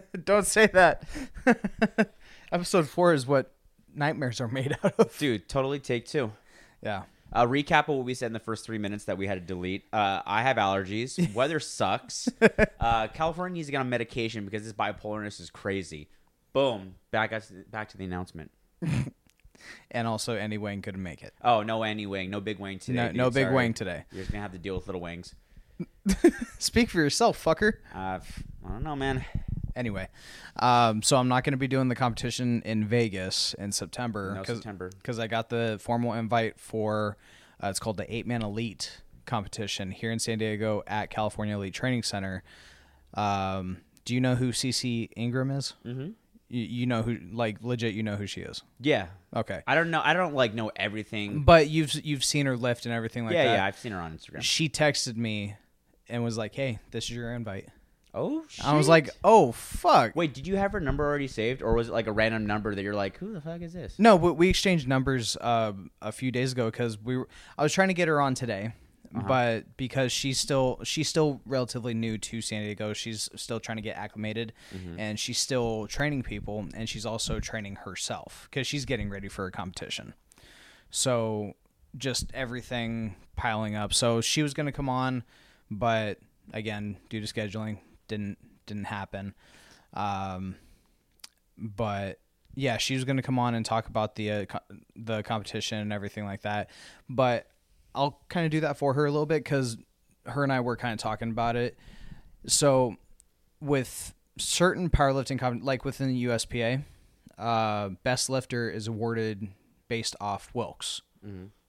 Don't 0.24 0.46
say 0.46 0.66
that. 0.68 1.04
Episode 2.52 2.88
four 2.88 3.12
is 3.12 3.26
what 3.26 3.52
nightmares 3.94 4.40
are 4.40 4.48
made 4.48 4.76
out 4.82 4.94
of. 4.98 5.16
Dude, 5.18 5.48
totally 5.48 5.78
take 5.78 6.06
two. 6.06 6.32
Yeah. 6.82 7.02
A 7.34 7.46
recap 7.46 7.88
of 7.88 7.96
what 7.96 8.04
we 8.04 8.12
said 8.12 8.26
in 8.26 8.32
the 8.34 8.38
first 8.40 8.64
three 8.66 8.76
minutes 8.78 9.04
that 9.04 9.16
we 9.16 9.26
had 9.26 9.34
to 9.34 9.40
delete. 9.40 9.84
Uh, 9.92 10.20
I 10.26 10.42
have 10.42 10.58
allergies. 10.58 11.32
Weather 11.34 11.60
sucks. 11.60 12.28
Uh, 12.78 13.08
California 13.08 13.54
needs 13.54 13.68
to 13.68 13.72
get 13.72 13.78
on 13.78 13.88
medication 13.88 14.44
because 14.44 14.64
this 14.64 14.74
bipolarness 14.74 15.40
is 15.40 15.48
crazy. 15.48 16.08
Boom. 16.52 16.96
Back 17.10 17.32
at, 17.32 17.70
back 17.70 17.88
to 17.90 17.96
the 17.96 18.04
announcement. 18.04 18.50
And 19.90 20.08
also, 20.08 20.34
Andy 20.36 20.58
Wayne 20.58 20.82
couldn't 20.82 21.02
make 21.02 21.22
it. 21.22 21.32
Oh, 21.42 21.62
no 21.62 21.84
Annie 21.84 22.06
Wing. 22.06 22.30
No 22.30 22.40
big 22.40 22.58
wing 22.58 22.80
today. 22.80 22.96
No, 22.96 23.06
dude. 23.08 23.16
no 23.16 23.30
big 23.30 23.44
Sorry. 23.44 23.54
wing 23.54 23.74
today. 23.74 24.04
You're 24.10 24.22
just 24.22 24.32
going 24.32 24.40
to 24.40 24.42
have 24.42 24.52
to 24.52 24.58
deal 24.58 24.74
with 24.74 24.86
little 24.86 25.00
wings. 25.00 25.34
Speak 26.58 26.90
for 26.90 26.98
yourself, 26.98 27.42
fucker. 27.42 27.74
Uh, 27.94 28.18
I 28.18 28.68
don't 28.68 28.82
know, 28.82 28.96
man. 28.96 29.24
Anyway, 29.74 30.08
um, 30.56 31.02
so 31.02 31.16
I'm 31.16 31.28
not 31.28 31.44
going 31.44 31.52
to 31.52 31.58
be 31.58 31.68
doing 31.68 31.88
the 31.88 31.94
competition 31.94 32.62
in 32.64 32.86
Vegas 32.86 33.54
in 33.54 33.72
September. 33.72 34.34
No 34.34 34.44
September. 34.44 34.90
Because 34.90 35.18
I 35.18 35.26
got 35.26 35.48
the 35.48 35.78
formal 35.80 36.12
invite 36.12 36.58
for, 36.60 37.16
uh, 37.62 37.68
it's 37.68 37.78
called 37.78 37.96
the 37.96 38.14
Eight 38.14 38.26
Man 38.26 38.42
Elite 38.42 39.00
competition 39.24 39.90
here 39.90 40.10
in 40.10 40.18
San 40.18 40.38
Diego 40.38 40.82
at 40.86 41.10
California 41.10 41.56
Elite 41.56 41.74
Training 41.74 42.02
Center. 42.02 42.42
Um, 43.14 43.78
do 44.04 44.14
you 44.14 44.20
know 44.20 44.34
who 44.34 44.50
CC 44.50 45.08
Ingram 45.16 45.50
is? 45.50 45.74
Mm-hmm. 45.86 46.10
You, 46.48 46.62
you 46.62 46.86
know 46.86 47.02
who, 47.02 47.18
like, 47.32 47.58
legit, 47.62 47.94
you 47.94 48.02
know 48.02 48.16
who 48.16 48.26
she 48.26 48.42
is. 48.42 48.62
Yeah. 48.80 49.06
Okay. 49.34 49.62
I 49.66 49.74
don't 49.74 49.90
know. 49.90 50.02
I 50.04 50.12
don't 50.12 50.34
like 50.34 50.52
know 50.52 50.70
everything. 50.76 51.44
But 51.44 51.68
you've 51.68 51.94
you've 52.04 52.24
seen 52.24 52.46
her 52.46 52.56
lift 52.56 52.84
and 52.84 52.94
everything 52.94 53.24
like 53.24 53.34
yeah, 53.34 53.44
that. 53.44 53.54
yeah. 53.54 53.64
I've 53.64 53.78
seen 53.78 53.92
her 53.92 54.00
on 54.00 54.12
Instagram. 54.12 54.42
She 54.42 54.68
texted 54.68 55.16
me 55.16 55.56
and 56.08 56.22
was 56.22 56.36
like, 56.36 56.54
"Hey, 56.54 56.78
this 56.90 57.04
is 57.04 57.12
your 57.12 57.32
invite." 57.32 57.68
Oh, 58.14 58.44
I 58.62 58.76
was 58.76 58.88
like, 58.88 59.08
"Oh 59.24 59.52
fuck!" 59.52 60.14
wait, 60.14 60.34
did 60.34 60.46
you 60.46 60.56
have 60.56 60.72
her 60.72 60.80
number 60.80 61.02
already 61.04 61.28
saved, 61.28 61.62
or 61.62 61.72
was 61.74 61.88
it 61.88 61.92
like 61.92 62.06
a 62.06 62.12
random 62.12 62.44
number 62.46 62.74
that 62.74 62.82
you're 62.82 62.94
like, 62.94 63.16
who 63.16 63.32
the 63.32 63.40
fuck 63.40 63.62
is 63.62 63.72
this? 63.72 63.98
No, 63.98 64.16
we, 64.16 64.30
we 64.32 64.48
exchanged 64.50 64.86
numbers 64.86 65.36
uh, 65.40 65.72
a 66.02 66.12
few 66.12 66.30
days 66.30 66.52
ago 66.52 66.66
because 66.70 66.98
we 67.00 67.16
were. 67.16 67.28
I 67.56 67.62
was 67.62 67.72
trying 67.72 67.88
to 67.88 67.94
get 67.94 68.08
her 68.08 68.20
on 68.20 68.34
today, 68.34 68.74
Uh-huh. 69.14 69.26
but 69.26 69.76
because 69.78 70.12
she's 70.12 70.38
still 70.38 70.78
she's 70.84 71.08
still 71.08 71.40
relatively 71.46 71.94
new 71.94 72.18
to 72.18 72.42
San 72.42 72.62
Diego, 72.62 72.92
she's 72.92 73.30
still 73.34 73.60
trying 73.60 73.76
to 73.76 73.82
get 73.82 73.96
acclimated, 73.96 74.52
Mm-hmm. 74.76 75.00
and 75.00 75.18
she's 75.18 75.38
still 75.38 75.86
training 75.86 76.22
people, 76.22 76.66
and 76.74 76.88
she's 76.90 77.06
also 77.06 77.40
training 77.40 77.76
herself 77.76 78.46
because 78.50 78.66
she's 78.66 78.84
getting 78.84 79.08
ready 79.08 79.28
for 79.28 79.46
a 79.46 79.50
competition. 79.50 80.12
So 80.90 81.54
just 81.96 82.30
everything 82.34 83.16
piling 83.36 83.74
up. 83.74 83.94
So 83.94 84.20
she 84.20 84.42
was 84.42 84.52
going 84.54 84.66
to 84.66 84.72
come 84.72 84.88
on, 84.90 85.24
but 85.70 86.18
again, 86.52 86.96
due 87.08 87.20
to 87.20 87.26
scheduling, 87.26 87.78
didn't 88.12 88.38
didn't 88.66 88.84
happen. 88.84 89.34
Um, 89.94 90.56
but 91.56 92.18
yeah, 92.54 92.76
she 92.76 92.94
was 92.94 93.04
going 93.04 93.16
to 93.16 93.22
come 93.22 93.38
on 93.38 93.54
and 93.54 93.64
talk 93.64 93.86
about 93.88 94.14
the 94.16 94.30
uh, 94.30 94.44
co- 94.44 94.76
the 94.94 95.22
competition 95.22 95.78
and 95.78 95.92
everything 95.92 96.24
like 96.24 96.42
that. 96.42 96.68
But 97.08 97.46
I'll 97.94 98.20
kind 98.28 98.44
of 98.44 98.50
do 98.52 98.60
that 98.60 98.76
for 98.76 98.94
her 98.94 99.06
a 99.06 99.10
little 99.10 99.26
bit 99.26 99.42
because 99.42 99.76
her 100.26 100.42
and 100.44 100.52
I 100.52 100.60
were 100.60 100.76
kind 100.76 100.92
of 100.92 100.98
talking 100.98 101.30
about 101.30 101.56
it. 101.56 101.76
So 102.46 102.96
with 103.60 104.14
certain 104.38 104.90
powerlifting, 104.90 105.38
comp- 105.38 105.64
like 105.64 105.84
within 105.84 106.08
the 106.08 106.24
USPA, 106.24 106.84
uh, 107.38 107.88
best 108.02 108.28
lifter 108.28 108.70
is 108.70 108.86
awarded 108.88 109.48
based 109.88 110.16
off 110.20 110.50
Wilks. 110.54 111.00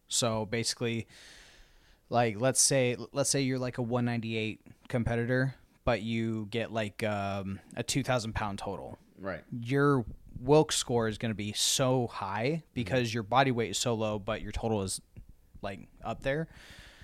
So 0.08 0.46
basically, 0.46 1.08
like 2.10 2.40
let's 2.40 2.62
say 2.62 2.96
let's 3.14 3.30
say 3.30 3.42
you're 3.42 3.60
like 3.60 3.78
a 3.78 3.82
198 3.82 4.62
competitor, 4.90 5.56
but 5.86 6.02
you 6.02 6.48
get 6.50 6.72
like 6.72 7.04
um, 7.04 7.60
a 7.76 7.84
2,000 7.84 8.34
pound 8.34 8.60
total 8.60 8.98
Right. 9.20 9.44
your 9.52 10.06
Wilks 10.40 10.76
score 10.76 11.08
is 11.08 11.18
going 11.18 11.32
to 11.32 11.36
be 11.36 11.54
so 11.54 12.08
high 12.08 12.64
because 12.74 13.14
your 13.14 13.24
body 13.24 13.52
weight 13.52 13.72
is 13.72 13.78
so 13.78 13.94
low, 13.94 14.20
but 14.20 14.42
your 14.42 14.52
total 14.52 14.82
is 14.82 15.00
like 15.62 15.88
up 16.04 16.22
there. 16.24 16.48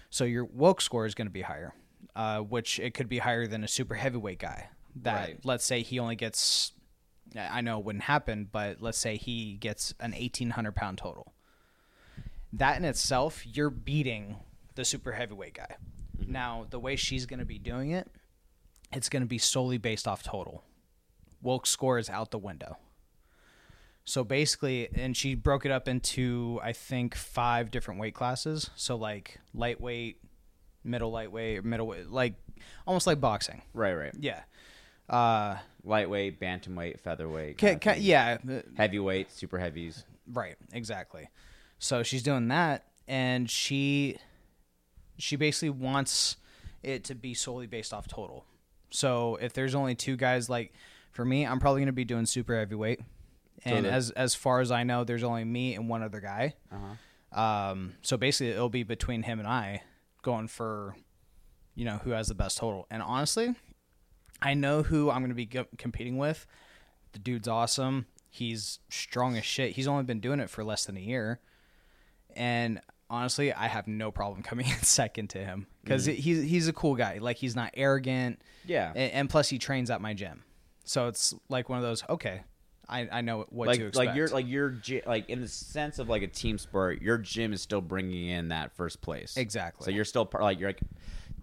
So 0.10 0.24
your 0.26 0.46
Wilks 0.46 0.84
score 0.84 1.06
is 1.06 1.14
going 1.16 1.28
to 1.28 1.32
be 1.34 1.44
higher, 1.44 1.74
uh, 2.16 2.40
which 2.40 2.80
it 2.80 2.94
could 2.94 3.08
be 3.08 3.20
higher 3.20 3.48
than 3.48 3.64
a 3.64 3.68
super 3.68 3.96
heavyweight 3.96 4.40
guy. 4.40 4.70
That 5.04 5.14
Right. 5.28 5.40
let's 5.46 5.64
say 5.64 5.84
he 5.84 6.00
only 6.00 6.16
gets, 6.16 6.74
I 7.38 7.62
know 7.62 7.80
it 7.80 7.86
wouldn't 7.86 8.04
happen, 8.06 8.50
but 8.52 8.82
let's 8.82 8.98
say 8.98 9.16
he 9.16 9.54
gets 9.54 9.94
an 10.00 10.14
eighteen 10.16 10.50
hundred 10.50 10.76
pound 10.76 10.98
total. 10.98 11.32
That 12.52 12.78
in 12.78 12.84
itself, 12.86 13.46
you're 13.46 13.70
beating 13.70 14.38
the 14.76 14.84
super 14.84 15.12
heavyweight 15.12 15.54
guy. 15.54 15.76
Now 16.28 16.66
the 16.70 16.80
way 16.80 16.96
she's 16.96 17.26
going 17.28 17.40
to 17.40 17.46
be 17.46 17.60
doing 17.60 17.92
it, 17.92 18.10
it's 18.92 19.10
going 19.10 19.22
to 19.22 19.28
be 19.28 19.38
solely 19.38 19.78
based 19.78 20.08
off 20.08 20.24
total. 20.24 20.64
Wilks 21.42 21.70
score 21.70 21.98
is 22.00 22.10
out 22.10 22.32
the 22.32 22.38
window. 22.38 22.78
So 24.06 24.24
basically, 24.24 24.90
and 24.96 25.16
she 25.16 25.36
broke 25.36 25.66
it 25.66 25.72
up 25.72 25.88
into 25.88 26.60
I 26.64 26.74
think 26.74 27.16
five 27.16 27.70
different 27.72 28.00
weight 28.00 28.16
classes. 28.16 28.70
So 28.76 28.96
like 28.96 29.40
lightweight, 29.54 30.18
middle 30.84 31.12
lightweight, 31.12 31.64
middleweight, 31.64 32.10
like 32.10 32.34
almost 32.88 33.06
like 33.08 33.22
boxing. 33.22 33.62
Right. 33.74 33.94
Right. 33.94 34.14
Yeah. 34.20 34.42
Uh, 35.08 35.58
Lightweight, 35.84 36.40
bantamweight, 36.40 37.00
featherweight. 37.00 37.58
ca- 37.58 37.78
ca- 37.80 37.96
yeah. 37.98 38.38
Heavyweight, 38.78 39.32
super 39.32 39.58
heavies. 39.58 40.04
Right, 40.32 40.56
exactly. 40.74 41.30
So 41.80 42.04
she's 42.04 42.22
doing 42.22 42.48
that 42.50 42.86
and 43.08 43.50
she 43.50 44.18
she 45.18 45.36
basically 45.36 45.72
wants 45.72 46.38
it 46.84 47.04
to 47.06 47.16
be 47.16 47.34
solely 47.34 47.66
based 47.68 47.94
off 47.94 48.08
total. 48.08 48.46
So 48.90 49.38
if 49.42 49.54
there's 49.54 49.76
only 49.76 49.96
two 49.96 50.16
guys 50.18 50.50
like 50.50 50.74
for 51.12 51.24
me, 51.26 51.46
I'm 51.46 51.60
probably 51.60 51.82
going 51.82 51.88
to 51.88 51.94
be 51.94 52.06
doing 52.06 52.26
super 52.26 52.58
heavyweight. 52.58 53.00
And 53.66 53.86
the- 53.86 53.92
as 53.92 54.12
as 54.12 54.36
far 54.36 54.62
as 54.62 54.72
I 54.72 54.84
know, 54.84 55.04
there's 55.04 55.24
only 55.24 55.44
me 55.44 55.76
and 55.76 55.90
one 55.90 56.02
other 56.04 56.20
guy. 56.20 56.56
Uh-huh. 56.72 57.40
Um 57.40 57.94
so 58.02 58.18
basically 58.18 58.52
it'll 58.52 58.70
be 58.70 58.84
between 58.84 59.24
him 59.24 59.40
and 59.40 59.48
I 59.48 59.84
going 60.24 60.48
for 60.48 60.96
you 61.76 61.86
know 61.86 61.98
who 62.04 62.12
has 62.12 62.28
the 62.28 62.36
best 62.36 62.58
total. 62.58 62.88
And 62.90 63.02
honestly, 63.04 63.54
I 64.42 64.54
know 64.54 64.84
who 64.84 65.10
I'm 65.12 65.20
going 65.20 65.30
to 65.30 65.36
be 65.36 65.46
go- 65.46 65.68
competing 65.78 66.18
with. 66.18 66.46
The 67.14 67.20
dude's 67.20 67.48
awesome. 67.48 68.06
He's 68.30 68.80
strong 68.90 69.36
as 69.38 69.46
shit. 69.46 69.72
He's 69.74 69.88
only 69.88 70.04
been 70.04 70.20
doing 70.20 70.40
it 70.40 70.50
for 70.50 70.64
less 70.64 70.86
than 70.86 70.98
a 70.98 71.02
year. 71.02 71.40
And 72.36 72.80
honestly, 73.10 73.54
I 73.54 73.68
have 73.68 73.88
no 73.88 74.12
problem 74.12 74.44
coming 74.44 74.68
in 74.68 74.82
second 74.84 75.30
to 75.32 75.40
him 75.40 75.68
because 75.84 76.08
mm-hmm. 76.08 76.22
he's 76.22 76.44
he's 76.44 76.68
a 76.68 76.74
cool 76.74 76.96
guy. 76.96 77.20
Like 77.20 77.38
he's 77.38 77.56
not 77.56 77.72
arrogant, 77.76 78.42
Yeah. 78.66 78.92
and, 78.96 79.12
and 79.12 79.30
plus 79.30 79.50
he 79.50 79.58
trains 79.58 79.90
at 79.90 80.02
my 80.02 80.14
gym. 80.14 80.44
So 80.84 81.08
it's 81.08 81.34
like 81.50 81.70
one 81.70 81.78
of 81.78 81.84
those. 81.84 82.04
Okay, 82.10 82.42
I, 82.90 83.08
I 83.12 83.22
know 83.22 83.46
what 83.50 83.66
to 83.66 83.72
like 83.72 83.80
expect. 83.80 83.96
like 83.96 84.16
you're 84.16 84.28
like 84.30 84.48
your 84.48 84.72
gy- 84.72 85.04
like 85.06 85.30
in 85.30 85.42
the 85.42 85.48
sense 85.48 86.00
of 86.00 86.10
like 86.10 86.24
a 86.24 86.28
team 86.28 86.58
sport, 86.58 87.02
your 87.02 87.18
gym 87.18 87.54
is 87.54 87.62
still 87.62 87.82
bringing 87.82 88.28
in 88.28 88.50
that 88.50 88.76
first 88.76 89.02
place. 89.02 89.38
Exactly. 89.38 89.86
So 89.86 89.92
you're 89.92 90.06
still 90.06 90.26
part 90.26 90.44
like 90.44 90.60
you're 90.60 90.70
like, 90.70 90.82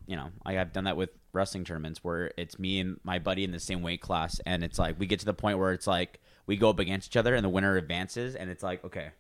you 0.07 0.17
know, 0.17 0.31
like 0.45 0.59
I've 0.59 0.73
done 0.73 0.85
that 0.85 0.97
with 0.97 1.11
wrestling 1.33 1.65
tournaments 1.65 2.03
where 2.03 2.33
it's 2.37 2.59
me 2.59 2.81
and 2.81 2.99
my 3.05 3.21
buddy 3.21 3.45
in 3.45 3.53
the 3.53 3.61
same 3.61 3.83
weight 3.83 4.01
class, 4.01 4.41
and 4.45 4.65
it's 4.65 4.79
like 4.79 4.99
we 4.99 5.07
get 5.07 5.21
to 5.21 5.27
the 5.27 5.35
point 5.35 5.59
where 5.59 5.73
it's 5.73 5.87
like 5.87 6.21
we 6.47 6.57
go 6.57 6.69
up 6.69 6.81
against 6.81 7.13
each 7.13 7.17
other, 7.17 7.35
and 7.37 7.45
the 7.45 7.49
winner 7.49 7.77
advances, 7.77 8.35
and 8.35 8.51
it's 8.51 8.65
like 8.65 8.85
okay, 8.85 9.11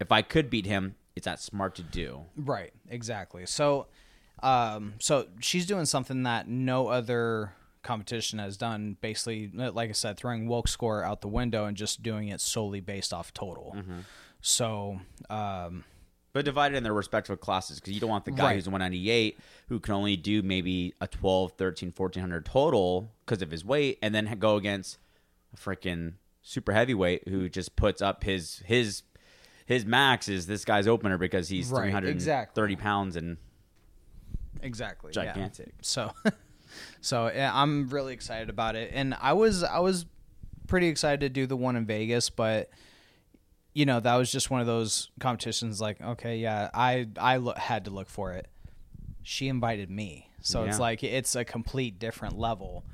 if 0.00 0.10
I 0.10 0.22
could 0.22 0.50
beat 0.50 0.66
him, 0.66 0.96
it's 1.18 1.26
that 1.26 1.40
smart 1.40 1.74
to 1.76 1.82
do. 1.82 2.22
Right, 2.36 2.72
exactly. 2.88 3.44
So, 3.46 3.86
um, 4.42 4.94
so 4.98 5.26
she's 5.40 5.66
doing 5.66 5.84
something 5.84 6.22
that 6.22 6.48
no 6.48 6.88
other 6.88 7.52
competition 7.82 8.38
has 8.38 8.56
done. 8.56 8.96
Basically, 9.00 9.50
like 9.54 9.90
I 9.90 9.92
said, 9.92 10.16
throwing 10.16 10.48
Wilk 10.48 10.68
score 10.68 11.02
out 11.04 11.20
the 11.20 11.28
window 11.28 11.66
and 11.66 11.76
just 11.76 12.02
doing 12.02 12.28
it 12.28 12.40
solely 12.40 12.80
based 12.80 13.12
off 13.12 13.32
total. 13.32 13.76
So, 14.40 15.00
um, 15.30 15.84
But 16.32 16.44
divided 16.44 16.76
in 16.76 16.82
their 16.84 16.92
respective 16.94 17.40
classes 17.40 17.80
because 17.80 17.94
you 17.94 18.00
don't 18.00 18.10
want 18.10 18.24
the 18.24 18.30
guy 18.30 18.44
Right. 18.46 18.54
who's 18.54 18.66
198 18.68 19.38
who 19.68 19.80
can 19.80 19.94
only 19.94 20.16
do 20.16 20.42
maybe 20.42 20.94
a 21.00 21.08
12, 21.08 21.52
13, 21.52 21.90
1400 21.92 22.44
total 22.44 23.10
because 23.24 23.42
of 23.42 23.50
his 23.50 23.64
weight 23.64 23.98
and 24.02 24.14
then 24.14 24.26
go 24.38 24.56
against 24.56 24.98
a 25.52 25.56
freaking 25.56 26.14
super 26.42 26.72
heavyweight 26.72 27.26
who 27.28 27.48
just 27.48 27.74
puts 27.76 28.00
up 28.00 28.22
his 28.24 28.62
his 28.66 29.02
his 29.68 29.84
max 29.86 30.28
is 30.28 30.46
this 30.46 30.64
guy's 30.64 30.88
opener 30.88 31.18
because 31.18 31.48
he's 31.48 31.70
Right, 31.70 31.90
330 31.92 32.10
exactly. 32.10 32.74
pounds 32.76 33.16
and 33.16 33.36
exactly 34.62 35.12
yeah. 35.14 35.24
gigantic. 35.26 35.74
So, 35.82 36.12
so 37.00 37.30
yeah, 37.34 37.50
I'm 37.54 37.88
really 37.90 38.14
excited 38.14 38.48
about 38.50 38.76
it, 38.76 38.90
and 38.94 39.14
I 39.20 39.34
was 39.34 39.62
I 39.62 39.78
was 39.80 40.06
pretty 40.66 40.88
excited 40.88 41.20
to 41.20 41.28
do 41.28 41.46
the 41.46 41.56
one 41.56 41.76
in 41.76 41.86
Vegas, 41.86 42.30
but 42.30 42.70
you 43.74 43.84
know 43.86 44.00
that 44.00 44.16
was 44.16 44.32
just 44.32 44.50
one 44.50 44.60
of 44.62 44.66
those 44.66 45.10
competitions. 45.20 45.80
Like, 45.80 46.00
okay, 46.00 46.38
yeah, 46.38 46.70
I 46.72 47.06
I 47.18 47.36
lo- 47.36 47.54
had 47.56 47.84
to 47.84 47.90
look 47.90 48.08
for 48.08 48.32
it. 48.32 48.48
She 49.22 49.48
invited 49.48 49.90
me, 49.90 50.30
so 50.40 50.64
it's 50.64 50.78
like 50.78 51.04
it's 51.04 51.36
a 51.36 51.44
complete 51.44 51.98
different 51.98 52.38
level. 52.38 52.84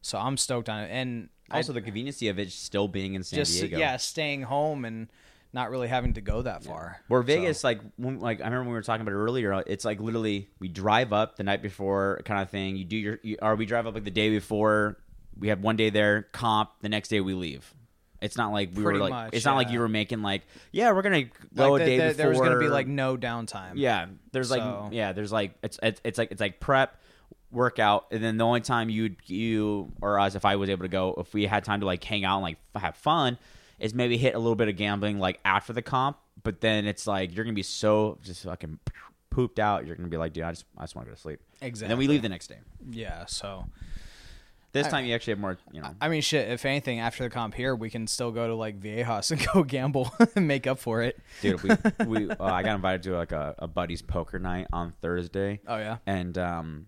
So 0.00 0.18
I'm 0.18 0.36
stoked 0.38 0.68
on 0.70 0.84
it, 0.84 0.88
and 0.90 1.28
I 1.50 1.58
Also, 1.58 1.74
the 1.74 1.82
conveniency 1.82 2.28
of 2.28 2.38
it 2.38 2.50
still 2.50 2.88
being 2.88 3.12
in 3.14 3.22
San 3.22 3.36
just 3.38 3.52
Diego. 3.60 3.78
yeah, 3.78 3.98
staying 3.98 4.42
home 4.42 4.84
and 4.86 5.08
not 5.52 5.70
really 5.70 5.88
having 5.88 6.14
to 6.14 6.20
go 6.20 6.42
that 6.42 6.64
far. 6.64 7.00
Where 7.08 7.20
So- 7.22 7.26
Vegas, 7.26 7.62
like, 7.64 7.80
when, 7.96 8.20
like 8.20 8.40
I 8.40 8.44
remember 8.44 8.60
when 8.62 8.68
we 8.70 8.74
were 8.74 8.82
talking 8.82 9.02
about 9.02 9.12
it 9.12 9.16
earlier. 9.18 9.62
It's 9.66 9.84
like 9.84 10.00
literally 10.00 10.48
we 10.58 10.68
drive 10.68 11.12
up 11.12 11.36
the 11.36 11.42
night 11.44 11.60
before, 11.62 12.20
kind 12.24 12.40
of 12.40 12.48
thing. 12.50 12.76
You 12.76 12.84
do 12.84 12.96
your, 12.96 13.18
you, 13.22 13.36
or 13.42 13.54
we 13.56 13.66
drive 13.66 13.86
up 13.86 13.94
like 13.94 14.04
the 14.04 14.10
day 14.10 14.30
before, 14.30 14.98
we 15.38 15.48
have 15.48 15.60
one 15.60 15.76
day 15.76 15.90
there, 15.90 16.22
comp. 16.32 16.70
The 16.80 16.88
next 16.88 17.08
day 17.08 17.20
we 17.20 17.34
leave. 17.34 17.74
It's 18.20 18.36
not 18.36 18.52
like 18.52 18.70
we 18.74 18.84
Pretty 18.84 18.98
were 19.00 19.04
like. 19.04 19.10
much, 19.10 19.30
it's 19.34 19.44
not 19.44 19.56
like 19.56 19.70
you 19.70 19.80
were 19.80 19.88
making 19.88 20.22
like, 20.22 20.42
yeah, 20.70 20.92
we're 20.92 21.02
gonna 21.02 21.24
go 21.56 21.72
like 21.72 21.82
a 21.82 21.84
day 21.84 21.96
the- 21.98 22.02
before. 22.04 22.14
there 22.14 22.28
was 22.28 22.38
gonna 22.38 22.58
be 22.60 22.68
like 22.68 22.86
no 22.86 23.16
downtime. 23.16 23.72
Yeah, 23.74 24.06
there's 24.30 24.48
like 24.50 24.92
yeah, 24.92 25.12
there's 25.12 25.32
like 25.32 25.54
it's, 25.62 25.78
it's 25.82 26.00
it's 26.04 26.18
like 26.18 26.30
it's 26.30 26.40
like 26.40 26.60
prep, 26.60 26.96
workout, 27.50 28.06
and 28.12 28.22
then 28.22 28.36
the 28.36 28.44
only 28.46 28.60
time 28.60 28.88
you 28.90 29.16
you 29.26 29.92
or 30.00 30.18
us, 30.20 30.34
if 30.34 30.44
I 30.44 30.56
was 30.56 30.70
able 30.70 30.82
to 30.82 30.88
go, 30.88 31.14
if 31.18 31.34
we 31.34 31.46
had 31.46 31.64
time 31.64 31.80
to 31.80 31.86
like 31.86 32.02
hang 32.04 32.24
out 32.24 32.36
and 32.36 32.42
like 32.44 32.58
have 32.76 32.96
fun, 32.96 33.38
is 33.82 33.92
maybe 33.94 34.16
hit 34.16 34.34
a 34.34 34.38
little 34.38 34.54
bit 34.54 34.68
of 34.68 34.76
gambling 34.76 35.18
like 35.18 35.40
after 35.44 35.72
the 35.72 35.82
comp. 35.82 36.16
But 36.42 36.60
then 36.60 36.86
it's 36.86 37.06
like 37.06 37.34
you're 37.34 37.44
gonna 37.44 37.54
be 37.54 37.62
so 37.62 38.18
just 38.22 38.44
fucking 38.44 38.78
pooped 39.30 39.58
out. 39.58 39.86
You're 39.86 39.96
gonna 39.96 40.08
be 40.08 40.16
like, 40.16 40.32
dude, 40.32 40.44
I 40.44 40.52
just 40.52 40.64
I 40.78 40.82
just 40.84 40.94
want 40.96 41.06
to 41.06 41.10
go 41.10 41.14
to 41.14 41.20
sleep. 41.20 41.40
exactly. 41.60 41.84
And 41.84 41.90
then 41.90 41.98
we 41.98 42.08
leave 42.08 42.22
the 42.22 42.28
next 42.28 42.46
day. 42.48 42.58
Yeah, 42.90 43.26
so 43.26 43.66
This 44.72 44.86
I- 44.86 44.90
time 44.90 45.04
you 45.04 45.14
actually 45.14 45.32
have 45.32 45.38
more, 45.40 45.58
you 45.70 45.82
know. 45.82 45.94
I 46.00 46.08
mean, 46.08 46.22
shit. 46.22 46.50
If 46.50 46.64
anything, 46.64 46.98
after 47.00 47.22
the 47.24 47.30
comp 47.30 47.54
here, 47.54 47.74
we 47.76 47.90
can 47.90 48.06
still 48.06 48.30
go 48.32 48.46
to 48.48 48.54
like 48.54 48.80
Viejas 48.80 49.30
and 49.30 49.46
go 49.52 49.62
gamble 49.62 50.12
and 50.34 50.48
make 50.48 50.66
up 50.66 50.78
for 50.78 51.02
it. 51.02 51.18
Dude, 51.42 51.62
we, 51.62 51.70
we 52.06 52.30
uh, 52.30 52.36
I 52.42 52.62
got 52.62 52.74
invited 52.76 53.02
to 53.04 53.16
like 53.16 53.32
a, 53.32 53.54
a 53.58 53.68
buddy's 53.68 54.00
poker 54.02 54.38
night 54.38 54.66
on 54.72 54.92
Thursday. 55.02 55.60
Oh 55.68 55.76
yeah. 55.76 55.98
and 56.06 56.36
um 56.38 56.86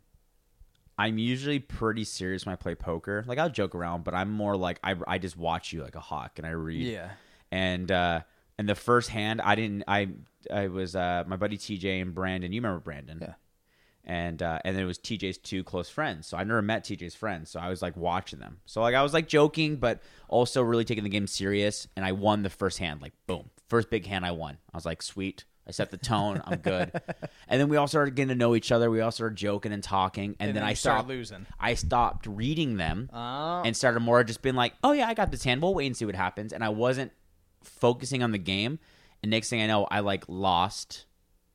I'm 0.98 1.18
usually 1.18 1.58
pretty 1.58 2.04
serious 2.04 2.46
when 2.46 2.52
I 2.52 2.56
play 2.56 2.74
poker. 2.74 3.24
Like 3.26 3.38
I'll 3.38 3.50
joke 3.50 3.74
around, 3.74 4.04
but 4.04 4.14
I'm 4.14 4.30
more 4.30 4.56
like 4.56 4.78
I, 4.84 4.94
I 5.06 5.18
just 5.18 5.36
watch 5.36 5.72
you 5.72 5.82
like 5.82 5.96
a 5.96 6.00
hawk 6.00 6.38
and 6.38 6.46
I 6.46 6.50
read. 6.50 6.86
Yeah. 6.86 7.10
And 7.50 7.90
uh 7.90 8.20
and 8.58 8.68
the 8.68 8.74
first 8.74 9.10
hand 9.10 9.40
I 9.40 9.54
didn't 9.54 9.84
I 9.88 10.08
I 10.52 10.68
was 10.68 10.94
uh 10.94 11.24
my 11.26 11.36
buddy 11.36 11.58
TJ 11.58 12.00
and 12.00 12.14
Brandon. 12.14 12.52
You 12.52 12.60
remember 12.60 12.80
Brandon? 12.80 13.18
Yeah. 13.20 13.34
And 14.04 14.40
uh 14.40 14.60
and 14.64 14.76
then 14.76 14.84
it 14.84 14.86
was 14.86 14.98
TJ's 14.98 15.38
two 15.38 15.64
close 15.64 15.88
friends. 15.88 16.28
So 16.28 16.36
I 16.36 16.44
never 16.44 16.62
met 16.62 16.84
TJ's 16.84 17.16
friends. 17.16 17.50
So 17.50 17.58
I 17.58 17.68
was 17.70 17.82
like 17.82 17.96
watching 17.96 18.38
them. 18.38 18.58
So 18.64 18.80
like 18.80 18.94
I 18.94 19.02
was 19.02 19.12
like 19.12 19.26
joking, 19.26 19.76
but 19.76 20.00
also 20.28 20.62
really 20.62 20.84
taking 20.84 21.04
the 21.04 21.10
game 21.10 21.26
serious. 21.26 21.88
And 21.96 22.04
I 22.04 22.12
won 22.12 22.42
the 22.42 22.50
first 22.50 22.78
hand. 22.78 23.02
Like 23.02 23.14
boom, 23.26 23.50
first 23.68 23.90
big 23.90 24.06
hand 24.06 24.24
I 24.24 24.30
won. 24.30 24.58
I 24.72 24.76
was 24.76 24.86
like 24.86 25.02
sweet. 25.02 25.44
I 25.66 25.70
set 25.70 25.90
the 25.90 25.96
tone. 25.96 26.42
I'm 26.44 26.58
good. 26.58 26.92
and 27.48 27.60
then 27.60 27.68
we 27.70 27.76
all 27.78 27.86
started 27.86 28.14
getting 28.14 28.28
to 28.28 28.34
know 28.34 28.54
each 28.54 28.70
other. 28.70 28.90
We 28.90 29.00
all 29.00 29.10
started 29.10 29.36
joking 29.36 29.72
and 29.72 29.82
talking. 29.82 30.36
And, 30.38 30.54
then, 30.54 30.62
I 30.62 30.74
started 30.74 30.98
stopped 30.98 31.08
losing. 31.08 31.46
I 31.58 31.74
stopped 31.74 32.26
reading 32.26 32.76
them 32.76 33.08
Oh. 33.12 33.62
and 33.64 33.74
started 33.76 34.00
more 34.00 34.22
just 34.24 34.42
being 34.42 34.56
like, 34.56 34.74
"Oh 34.84 34.92
yeah, 34.92 35.08
I 35.08 35.14
got 35.14 35.30
this 35.30 35.42
hand. 35.44 35.62
We'll 35.62 35.74
wait 35.74 35.86
and 35.86 35.96
see 35.96 36.04
what 36.04 36.14
happens." 36.14 36.52
And 36.52 36.62
I 36.62 36.68
wasn't 36.68 37.12
focusing 37.62 38.22
on 38.22 38.32
the 38.32 38.38
game. 38.38 38.78
And 39.22 39.30
next 39.30 39.48
thing 39.48 39.62
I 39.62 39.66
know, 39.66 39.86
I 39.90 40.00
like 40.00 40.24
lost, 40.28 41.06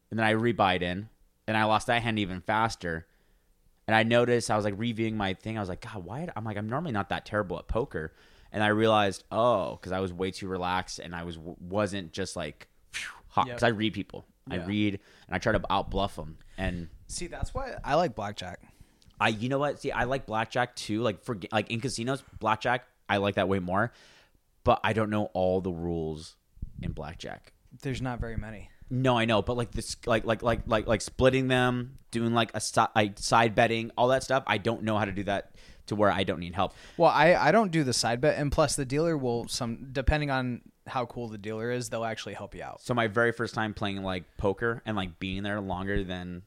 and 0.09 0.17
then 0.19 0.25
I 0.25 0.33
rebuyed 0.33 0.81
in, 0.81 1.09
and 1.47 1.55
I 1.55 1.65
lost 1.65 1.85
that 1.85 2.01
hand 2.01 2.17
even 2.17 2.41
faster. 2.41 3.05
And 3.87 3.95
I 3.95 4.01
noticed 4.03 4.49
I 4.49 4.55
was 4.55 4.65
like 4.65 4.73
reviewing 4.77 5.17
my 5.17 5.35
thing. 5.35 5.57
I 5.57 5.59
was 5.59 5.69
like, 5.69 5.81
God, 5.81 6.03
why? 6.03 6.27
I'm 6.35 6.43
like, 6.45 6.57
I'm 6.57 6.69
normally 6.69 6.91
not 6.93 7.09
that 7.09 7.25
terrible 7.27 7.59
at 7.59 7.67
poker, 7.67 8.13
and 8.51 8.63
I 8.63 8.67
realized, 8.67 9.23
oh, 9.31 9.75
because 9.75 9.91
I 9.91 9.99
was 9.99 10.11
way 10.11 10.31
too 10.31 10.47
relaxed, 10.47 10.97
and 10.97 11.13
I 11.15 11.21
was 11.23 11.37
wasn't 11.37 12.11
just 12.11 12.35
like 12.35 12.68
phew, 13.39 13.41
hot. 13.41 13.47
Yep. 13.47 13.55
Because 13.57 13.63
I 13.63 13.69
read 13.69 13.93
people, 13.93 14.25
I 14.49 14.57
read, 14.57 14.99
and 15.27 15.35
I 15.35 15.37
try 15.39 15.51
to 15.51 15.61
out 15.69 15.89
bluff 15.91 16.15
them, 16.15 16.37
and 16.57 16.89
See, 17.07 17.27
that's 17.27 17.53
why 17.53 17.75
I 17.83 17.95
like 17.95 18.15
blackjack. 18.15 18.61
I 19.19 19.29
you 19.29 19.49
know 19.49 19.59
what? 19.59 19.81
See, 19.81 19.91
I 19.91 20.03
like 20.03 20.25
blackjack 20.25 20.75
too. 20.75 21.01
Like 21.01 21.23
for 21.23 21.37
like 21.51 21.71
in 21.71 21.81
casinos, 21.81 22.23
blackjack, 22.39 22.85
I 23.07 23.17
like 23.17 23.35
that 23.35 23.47
way 23.47 23.59
more. 23.59 23.91
But 24.63 24.79
I 24.83 24.93
don't 24.93 25.09
know 25.09 25.25
all 25.33 25.61
the 25.61 25.71
rules 25.71 26.35
in 26.81 26.91
blackjack. 26.91 27.53
There's 27.81 28.01
not 28.01 28.19
very 28.19 28.37
many. 28.37 28.69
No, 28.91 29.17
I 29.17 29.25
know, 29.25 29.41
but 29.41 29.55
like 29.55 29.71
this, 29.71 29.95
like 30.05 30.25
like 30.25 30.41
like 30.41 30.61
like 30.65 30.87
like 30.87 31.01
splitting 31.01 31.47
them, 31.47 31.99
doing 32.11 32.33
like 32.33 32.51
a 32.53 32.61
si- 32.61 32.81
like 32.95 33.19
side 33.19 33.55
betting, 33.55 33.91
all 33.97 34.07
that 34.09 34.23
stuff. 34.23 34.43
I 34.47 34.57
don't 34.57 34.83
know 34.83 34.97
how 34.97 35.05
to 35.05 35.11
do 35.11 35.23
that 35.23 35.55
to 35.87 35.95
where 35.95 36.11
I 36.11 36.23
don't 36.23 36.39
need 36.39 36.55
help. 36.55 36.73
Well, 36.97 37.11
I 37.11 37.35
I 37.35 37.51
don't 37.51 37.71
do 37.71 37.83
the 37.83 37.93
side 37.93 38.21
bet, 38.21 38.37
and 38.37 38.51
plus 38.51 38.75
the 38.75 38.85
dealer 38.85 39.17
will 39.17 39.47
some 39.47 39.89
depending 39.91 40.31
on 40.31 40.61
how 40.89 41.05
cool 41.05 41.27
the 41.27 41.37
dealer 41.37 41.71
is, 41.71 41.89
they'll 41.89 42.03
actually 42.05 42.33
help 42.33 42.53
you 42.55 42.63
out. 42.63 42.81
So 42.81 42.93
my 42.93 43.07
very 43.07 43.31
first 43.31 43.53
time 43.53 43.73
playing 43.73 44.03
like 44.03 44.23
poker 44.37 44.81
and 44.85 44.97
like 44.97 45.19
being 45.19 45.43
there 45.43 45.61
longer 45.61 46.03
than 46.03 46.43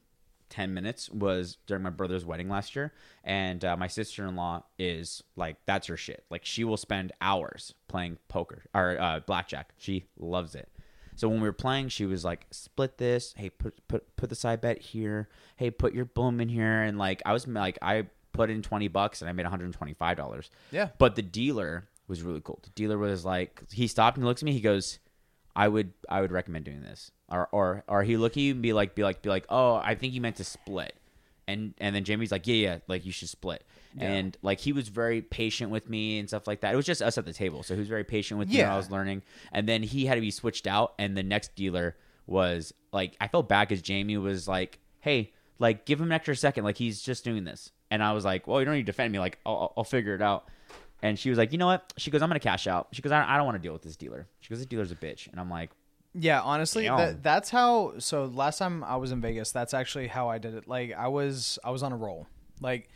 10 0.49 0.73
minutes 0.73 1.09
was 1.09 1.57
during 1.65 1.81
my 1.81 1.89
brother's 1.89 2.23
wedding 2.25 2.47
last 2.47 2.75
year. 2.75 2.93
And 3.23 3.65
uh, 3.65 3.75
my 3.75 3.87
sister-in-law 3.87 4.63
is 4.77 5.23
like 5.35 5.57
that's 5.65 5.87
her 5.87 5.97
shit. 5.97 6.23
Like 6.29 6.45
she 6.45 6.63
will 6.63 6.77
spend 6.77 7.11
hours 7.21 7.73
playing 7.87 8.17
poker 8.27 8.63
or 8.75 8.99
uh, 9.01 9.19
blackjack. 9.21 9.73
She 9.77 10.05
loves 10.17 10.53
it. 10.53 10.69
So 11.15 11.27
when 11.29 11.41
we 11.41 11.47
were 11.47 11.53
playing 11.53 11.89
she 11.89 12.05
was 12.05 12.23
like 12.23 12.45
split 12.51 12.97
this. 12.97 13.33
Hey 13.35 13.49
put 13.49 13.87
put 13.87 14.15
put 14.15 14.29
the 14.29 14.35
side 14.35 14.61
bet 14.61 14.79
here. 14.79 15.27
Hey 15.55 15.71
put 15.71 15.93
your 15.93 16.05
boom 16.05 16.39
in 16.39 16.49
here. 16.49 16.83
And 16.83 16.97
like 16.97 17.21
i 17.25 17.33
was 17.33 17.47
like 17.47 17.77
i 17.81 18.05
put 18.31 18.49
in 18.49 18.61
20 18.63 18.87
bucks 18.87 19.21
and 19.21 19.29
i 19.29 19.31
made 19.31 19.43
125 19.43 20.17
dollars. 20.17 20.49
Yeah. 20.71 20.89
but 20.97 21.15
the 21.15 21.21
dealer 21.21 21.87
was 22.07 22.21
really 22.21 22.41
cool 22.41 22.59
the 22.63 22.69
dealer 22.71 22.97
was 22.97 23.23
like 23.25 23.61
he 23.71 23.87
stopped 23.87 24.17
and 24.17 24.25
looks 24.25 24.41
at 24.41 24.45
me 24.45 24.51
he 24.53 24.61
goes 24.61 24.99
I 25.55 25.67
would 25.67 25.93
I 26.09 26.19
would 26.21 26.31
recommend 26.31 26.65
doing 26.65 26.81
this. 26.81 27.11
Or 27.29 27.47
or 27.51 27.83
or 27.87 28.01
he 28.01 28.17
look 28.17 28.31
at 28.31 28.37
you 28.37 28.53
and 28.53 28.61
be 28.63 28.73
like 28.73 28.95
be 28.95 29.03
like 29.03 29.21
be 29.21 29.29
like, 29.29 29.45
"Oh, 29.49 29.75
I 29.75 29.93
think 29.93 30.13
you 30.15 30.19
meant 30.19 30.37
to 30.37 30.43
split." 30.43 30.95
And 31.47 31.75
and 31.77 31.95
then 31.95 32.03
Jamie's 32.03 32.31
like, 32.31 32.47
"Yeah, 32.47 32.55
yeah, 32.55 32.77
like 32.87 33.05
you 33.05 33.11
should 33.11 33.29
split." 33.29 33.63
And 33.99 34.35
like 34.41 34.59
he 34.59 34.73
was 34.73 34.87
very 34.87 35.21
patient 35.21 35.69
with 35.69 35.87
me 35.87 36.17
and 36.17 36.27
stuff 36.27 36.47
like 36.47 36.61
that. 36.61 36.73
It 36.73 36.75
was 36.75 36.87
just 36.87 37.03
us 37.03 37.19
at 37.19 37.25
the 37.25 37.33
table. 37.33 37.61
So 37.61 37.75
he 37.75 37.79
was 37.79 37.87
very 37.87 38.03
patient 38.03 38.39
with 38.39 38.49
me. 38.49 38.55
I 38.73 38.77
was 38.77 38.89
learning. 38.89 39.21
And 39.51 39.69
then 39.69 39.83
he 39.83 40.07
had 40.07 40.15
to 40.15 40.21
be 40.21 40.31
switched 40.31 40.65
out 40.65 40.95
and 40.97 41.15
the 41.15 41.21
next 41.21 41.53
dealer 41.55 41.95
was 42.25 42.73
like 42.91 43.15
I 43.21 43.27
felt 43.27 43.47
bad 43.47 43.69
cuz 43.69 43.83
Jamie 43.83 44.17
was 44.17 44.47
like, 44.47 44.79
"Hey, 45.01 45.33
like 45.59 45.85
give 45.85 45.99
him 46.01 46.07
an 46.07 46.13
extra 46.13 46.35
second 46.35 46.63
like 46.63 46.77
he's 46.77 46.99
just 47.03 47.23
doing 47.23 47.43
this." 47.43 47.71
And 47.91 48.01
I 48.01 48.13
was 48.13 48.25
like, 48.25 48.47
"Well, 48.47 48.59
you 48.59 48.65
don't 48.65 48.73
need 48.73 48.87
to 48.87 48.91
defend 48.91 49.11
me. 49.13 49.19
Like 49.19 49.37
I'll- 49.45 49.71
I'll 49.77 49.83
figure 49.83 50.15
it 50.15 50.21
out." 50.23 50.49
And 51.03 51.19
she 51.19 51.29
was 51.29 51.37
like, 51.37 51.51
"You 51.51 51.57
know 51.57 51.67
what?" 51.67 51.93
She 51.97 52.09
goes, 52.09 52.21
"I'm 52.21 52.29
gonna 52.29 52.39
cash 52.39 52.65
out." 52.65 52.87
She 52.93 53.01
goes, 53.01 53.11
"I, 53.11 53.33
I 53.33 53.37
don't 53.37 53.45
want 53.45 53.57
to 53.57 53.61
deal 53.61 53.73
with 53.73 53.83
this 53.83 53.97
dealer." 53.97 54.25
She 54.39 54.49
goes, 54.49 54.59
"This 54.59 54.65
dealer's 54.65 54.91
a 54.91 54.95
bitch." 54.95 55.27
And 55.27 55.39
I'm 55.39 55.49
like, 55.49 55.69
Yeah, 56.15 56.41
honestly, 56.41 56.87
that, 56.87 57.23
that's 57.23 57.49
how. 57.49 57.93
So 57.97 58.25
last 58.25 58.57
time 58.59 58.83
I 58.83 58.95
was 58.95 59.11
in 59.11 59.19
Vegas, 59.19 59.51
that's 59.51 59.73
actually 59.73 60.07
how 60.07 60.29
I 60.29 60.37
did 60.37 60.53
it. 60.53 60.67
Like 60.67 60.93
I 60.93 61.09
was, 61.09 61.59
I 61.63 61.71
was 61.71 61.83
on 61.83 61.91
a 61.91 61.97
roll. 61.97 62.27
Like 62.61 62.89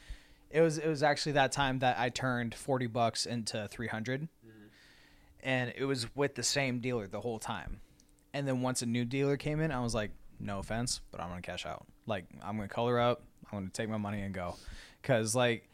it 0.50 0.62
was, 0.62 0.78
it 0.78 0.88
was 0.88 1.04
actually 1.04 1.34
that 1.34 1.52
time 1.52 1.80
that 1.80 2.00
I 2.00 2.10
turned 2.10 2.56
forty 2.56 2.88
bucks 2.88 3.26
into 3.26 3.68
three 3.70 3.90
mm-hmm. 3.90 4.28
and 5.44 5.74
it 5.76 5.86
was 5.86 6.08
with 6.16 6.36
the 6.36 6.44
same 6.44 6.80
dealer 6.80 7.08
the 7.08 7.22
whole 7.22 7.40
time. 7.40 7.82
And 8.34 8.48
then 8.48 8.62
once 8.62 8.84
a 8.84 8.86
new 8.86 9.04
dealer 9.04 9.36
came 9.36 9.60
in, 9.60 9.72
I 9.72 9.82
was 9.82 9.96
like, 9.96 10.12
no 10.40 10.60
offense, 10.60 11.02
but 11.12 11.20
I'm 11.20 11.30
gonna 11.30 11.42
cash 11.42 11.66
out. 11.66 11.88
Like 12.06 12.26
I'm 12.42 12.56
gonna 12.56 12.68
color 12.68 13.00
up. 13.00 13.24
I'm 13.52 13.60
gonna 13.60 13.70
take 13.72 13.90
my 13.90 13.98
money 13.98 14.22
and 14.22 14.34
go, 14.34 14.56
because 15.02 15.36
like 15.36 15.68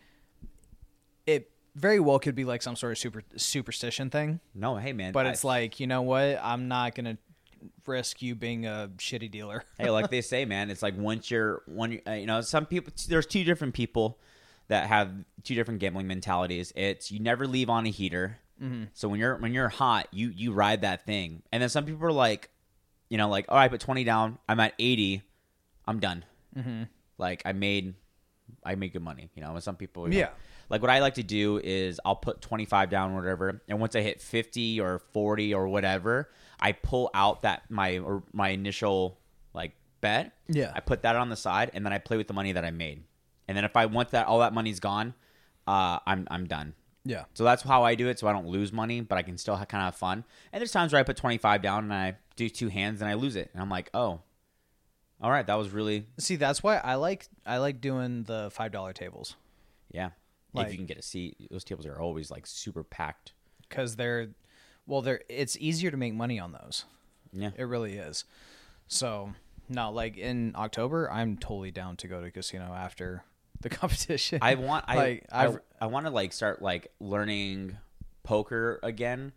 it 1.25 1.49
very 1.75 1.99
well 1.99 2.19
could 2.19 2.35
be 2.35 2.45
like 2.45 2.61
some 2.61 2.75
sort 2.75 2.91
of 2.91 2.97
super 2.97 3.23
superstition 3.35 4.09
thing. 4.09 4.39
"No, 4.53 4.75
hey 4.77 4.93
man." 4.93 5.11
But 5.11 5.25
I- 5.27 5.29
it's 5.31 5.43
like, 5.43 5.79
you 5.79 5.87
know 5.87 6.01
what? 6.01 6.39
I'm 6.41 6.67
not 6.67 6.95
gonna 6.95 7.17
risk 7.87 8.21
you 8.21 8.35
being 8.35 8.65
a 8.65 8.89
shitty 8.97 9.31
dealer. 9.31 9.63
hey, 9.79 9.89
like 9.89 10.09
they 10.09 10.21
say, 10.21 10.45
man, 10.45 10.69
it's 10.69 10.81
like 10.83 10.97
once 10.97 11.31
you're 11.31 11.63
one, 11.65 11.99
uh, 12.07 12.11
you 12.11 12.25
know, 12.25 12.41
some 12.41 12.65
people. 12.65 12.93
There's 13.07 13.25
two 13.25 13.43
different 13.43 13.73
people 13.73 14.19
that 14.67 14.87
have 14.87 15.11
two 15.43 15.55
different 15.55 15.79
gambling 15.79 16.07
mentalities. 16.07 16.71
It's 16.75 17.11
you 17.11 17.19
never 17.19 17.47
leave 17.47 17.69
on 17.69 17.85
a 17.85 17.89
heater. 17.89 18.39
So 18.93 19.09
when 19.09 19.19
you're 19.19 19.35
when 19.39 19.53
you're 19.53 19.67
hot, 19.67 20.07
you 20.11 20.29
you 20.29 20.53
ride 20.53 20.83
that 20.83 21.05
thing. 21.05 21.41
And 21.51 21.61
then 21.61 21.67
some 21.67 21.83
people 21.83 22.05
are 22.05 22.13
like, 22.13 22.49
you 23.09 23.17
know, 23.17 23.27
like, 23.27 23.45
all 23.49 23.57
right, 23.57 23.69
put 23.69 23.81
twenty 23.81 24.05
down. 24.05 24.37
I'm 24.47 24.57
at 24.61 24.73
eighty. 24.79 25.21
I'm 25.85 25.99
done. 25.99 26.23
Mm-hmm. 26.57 26.83
Like 27.17 27.41
I 27.43 27.51
made, 27.51 27.93
I 28.63 28.75
made 28.75 28.93
good 28.93 29.01
money. 29.01 29.29
You 29.35 29.41
know, 29.43 29.53
and 29.53 29.61
some 29.61 29.75
people, 29.75 30.03
you 30.07 30.13
know, 30.13 30.17
Yeah. 30.17 30.29
Like 30.73 30.81
what 30.81 30.89
I 30.89 31.01
like 31.01 31.13
to 31.13 31.23
do 31.23 31.61
is 31.63 32.01
I'll 32.03 32.15
put 32.15 32.41
25 32.41 32.89
down 32.89 33.11
or 33.11 33.21
whatever 33.21 33.61
and 33.67 33.79
once 33.79 33.95
I 33.95 34.01
hit 34.01 34.19
50 34.19 34.81
or 34.81 34.97
40 34.97 35.53
or 35.53 35.67
whatever 35.67 36.31
I 36.59 36.71
pull 36.71 37.11
out 37.13 37.43
that 37.43 37.69
my 37.69 37.99
or 37.99 38.23
my 38.33 38.49
initial 38.49 39.19
like 39.53 39.75
bet. 40.01 40.35
Yeah. 40.47 40.71
I 40.73 40.79
put 40.79 41.03
that 41.03 41.15
on 41.15 41.29
the 41.29 41.35
side 41.35 41.69
and 41.75 41.85
then 41.85 41.93
I 41.93 41.99
play 41.99 42.17
with 42.17 42.27
the 42.27 42.33
money 42.33 42.53
that 42.53 42.65
I 42.65 42.71
made. 42.71 43.03
And 43.47 43.55
then 43.55 43.65
if 43.65 43.77
I 43.77 43.85
once 43.85 44.09
that 44.11 44.25
all 44.25 44.39
that 44.39 44.51
money's 44.51 44.79
gone 44.79 45.13
uh 45.67 45.99
I'm 46.07 46.27
I'm 46.31 46.47
done. 46.47 46.73
Yeah. 47.05 47.25
so 47.35 47.43
that's 47.43 47.61
how 47.61 47.83
I 47.83 47.93
do 47.93 48.07
it 48.07 48.17
so 48.17 48.27
I 48.27 48.33
don't 48.33 48.47
lose 48.47 48.73
money 48.73 49.01
but 49.01 49.15
I 49.19 49.21
can 49.21 49.37
still 49.37 49.55
kind 49.55 49.83
of 49.83 49.93
have 49.93 49.95
fun. 49.95 50.25
And 50.51 50.59
there's 50.59 50.71
times 50.71 50.91
where 50.91 50.99
I 50.99 51.03
put 51.03 51.17
25 51.17 51.61
down 51.61 51.83
and 51.83 51.93
I 51.93 52.17
do 52.35 52.49
two 52.49 52.69
hands 52.69 52.99
and 52.99 53.11
I 53.11 53.13
lose 53.13 53.35
it 53.35 53.51
and 53.53 53.61
I'm 53.61 53.69
like 53.69 53.91
oh 53.93 54.21
all 55.21 55.29
right 55.29 55.45
that 55.45 55.53
was 55.53 55.69
really 55.69 56.07
See, 56.17 56.35
that's 56.35 56.63
why 56.63 56.77
I 56.77 56.95
like 56.95 57.27
I 57.45 57.57
like 57.57 57.79
doing 57.79 58.23
the 58.23 58.49
five 58.51 58.71
dollar 58.71 58.91
tables. 58.91 59.35
Yeah 59.91 60.09
Like- 60.53 60.67
if 60.67 60.73
you 60.73 60.77
can 60.77 60.85
get 60.85 60.97
a 60.97 61.01
seat 61.01 61.35
those 61.51 61.63
tables 61.63 61.85
are 61.85 61.99
always 61.99 62.29
like 62.31 62.45
super 62.45 62.83
packed 62.83 63.33
because 63.67 63.95
they're 63.95 64.29
well, 64.85 65.01
they're 65.01 65.21
it's 65.29 65.57
easier 65.59 65.91
to 65.91 65.97
make 65.97 66.13
money 66.13 66.39
on 66.39 66.51
those. 66.51 66.83
yeah 67.31 67.51
It 67.55 67.63
really 67.63 67.93
is. 67.95 68.25
So 68.87 69.33
no, 69.69 69.91
like 69.91 70.17
in 70.17 70.53
October, 70.55 71.09
I'm 71.11 71.37
totally 71.37 71.71
down 71.71 71.95
to 71.97 72.07
go 72.07 72.21
to 72.21 72.29
casino 72.31 72.73
after 72.73 73.23
the 73.61 73.69
competition. 73.79 74.39
I 74.41 74.55
want 74.55 74.85
I 74.87 74.95
like 74.95 75.25
I, 75.31 75.47
I've 75.47 75.59
I 75.81 75.85
want 75.87 76.05
to 76.05 76.11
like 76.11 76.33
start 76.33 76.61
like 76.61 76.91
learning 76.99 77.77
poker 78.23 78.79
again. 78.83 79.31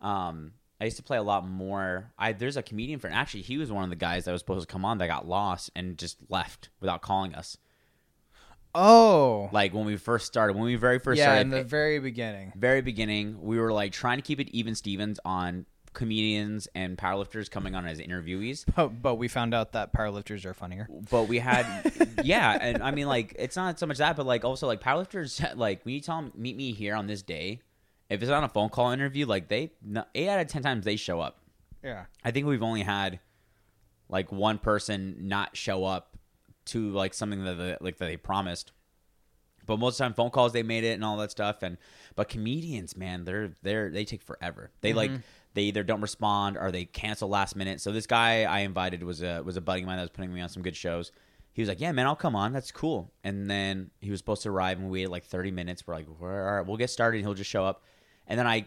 Um, 0.00 0.52
I 0.80 0.84
used 0.84 0.98
to 0.98 1.02
play 1.02 1.16
a 1.16 1.22
lot 1.22 1.48
more. 1.48 2.12
I 2.18 2.32
there's 2.32 2.56
a 2.58 2.62
comedian 2.62 2.98
friend. 3.00 3.16
Actually, 3.16 3.42
he 3.42 3.56
was 3.56 3.72
one 3.72 3.82
of 3.84 3.90
the 3.90 3.96
guys 3.96 4.26
that 4.26 4.32
was 4.32 4.42
supposed 4.42 4.68
to 4.68 4.72
come 4.72 4.84
on 4.84 4.98
that 4.98 5.06
got 5.06 5.26
lost 5.26 5.70
and 5.74 5.96
just 5.96 6.18
left 6.28 6.68
without 6.80 7.00
calling 7.00 7.34
us. 7.34 7.56
Oh, 8.78 9.48
Like 9.52 9.72
when 9.72 9.86
we 9.86 9.96
first 9.96 10.26
started, 10.26 10.54
when 10.54 10.64
we 10.64 10.76
very 10.76 10.98
first 10.98 11.18
yeah, 11.18 11.24
started, 11.24 11.40
in 11.40 11.50
the 11.50 11.60
eh, 11.60 11.62
very 11.62 11.98
beginning. 11.98 12.52
very 12.54 12.82
beginning, 12.82 13.40
we 13.40 13.58
were 13.58 13.72
like 13.72 13.92
trying 13.92 14.18
to 14.18 14.22
keep 14.22 14.38
it 14.38 14.48
even 14.50 14.74
Stevens 14.74 15.18
on 15.24 15.64
comedians 15.94 16.68
and 16.74 16.98
powerlifters 16.98 17.50
coming 17.50 17.74
on 17.74 17.86
as 17.86 17.98
interviewees. 17.98 18.64
But, 18.76 19.00
but 19.00 19.14
we 19.14 19.28
found 19.28 19.54
out 19.54 19.72
that 19.72 19.94
powerlifters 19.94 20.44
are 20.44 20.52
funnier. 20.52 20.88
But 21.10 21.24
we 21.24 21.38
had, 21.38 21.66
yeah, 22.22 22.58
and 22.60 22.82
I 22.82 22.90
mean, 22.90 23.06
like, 23.06 23.34
it's 23.38 23.56
not 23.56 23.78
so 23.78 23.86
much 23.86 23.96
that, 23.96 24.14
but 24.14 24.26
like, 24.26 24.44
also, 24.44 24.66
like, 24.66 24.82
powerlifters, 24.82 25.56
like, 25.56 25.84
when 25.84 25.94
you 25.94 26.00
tell 26.02 26.20
them, 26.20 26.32
meet 26.36 26.54
me 26.54 26.72
here 26.72 26.94
on 26.94 27.06
this 27.06 27.22
day, 27.22 27.60
if 28.10 28.22
it's 28.22 28.30
on 28.30 28.44
a 28.44 28.48
phone 28.48 28.68
call 28.68 28.90
interview, 28.90 29.24
like, 29.24 29.48
they, 29.48 29.72
eight 30.14 30.28
out 30.28 30.38
of 30.38 30.48
10 30.48 30.62
times 30.62 30.84
they 30.84 30.96
show 30.96 31.20
up. 31.20 31.38
Yeah. 31.82 32.04
I 32.22 32.30
think 32.30 32.46
we've 32.46 32.62
only 32.62 32.82
had, 32.82 33.20
like, 34.10 34.30
one 34.30 34.58
person 34.58 35.16
not 35.22 35.56
show 35.56 35.84
up 35.84 36.15
to, 36.66 36.90
like, 36.90 37.14
something 37.14 37.44
that, 37.44 37.54
they, 37.54 37.76
like, 37.80 37.98
that 37.98 38.06
they 38.06 38.16
promised. 38.16 38.72
But 39.66 39.78
most 39.78 39.94
of 39.94 39.98
the 39.98 40.04
time, 40.04 40.14
phone 40.14 40.30
calls, 40.30 40.52
they 40.52 40.62
made 40.62 40.84
it 40.84 40.92
and 40.92 41.04
all 41.04 41.16
that 41.16 41.32
stuff. 41.32 41.62
And, 41.62 41.76
but 42.14 42.28
comedians, 42.28 42.96
man, 42.96 43.24
they're, 43.24 43.52
they're, 43.62 43.90
they 43.90 44.04
take 44.04 44.22
forever. 44.22 44.70
They, 44.80 44.92
like, 44.92 45.10
mm-hmm. 45.10 45.20
they 45.54 45.62
either 45.62 45.82
don't 45.82 46.00
respond 46.00 46.56
or 46.56 46.70
they 46.70 46.84
cancel 46.84 47.28
last 47.28 47.56
minute. 47.56 47.80
So 47.80 47.90
this 47.90 48.06
guy 48.06 48.44
I 48.44 48.60
invited 48.60 49.02
was 49.02 49.22
a 49.22 49.42
was 49.42 49.56
a 49.56 49.60
buddy 49.60 49.82
of 49.82 49.86
mine 49.88 49.96
that 49.96 50.02
was 50.02 50.10
putting 50.10 50.32
me 50.32 50.40
on 50.40 50.48
some 50.48 50.62
good 50.62 50.76
shows. 50.76 51.10
He 51.52 51.62
was 51.62 51.68
like, 51.70 51.80
"Yeah, 51.80 51.90
man, 51.92 52.06
I'll 52.06 52.14
come 52.14 52.36
on. 52.36 52.52
That's 52.52 52.70
cool." 52.70 53.10
And 53.24 53.50
then 53.50 53.90
he 54.00 54.10
was 54.10 54.20
supposed 54.20 54.42
to 54.42 54.50
arrive, 54.50 54.78
and 54.78 54.90
we 54.90 55.00
waited 55.00 55.10
like 55.10 55.24
thirty 55.24 55.50
minutes. 55.50 55.86
We're 55.86 55.94
like, 55.94 56.06
"Where 56.18 56.46
are? 56.46 56.62
We'll 56.62 56.76
get 56.76 56.90
started. 56.90 57.18
and 57.18 57.26
He'll 57.26 57.34
just 57.34 57.50
show 57.50 57.64
up." 57.64 57.82
And 58.26 58.38
then 58.38 58.46
I 58.46 58.66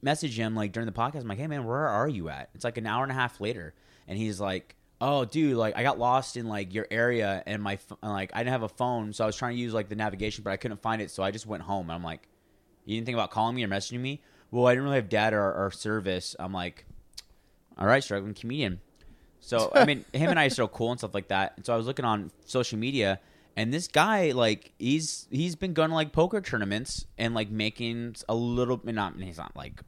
message 0.00 0.38
him 0.38 0.56
like 0.56 0.72
during 0.72 0.86
the 0.86 0.92
podcast. 0.92 1.20
I'm 1.20 1.28
like, 1.28 1.38
"Hey, 1.38 1.46
man, 1.46 1.64
where 1.64 1.86
are 1.86 2.08
you 2.08 2.30
at?" 2.30 2.48
It's 2.54 2.64
like 2.64 2.78
an 2.78 2.86
hour 2.86 3.02
and 3.02 3.12
a 3.12 3.14
half 3.14 3.38
later, 3.38 3.74
and 4.08 4.16
he's 4.18 4.40
like, 4.40 4.76
"Oh, 5.04 5.24
dude, 5.24 5.56
like 5.56 5.76
I 5.76 5.82
got 5.82 5.98
lost 5.98 6.36
in 6.36 6.46
like 6.46 6.72
your 6.72 6.86
area, 6.90 7.42
and 7.46 7.60
my 7.62 7.78
like 8.02 8.30
I 8.34 8.38
didn't 8.38 8.52
have 8.52 8.62
a 8.62 8.68
phone, 8.68 9.12
so 9.12 9.24
I 9.24 9.26
was 9.26 9.36
trying 9.36 9.56
to 9.56 9.60
use 9.60 9.74
like 9.74 9.88
the 9.88 9.96
navigation, 9.96 10.44
but 10.44 10.50
I 10.52 10.56
couldn't 10.56 10.80
find 10.80 11.02
it, 11.02 11.10
so 11.10 11.22
I 11.22 11.30
just 11.32 11.44
went 11.46 11.62
home." 11.64 11.86
And 11.90 11.92
I'm 11.92 12.04
like, 12.04 12.28
"You 12.84 12.94
didn't 12.96 13.06
think 13.06 13.16
about 13.16 13.30
calling 13.30 13.56
me 13.56 13.64
or 13.64 13.68
messaging 13.68 14.00
me?" 14.00 14.22
Well, 14.52 14.66
I 14.66 14.72
didn't 14.72 14.84
really 14.84 14.96
have 14.96 15.08
data 15.08 15.36
or, 15.36 15.52
or 15.66 15.70
service. 15.70 16.36
I'm 16.38 16.52
like, 16.52 16.84
all 17.78 17.86
right, 17.86 18.04
struggling 18.04 18.34
comedian. 18.34 18.80
So 19.40 19.72
I 19.74 19.84
mean, 19.86 20.04
him 20.12 20.30
and 20.30 20.38
I 20.38 20.46
are 20.46 20.50
so 20.50 20.68
cool 20.68 20.90
and 20.92 21.00
stuff 21.00 21.14
like 21.14 21.28
that. 21.28 21.54
And 21.56 21.66
so 21.66 21.72
I 21.74 21.76
was 21.76 21.86
looking 21.86 22.04
on 22.04 22.30
social 22.44 22.78
media, 22.78 23.18
and 23.56 23.72
this 23.74 23.88
guy, 23.88 24.30
like, 24.32 24.72
he's 24.78 25.26
he's 25.30 25.56
been 25.56 25.72
going 25.72 25.88
to 25.88 25.94
like 25.96 26.12
poker 26.12 26.40
tournaments 26.40 27.06
and 27.18 27.34
like 27.34 27.50
making 27.50 28.14
a 28.28 28.34
little. 28.34 28.80
Not 28.84 29.18
he's 29.20 29.38
not 29.38 29.56
like 29.56 29.80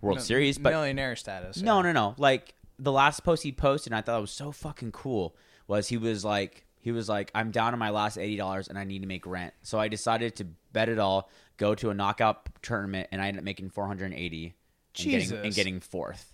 World 0.00 0.16
No- 0.18 0.22
Series, 0.24 0.58
but 0.58 0.70
millionaire 0.70 1.14
status. 1.14 1.60
no, 1.62 1.82
no, 1.82 1.92
no. 1.92 2.14
Like 2.18 2.54
the 2.78 2.92
last 2.92 3.24
post 3.24 3.42
he 3.42 3.52
posted, 3.52 3.92
and 3.92 3.98
I 3.98 4.02
thought 4.02 4.18
it 4.18 4.20
was 4.20 4.30
so 4.30 4.52
fucking 4.52 4.92
cool. 4.92 5.34
Was 5.66 5.88
he 5.88 5.96
was 5.96 6.24
like 6.24 6.66
he 6.80 6.92
was 6.92 7.08
like 7.08 7.30
I'm 7.34 7.50
down 7.50 7.72
to 7.72 7.76
my 7.76 7.90
last 7.90 8.18
eighty 8.18 8.36
dollars 8.36 8.68
and 8.68 8.78
I 8.78 8.84
need 8.84 9.00
to 9.00 9.08
make 9.08 9.26
rent. 9.26 9.54
So 9.62 9.78
I 9.78 9.88
decided 9.88 10.36
to 10.36 10.46
bet 10.72 10.88
it 10.88 10.98
all, 10.98 11.28
go 11.56 11.74
to 11.74 11.90
a 11.90 11.94
knockout 11.94 12.48
tournament, 12.62 13.08
and 13.10 13.20
I 13.20 13.28
ended 13.28 13.40
up 13.40 13.44
making 13.44 13.70
four 13.70 13.86
hundred 13.86 14.06
and 14.06 14.14
eighty 14.14 14.54
and 14.98 15.10
getting 15.10 15.32
and 15.32 15.54
getting 15.54 15.80
fourth. 15.80 16.32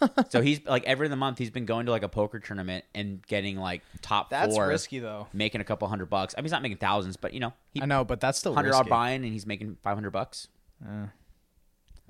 so 0.30 0.42
he's 0.42 0.64
like 0.66 0.84
every 0.84 1.06
other 1.06 1.16
month 1.16 1.38
he's 1.38 1.50
been 1.50 1.64
going 1.64 1.86
to 1.86 1.92
like 1.92 2.02
a 2.02 2.08
poker 2.08 2.40
tournament 2.40 2.84
and 2.94 3.24
getting 3.28 3.56
like 3.56 3.82
top 4.02 4.30
That's 4.30 4.54
four, 4.54 4.66
risky 4.66 4.98
though. 4.98 5.28
making 5.32 5.60
a 5.60 5.64
couple 5.64 5.86
hundred 5.88 6.10
bucks. 6.10 6.34
I 6.36 6.40
mean, 6.40 6.46
he's 6.46 6.52
not 6.52 6.62
making 6.62 6.78
thousands, 6.78 7.16
but 7.16 7.32
you 7.32 7.40
know, 7.40 7.52
he 7.70 7.80
I 7.80 7.86
know, 7.86 8.04
but 8.04 8.20
that's 8.20 8.38
still 8.38 8.54
hundred 8.54 8.70
risky. 8.70 8.90
buying 8.90 9.22
and 9.22 9.32
he's 9.32 9.46
making 9.46 9.78
five 9.82 9.96
hundred 9.96 10.10
bucks. 10.10 10.48
Uh. 10.84 11.06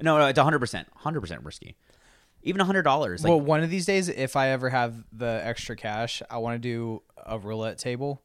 No, 0.01 0.19
no, 0.19 0.27
it's 0.27 0.39
hundred 0.39 0.59
percent, 0.59 0.89
hundred 0.95 1.21
percent 1.21 1.45
risky. 1.45 1.77
Even 2.47 2.61
a 2.61 2.65
hundred 2.65 2.83
dollars. 2.83 3.25
Like, 3.25 3.31
well, 3.31 3.41
one 3.41 3.63
of 3.65 3.71
these 3.71 3.87
days, 3.87 4.09
if 4.09 4.37
I 4.37 4.51
ever 4.51 4.71
have 4.71 4.95
the 5.13 5.41
extra 5.43 5.75
cash, 5.75 6.23
I 6.31 6.39
want 6.39 6.55
to 6.55 6.59
do 6.61 7.03
a 7.25 7.39
roulette 7.39 7.77
table 7.79 8.23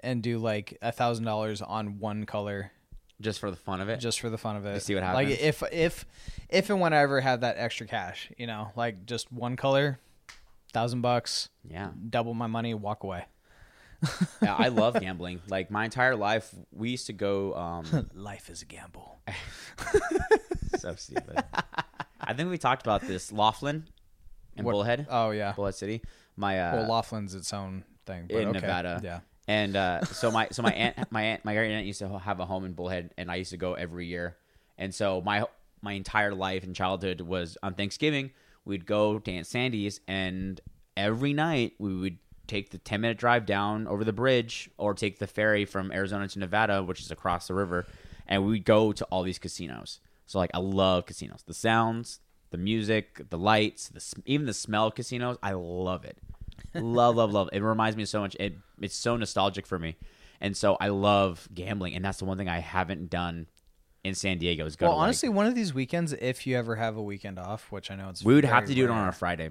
and 0.00 0.22
do 0.22 0.38
like 0.38 0.78
a 0.80 0.90
thousand 0.92 1.26
dollars 1.26 1.60
on 1.60 1.98
one 1.98 2.24
color 2.24 2.72
just 3.20 3.38
for 3.38 3.50
the 3.50 3.56
fun 3.56 3.82
of 3.82 3.90
it. 3.90 4.00
just 4.00 4.18
for 4.18 4.30
the 4.30 4.38
fun 4.38 4.56
of 4.56 4.64
it. 4.64 4.82
see 4.82 4.94
what 4.94 5.04
happens. 5.04 5.28
Like 5.30 5.40
if 5.40 5.62
if 5.72 6.06
if 6.48 6.70
and 6.70 6.80
when 6.80 6.94
I 6.94 6.98
ever 7.02 7.20
have 7.20 7.42
that 7.42 7.56
extra 7.58 7.86
cash, 7.86 8.30
you 8.38 8.46
know, 8.46 8.70
like 8.76 9.04
just 9.04 9.30
one 9.30 9.56
color, 9.56 10.00
thousand 10.72 11.02
bucks, 11.02 11.50
yeah. 11.68 11.90
double 12.08 12.32
my 12.32 12.46
money, 12.46 12.72
walk 12.72 13.04
away. 13.04 13.26
yeah, 14.42 14.54
I 14.54 14.68
love 14.68 14.98
gambling. 14.98 15.42
Like 15.48 15.70
my 15.70 15.84
entire 15.84 16.16
life, 16.16 16.52
we 16.72 16.90
used 16.90 17.06
to 17.08 17.12
go. 17.12 17.54
Um, 17.54 18.10
Life 18.14 18.48
is 18.48 18.62
a 18.62 18.64
gamble. 18.64 19.20
so 20.78 20.94
stupid. 20.96 21.44
I 22.22 22.34
think 22.34 22.50
we 22.50 22.58
talked 22.58 22.82
about 22.82 23.02
this. 23.02 23.32
Laughlin 23.32 23.86
in 24.56 24.64
What- 24.64 24.72
Bullhead, 24.72 25.06
Oh 25.10 25.30
yeah. 25.30 25.52
Bullhead 25.52 25.74
City. 25.74 26.02
My 26.36 26.60
uh, 26.60 26.76
well, 26.76 26.88
Laughlin's 26.88 27.34
its 27.34 27.52
own 27.52 27.84
thing. 28.06 28.26
But 28.28 28.36
in 28.36 28.48
okay. 28.48 28.60
Nevada. 28.60 29.00
Yeah. 29.02 29.20
And 29.48 29.76
uh, 29.76 30.04
so 30.04 30.30
my 30.30 30.48
so 30.52 30.62
my 30.62 30.72
aunt 30.72 31.10
my 31.10 31.22
aunt 31.22 31.44
my 31.44 31.54
great 31.54 31.72
aunt 31.72 31.86
used 31.86 31.98
to 31.98 32.18
have 32.18 32.40
a 32.40 32.46
home 32.46 32.64
in 32.64 32.72
Bullhead, 32.72 33.12
and 33.18 33.30
I 33.30 33.36
used 33.36 33.50
to 33.50 33.56
go 33.56 33.74
every 33.74 34.06
year. 34.06 34.36
And 34.78 34.94
so 34.94 35.20
my 35.20 35.44
my 35.80 35.92
entire 35.92 36.34
life 36.34 36.62
and 36.64 36.74
childhood 36.74 37.20
was 37.20 37.58
on 37.62 37.74
Thanksgiving. 37.74 38.30
We'd 38.64 38.86
go 38.86 39.18
to 39.18 39.30
Aunt 39.32 39.46
Sandy's, 39.46 40.00
and 40.06 40.60
every 40.96 41.32
night 41.32 41.74
we 41.78 41.96
would 41.96 42.18
take 42.46 42.70
the 42.70 42.78
ten 42.78 43.00
minute 43.00 43.18
drive 43.18 43.44
down 43.46 43.86
over 43.88 44.04
the 44.04 44.12
bridge, 44.12 44.70
or 44.78 44.94
take 44.94 45.18
the 45.18 45.26
ferry 45.26 45.64
from 45.64 45.90
Arizona 45.92 46.28
to 46.28 46.38
Nevada, 46.38 46.82
which 46.82 47.00
is 47.00 47.10
across 47.10 47.48
the 47.48 47.54
river, 47.54 47.86
and 48.26 48.46
we'd 48.46 48.64
go 48.64 48.92
to 48.92 49.04
all 49.06 49.22
these 49.24 49.38
casinos. 49.38 49.98
So 50.32 50.38
like 50.38 50.50
I 50.54 50.58
love 50.58 51.06
casinos, 51.06 51.42
the 51.46 51.54
sounds, 51.54 52.20
the 52.50 52.58
music, 52.58 53.22
the 53.30 53.38
lights, 53.38 53.88
the 53.88 54.22
even 54.26 54.46
the 54.46 54.54
smell 54.54 54.86
of 54.88 54.94
casinos. 54.94 55.36
I 55.42 55.52
love 55.52 56.04
it 56.04 56.18
love, 56.74 57.16
love, 57.16 57.32
love. 57.32 57.48
It 57.52 57.62
reminds 57.62 57.96
me 57.96 58.04
so 58.04 58.20
much. 58.20 58.36
It 58.40 58.56
it's 58.80 58.96
so 58.96 59.16
nostalgic 59.16 59.66
for 59.66 59.78
me, 59.78 59.96
and 60.40 60.56
so 60.56 60.76
I 60.80 60.88
love 60.88 61.48
gambling, 61.54 61.94
and 61.94 62.04
that's 62.04 62.18
the 62.18 62.24
one 62.24 62.38
thing 62.38 62.48
I 62.48 62.58
haven't 62.58 63.10
done 63.10 63.46
in 64.04 64.14
San 64.14 64.38
Diego. 64.38 64.66
Is 64.66 64.76
go 64.76 64.86
Well, 64.86 64.94
to, 64.94 64.98
like- 64.98 65.04
honestly, 65.04 65.28
one 65.28 65.46
of 65.46 65.54
these 65.54 65.74
weekends, 65.74 66.12
if 66.12 66.46
you 66.46 66.56
ever 66.56 66.76
have 66.76 66.96
a 66.96 67.02
weekend 67.02 67.38
off, 67.38 67.70
which 67.70 67.90
I 67.90 67.96
know 67.96 68.08
it's 68.08 68.24
we 68.24 68.34
would 68.34 68.44
have 68.44 68.66
to 68.66 68.74
do 68.74 68.84
it 68.84 68.90
on 68.90 69.08
a 69.08 69.12
Friday. 69.12 69.50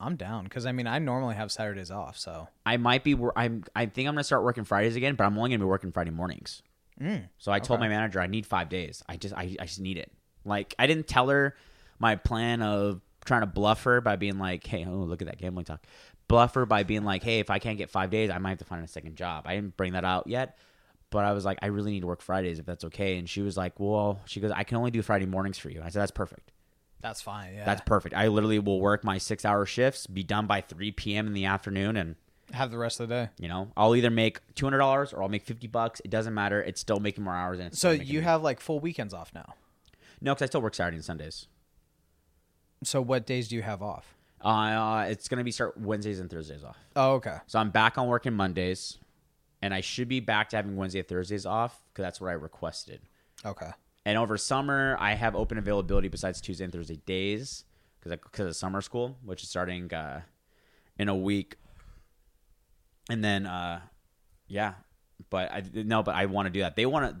I'm 0.00 0.16
down 0.16 0.44
because 0.44 0.66
I 0.66 0.72
mean 0.72 0.86
I 0.86 0.98
normally 0.98 1.36
have 1.36 1.52
Saturdays 1.52 1.90
off, 1.90 2.18
so 2.18 2.48
I 2.66 2.76
might 2.76 3.04
be. 3.04 3.16
I'm. 3.36 3.64
I 3.74 3.86
think 3.86 4.08
I'm 4.08 4.14
gonna 4.14 4.24
start 4.24 4.42
working 4.42 4.64
Fridays 4.64 4.96
again, 4.96 5.14
but 5.14 5.24
I'm 5.24 5.36
only 5.38 5.50
gonna 5.50 5.60
be 5.60 5.68
working 5.68 5.92
Friday 5.92 6.10
mornings. 6.10 6.62
Mm, 7.00 7.28
So 7.38 7.50
I 7.52 7.58
told 7.58 7.80
okay. 7.80 7.88
my 7.88 7.94
manager 7.94 8.20
I 8.20 8.26
need 8.26 8.46
five 8.46 8.68
days. 8.68 9.02
I 9.08 9.16
just 9.16 9.34
I, 9.34 9.56
I 9.60 9.64
just 9.66 9.80
need 9.80 9.98
it. 9.98 10.12
Like 10.44 10.74
I 10.78 10.86
didn't 10.86 11.08
tell 11.08 11.28
her 11.28 11.56
my 11.98 12.16
plan 12.16 12.62
of 12.62 13.00
trying 13.24 13.40
to 13.40 13.46
bluff 13.46 13.82
her 13.84 14.00
by 14.00 14.16
being 14.16 14.38
like, 14.38 14.66
hey, 14.66 14.84
oh 14.88 14.90
look 14.92 15.22
at 15.22 15.26
that 15.28 15.38
gambling 15.38 15.64
talk. 15.64 15.82
Bluff 16.28 16.54
her 16.54 16.66
by 16.66 16.82
being 16.84 17.04
like, 17.04 17.22
hey, 17.22 17.40
if 17.40 17.50
I 17.50 17.58
can't 17.58 17.78
get 17.78 17.90
five 17.90 18.10
days, 18.10 18.30
I 18.30 18.38
might 18.38 18.50
have 18.50 18.58
to 18.58 18.64
find 18.64 18.84
a 18.84 18.88
second 18.88 19.16
job. 19.16 19.44
I 19.46 19.54
didn't 19.56 19.76
bring 19.76 19.92
that 19.94 20.04
out 20.04 20.26
yet, 20.26 20.56
but 21.10 21.24
I 21.24 21.32
was 21.32 21.44
like, 21.44 21.58
I 21.62 21.66
really 21.66 21.90
need 21.92 22.00
to 22.00 22.06
work 22.06 22.22
Fridays 22.22 22.58
if 22.58 22.66
that's 22.66 22.84
okay. 22.84 23.18
And 23.18 23.28
she 23.28 23.42
was 23.42 23.56
like, 23.56 23.78
well, 23.78 24.20
she 24.24 24.40
goes, 24.40 24.50
I 24.50 24.62
can 24.64 24.76
only 24.76 24.90
do 24.90 25.02
Friday 25.02 25.26
mornings 25.26 25.58
for 25.58 25.70
you. 25.70 25.80
I 25.82 25.88
said 25.88 26.00
that's 26.00 26.10
perfect. 26.12 26.52
that's 27.00 27.20
fine. 27.20 27.54
Yeah, 27.54 27.64
That's 27.64 27.82
perfect. 27.84 28.14
I 28.14 28.28
literally 28.28 28.58
will 28.58 28.80
work 28.80 29.04
my 29.04 29.18
six 29.18 29.44
hour 29.44 29.66
shifts, 29.66 30.06
be 30.06 30.22
done 30.22 30.46
by 30.46 30.60
three 30.60 30.92
p.m. 30.92 31.26
in 31.26 31.32
the 31.34 31.44
afternoon, 31.46 31.96
and 31.96 32.16
have 32.52 32.70
the 32.70 32.78
rest 32.78 33.00
of 33.00 33.08
the 33.08 33.14
day. 33.14 33.28
you 33.38 33.48
know, 33.48 33.70
I'll 33.76 33.94
either 33.96 34.10
make 34.10 34.40
two 34.54 34.66
hundred 34.66 34.78
dollars 34.78 35.12
or 35.12 35.22
I'll 35.22 35.28
make 35.28 35.44
fifty 35.44 35.66
bucks. 35.66 36.00
It 36.04 36.10
doesn't 36.10 36.34
matter. 36.34 36.62
It's 36.62 36.80
still 36.80 37.00
making 37.00 37.24
more 37.24 37.34
hours. 37.34 37.58
And 37.58 37.68
it's 37.68 37.78
So 37.78 37.90
you 37.90 38.20
have 38.20 38.42
like 38.42 38.60
full 38.60 38.78
weekends 38.80 39.14
off 39.14 39.32
now. 39.34 39.54
no, 40.20 40.32
because 40.34 40.42
I 40.42 40.46
still 40.46 40.62
work 40.62 40.74
Saturday 40.74 40.96
and 40.96 41.04
Sundays. 41.04 41.46
So 42.82 43.00
what 43.00 43.26
days 43.26 43.48
do 43.48 43.56
you 43.56 43.62
have 43.62 43.82
off? 43.82 44.14
Uh, 44.40 45.06
it's 45.08 45.26
gonna 45.28 45.44
be 45.44 45.50
start 45.50 45.78
Wednesdays 45.78 46.20
and 46.20 46.28
Thursdays 46.30 46.62
off. 46.64 46.76
Oh, 46.96 47.12
okay. 47.14 47.36
So 47.46 47.58
I'm 47.58 47.70
back 47.70 47.96
on 47.96 48.08
working 48.08 48.34
Mondays, 48.34 48.98
and 49.62 49.72
I 49.72 49.80
should 49.80 50.08
be 50.08 50.20
back 50.20 50.50
to 50.50 50.56
having 50.56 50.76
Wednesday 50.76 50.98
and 50.98 51.08
Thursdays 51.08 51.46
off 51.46 51.80
because 51.92 52.02
that's 52.02 52.20
what 52.20 52.28
I 52.28 52.34
requested. 52.34 53.00
Okay. 53.44 53.70
And 54.04 54.18
over 54.18 54.36
summer, 54.36 54.98
I 55.00 55.14
have 55.14 55.34
open 55.34 55.56
availability 55.56 56.08
besides 56.08 56.42
Tuesday 56.42 56.64
and 56.64 56.72
Thursday 56.72 56.96
days 57.06 57.64
because 58.00 58.18
because 58.22 58.46
of 58.48 58.54
summer 58.56 58.82
school, 58.82 59.16
which 59.24 59.42
is 59.42 59.48
starting 59.48 59.92
uh, 59.94 60.20
in 60.98 61.08
a 61.08 61.16
week. 61.16 61.56
And 63.10 63.22
then, 63.22 63.46
uh, 63.46 63.80
yeah, 64.48 64.74
but 65.30 65.50
I 65.52 65.62
no, 65.72 66.02
but 66.02 66.14
I 66.14 66.26
want 66.26 66.46
to 66.46 66.50
do 66.50 66.60
that. 66.60 66.76
They 66.76 66.86
want 66.86 67.20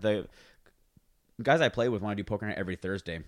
the 1.36 1.42
guys 1.42 1.60
I 1.60 1.68
play 1.68 1.88
with 1.88 2.02
want 2.02 2.16
to 2.16 2.22
do 2.22 2.26
poker 2.26 2.46
night 2.46 2.56
every 2.58 2.76
Thursday. 2.76 3.20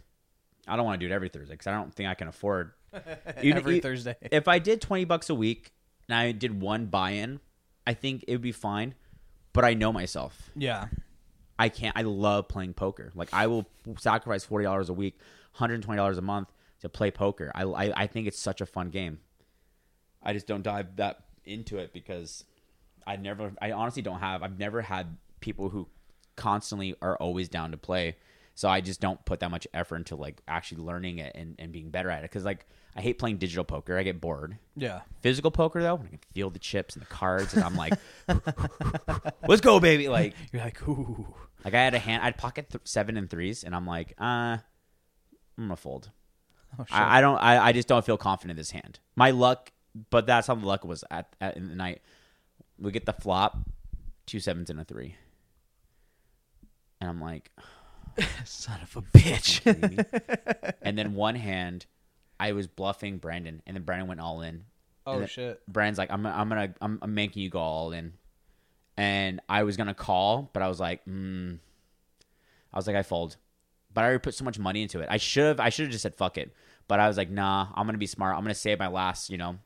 I 0.68 0.76
don't 0.76 0.84
want 0.84 1.00
to 1.00 1.06
do 1.06 1.12
it 1.12 1.14
every 1.14 1.28
Thursday 1.28 1.52
because 1.54 1.66
I 1.66 1.72
don't 1.72 1.94
think 1.94 2.08
I 2.08 2.14
can 2.14 2.28
afford 2.28 2.72
Even- 3.42 3.58
Every 3.58 3.80
Thursday. 3.80 4.16
if 4.30 4.48
I 4.48 4.58
did 4.58 4.80
20 4.80 5.04
bucks 5.04 5.30
a 5.30 5.34
week 5.34 5.72
and 6.08 6.16
I 6.16 6.32
did 6.32 6.60
one 6.60 6.86
buy 6.86 7.10
in, 7.10 7.40
I 7.86 7.94
think 7.94 8.24
it 8.26 8.32
would 8.32 8.40
be 8.42 8.52
fine. 8.52 8.94
But 9.52 9.64
I 9.64 9.74
know 9.74 9.92
myself. 9.92 10.50
Yeah. 10.56 10.86
I 11.58 11.68
can't. 11.70 11.96
I 11.96 12.02
love 12.02 12.48
playing 12.48 12.74
poker. 12.74 13.12
Like 13.14 13.28
I 13.32 13.46
will 13.46 13.66
sacrifice 13.98 14.44
forty 14.44 14.64
dollars 14.64 14.88
a 14.90 14.92
week, 14.92 15.18
hundred 15.52 15.82
twenty 15.82 15.96
dollars 15.96 16.18
a 16.18 16.22
month 16.22 16.48
to 16.80 16.88
play 16.90 17.10
poker. 17.10 17.50
I, 17.54 17.62
I 17.62 18.02
I 18.02 18.06
think 18.06 18.26
it's 18.26 18.38
such 18.38 18.60
a 18.60 18.66
fun 18.66 18.90
game. 18.90 19.20
I 20.22 20.34
just 20.34 20.46
don't 20.46 20.62
dive 20.62 20.96
that 20.96 21.20
into 21.46 21.78
it 21.78 21.92
because 21.92 22.44
I 23.06 23.16
never. 23.16 23.52
I 23.60 23.72
honestly 23.72 24.02
don't 24.02 24.20
have. 24.20 24.42
I've 24.42 24.58
never 24.58 24.82
had 24.82 25.16
people 25.40 25.68
who 25.68 25.88
constantly 26.36 26.94
are 27.02 27.16
always 27.16 27.48
down 27.48 27.72
to 27.72 27.76
play. 27.76 28.16
So 28.54 28.68
I 28.70 28.80
just 28.80 29.00
don't 29.00 29.22
put 29.26 29.40
that 29.40 29.50
much 29.50 29.66
effort 29.74 29.96
into 29.96 30.16
like 30.16 30.40
actually 30.48 30.82
learning 30.82 31.18
it 31.18 31.32
and, 31.34 31.56
and 31.58 31.72
being 31.72 31.90
better 31.90 32.10
at 32.10 32.24
it. 32.24 32.30
Cause 32.30 32.44
like 32.44 32.66
I 32.96 33.02
hate 33.02 33.18
playing 33.18 33.36
digital 33.36 33.64
poker. 33.64 33.98
I 33.98 34.02
get 34.02 34.18
bored. 34.18 34.56
Yeah. 34.74 35.02
Physical 35.20 35.50
poker 35.50 35.82
though, 35.82 35.96
when 35.96 36.06
I 36.06 36.10
can 36.10 36.20
feel 36.32 36.48
the 36.48 36.58
chips 36.58 36.94
and 36.94 37.02
the 37.02 37.06
cards 37.06 37.52
and 37.52 37.62
I'm 37.62 37.76
like, 37.76 37.92
let's 39.46 39.60
go, 39.60 39.78
baby. 39.78 40.08
Like, 40.08 40.34
You're 40.52 40.62
like, 40.62 40.88
ooh. 40.88 41.34
like 41.66 41.74
I 41.74 41.82
had 41.82 41.94
a 41.94 41.98
hand, 41.98 42.22
I'd 42.22 42.38
pocket 42.38 42.70
th- 42.70 42.80
seven 42.86 43.18
and 43.18 43.28
threes 43.28 43.62
and 43.62 43.74
I'm 43.74 43.86
like, 43.86 44.14
uh, 44.18 44.56
I'm 45.58 45.64
gonna 45.64 45.76
fold. 45.76 46.10
Oh, 46.78 46.84
shit. 46.84 46.96
I, 46.96 47.18
I 47.18 47.20
don't, 47.20 47.36
I, 47.36 47.66
I 47.66 47.72
just 47.72 47.88
don't 47.88 48.04
feel 48.04 48.16
confident 48.16 48.52
in 48.52 48.56
this 48.56 48.70
hand. 48.70 49.00
My 49.16 49.32
luck, 49.32 49.70
but 50.10 50.26
that's 50.26 50.46
how 50.46 50.54
the 50.54 50.66
luck 50.66 50.84
was 50.84 51.04
at, 51.10 51.34
at 51.40 51.56
in 51.56 51.68
the 51.68 51.74
night. 51.74 52.02
We 52.78 52.90
get 52.90 53.06
the 53.06 53.12
flop, 53.12 53.58
two 54.26 54.40
sevens 54.40 54.70
and 54.70 54.80
a 54.80 54.84
three. 54.84 55.16
And 57.00 57.10
I'm 57.10 57.20
like, 57.20 57.50
Son 58.44 58.78
of 58.82 58.96
a 58.96 59.02
bitch. 59.02 60.74
and 60.82 60.96
then 60.96 61.14
one 61.14 61.34
hand, 61.34 61.86
I 62.38 62.52
was 62.52 62.66
bluffing 62.66 63.18
Brandon, 63.18 63.62
and 63.66 63.76
then 63.76 63.84
Brandon 63.84 64.08
went 64.08 64.20
all 64.20 64.42
in. 64.42 64.64
oh 65.06 65.26
shit. 65.26 65.60
Brandon's 65.68 65.98
like, 65.98 66.10
I'm, 66.10 66.26
I'm 66.26 66.48
gonna, 66.48 66.74
I'm, 66.80 66.98
I'm 67.02 67.14
making 67.14 67.42
you 67.42 67.50
go 67.50 67.60
all 67.60 67.92
in, 67.92 68.14
and 68.96 69.40
I 69.48 69.64
was 69.64 69.76
gonna 69.76 69.94
call, 69.94 70.50
but 70.52 70.62
I 70.62 70.68
was 70.68 70.80
like, 70.80 71.04
mm. 71.06 71.58
I 72.72 72.76
was 72.76 72.86
like, 72.86 72.96
I 72.96 73.02
fold, 73.02 73.36
but 73.92 74.02
I 74.02 74.08
already 74.08 74.20
put 74.20 74.34
so 74.34 74.44
much 74.44 74.58
money 74.58 74.82
into 74.82 75.00
it. 75.00 75.08
I 75.10 75.16
should 75.16 75.44
have, 75.44 75.60
I 75.60 75.68
should 75.68 75.84
have 75.84 75.92
just 75.92 76.02
said 76.02 76.14
fuck 76.14 76.38
it, 76.38 76.52
but 76.88 77.00
I 77.00 77.08
was 77.08 77.16
like, 77.16 77.30
nah, 77.30 77.68
I'm 77.74 77.86
gonna 77.86 77.98
be 77.98 78.06
smart. 78.06 78.36
I'm 78.36 78.42
gonna 78.42 78.54
save 78.54 78.78
my 78.78 78.88
last, 78.88 79.30
you 79.30 79.38
know, 79.38 79.56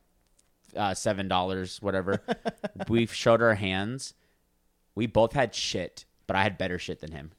uh, 0.75 0.93
seven 0.93 1.27
dollars, 1.27 1.81
whatever. 1.81 2.21
we 2.87 3.05
showed 3.05 3.41
our 3.41 3.55
hands. 3.55 4.13
We 4.95 5.07
both 5.07 5.33
had 5.33 5.55
shit, 5.55 6.05
but 6.27 6.35
I 6.35 6.43
had 6.43 6.57
better 6.57 6.77
shit 6.77 6.99
than 6.99 7.11
him, 7.11 7.31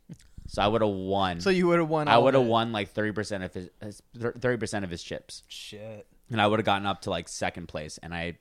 so 0.47 0.63
I 0.63 0.69
would 0.69 0.81
have 0.83 0.91
won. 0.91 1.41
So 1.41 1.51
you 1.51 1.67
would 1.69 1.79
have 1.79 1.89
won. 1.89 2.09
I 2.09 2.19
would 2.19 2.35
have 2.35 2.45
won 2.47 2.73
like 2.73 2.91
thirty 2.91 3.13
percent 3.13 3.45
of 3.45 3.55
his 3.55 4.03
thirty 4.17 4.57
percent 4.57 4.85
of 4.85 4.91
his 4.91 5.03
chips, 5.03 5.43
Shit. 5.49 6.07
and 6.31 6.41
I 6.41 6.47
would 6.47 6.59
have 6.59 6.67
gotten 6.67 6.87
up 6.87 7.03
to 7.03 7.11
like 7.11 7.29
second 7.29 7.69
place, 7.69 7.99
and 8.03 8.15
I, 8.15 8.39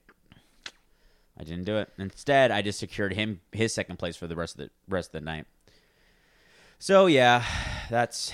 I 1.38 1.44
didn't 1.44 1.66
do 1.66 1.78
it. 1.78 1.90
Instead, 1.98 2.52
I 2.52 2.62
just 2.62 2.80
secured 2.80 3.14
him 3.14 3.42
his 3.52 3.74
second 3.74 3.98
place 3.98 4.16
for 4.16 4.28
the 4.28 4.36
rest 4.36 4.56
of 4.56 4.66
the 4.66 4.70
rest 4.88 5.10
of 5.10 5.14
the 5.14 5.26
night. 5.26 5.46
So 6.80 7.06
yeah, 7.08 7.44
that's 7.90 8.32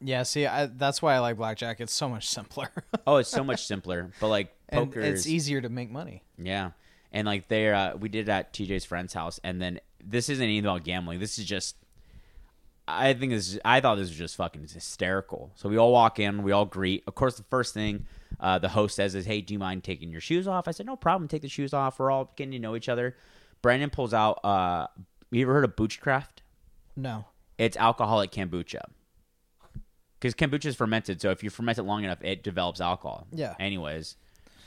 Yeah. 0.00 0.22
See, 0.24 0.46
I, 0.46 0.66
that's 0.66 1.00
why 1.00 1.14
I 1.14 1.18
like 1.20 1.36
blackjack. 1.36 1.80
It's 1.80 1.92
so 1.92 2.08
much 2.08 2.28
simpler. 2.36 2.70
oh, 3.06 3.16
it's 3.16 3.30
so 3.30 3.44
much 3.44 3.66
simpler. 3.66 4.10
But 4.20 4.28
like 4.28 4.54
poker, 4.72 5.00
it's 5.00 5.26
easier 5.26 5.60
to 5.60 5.68
make 5.68 5.90
money. 5.90 6.22
yeah, 6.38 6.70
and 7.12 7.26
like 7.26 7.48
they 7.48 7.72
uh, 7.72 7.96
we 7.96 8.08
did 8.08 8.28
it 8.28 8.32
at 8.32 8.52
TJ's 8.52 8.84
friend's 8.84 9.14
house, 9.14 9.40
and 9.44 9.60
then 9.60 9.80
this 10.04 10.28
isn't 10.28 10.48
even 10.48 10.68
about 10.68 10.84
gambling. 10.84 11.20
This 11.20 11.38
is 11.38 11.44
just. 11.44 11.76
I 12.88 13.14
think 13.14 13.32
this. 13.32 13.48
Is, 13.54 13.60
I 13.64 13.80
thought 13.80 13.96
this 13.96 14.08
was 14.08 14.16
just 14.16 14.36
fucking 14.36 14.68
hysterical. 14.68 15.50
So 15.56 15.68
we 15.68 15.76
all 15.76 15.90
walk 15.90 16.20
in, 16.20 16.44
we 16.44 16.52
all 16.52 16.64
greet. 16.64 17.02
Of 17.08 17.16
course, 17.16 17.36
the 17.36 17.42
first 17.44 17.74
thing 17.74 18.06
uh, 18.38 18.60
the 18.60 18.68
host 18.68 18.94
says 18.94 19.16
is, 19.16 19.26
"Hey, 19.26 19.40
do 19.40 19.54
you 19.54 19.58
mind 19.58 19.82
taking 19.82 20.10
your 20.12 20.20
shoes 20.20 20.46
off?" 20.46 20.68
I 20.68 20.70
said, 20.70 20.86
"No 20.86 20.94
problem. 20.94 21.26
Take 21.26 21.42
the 21.42 21.48
shoes 21.48 21.74
off. 21.74 21.98
We're 21.98 22.12
all 22.12 22.32
getting 22.36 22.52
to 22.52 22.58
know 22.60 22.76
each 22.76 22.88
other." 22.88 23.16
Brandon 23.60 23.90
pulls 23.90 24.14
out. 24.14 24.38
Uh, 24.44 24.86
you 25.32 25.42
ever 25.42 25.54
heard 25.54 25.64
of 25.64 25.74
Boochcraft? 25.74 26.42
No. 26.94 27.24
It's 27.58 27.76
alcoholic 27.76 28.30
kombucha. 28.30 28.82
Because 30.18 30.34
kombucha 30.34 30.66
is 30.66 30.76
fermented, 30.76 31.20
so 31.20 31.30
if 31.30 31.42
you 31.44 31.50
ferment 31.50 31.78
it 31.78 31.82
long 31.82 32.04
enough, 32.04 32.22
it 32.22 32.42
develops 32.42 32.80
alcohol. 32.80 33.26
Yeah. 33.32 33.54
Anyways, 33.60 34.16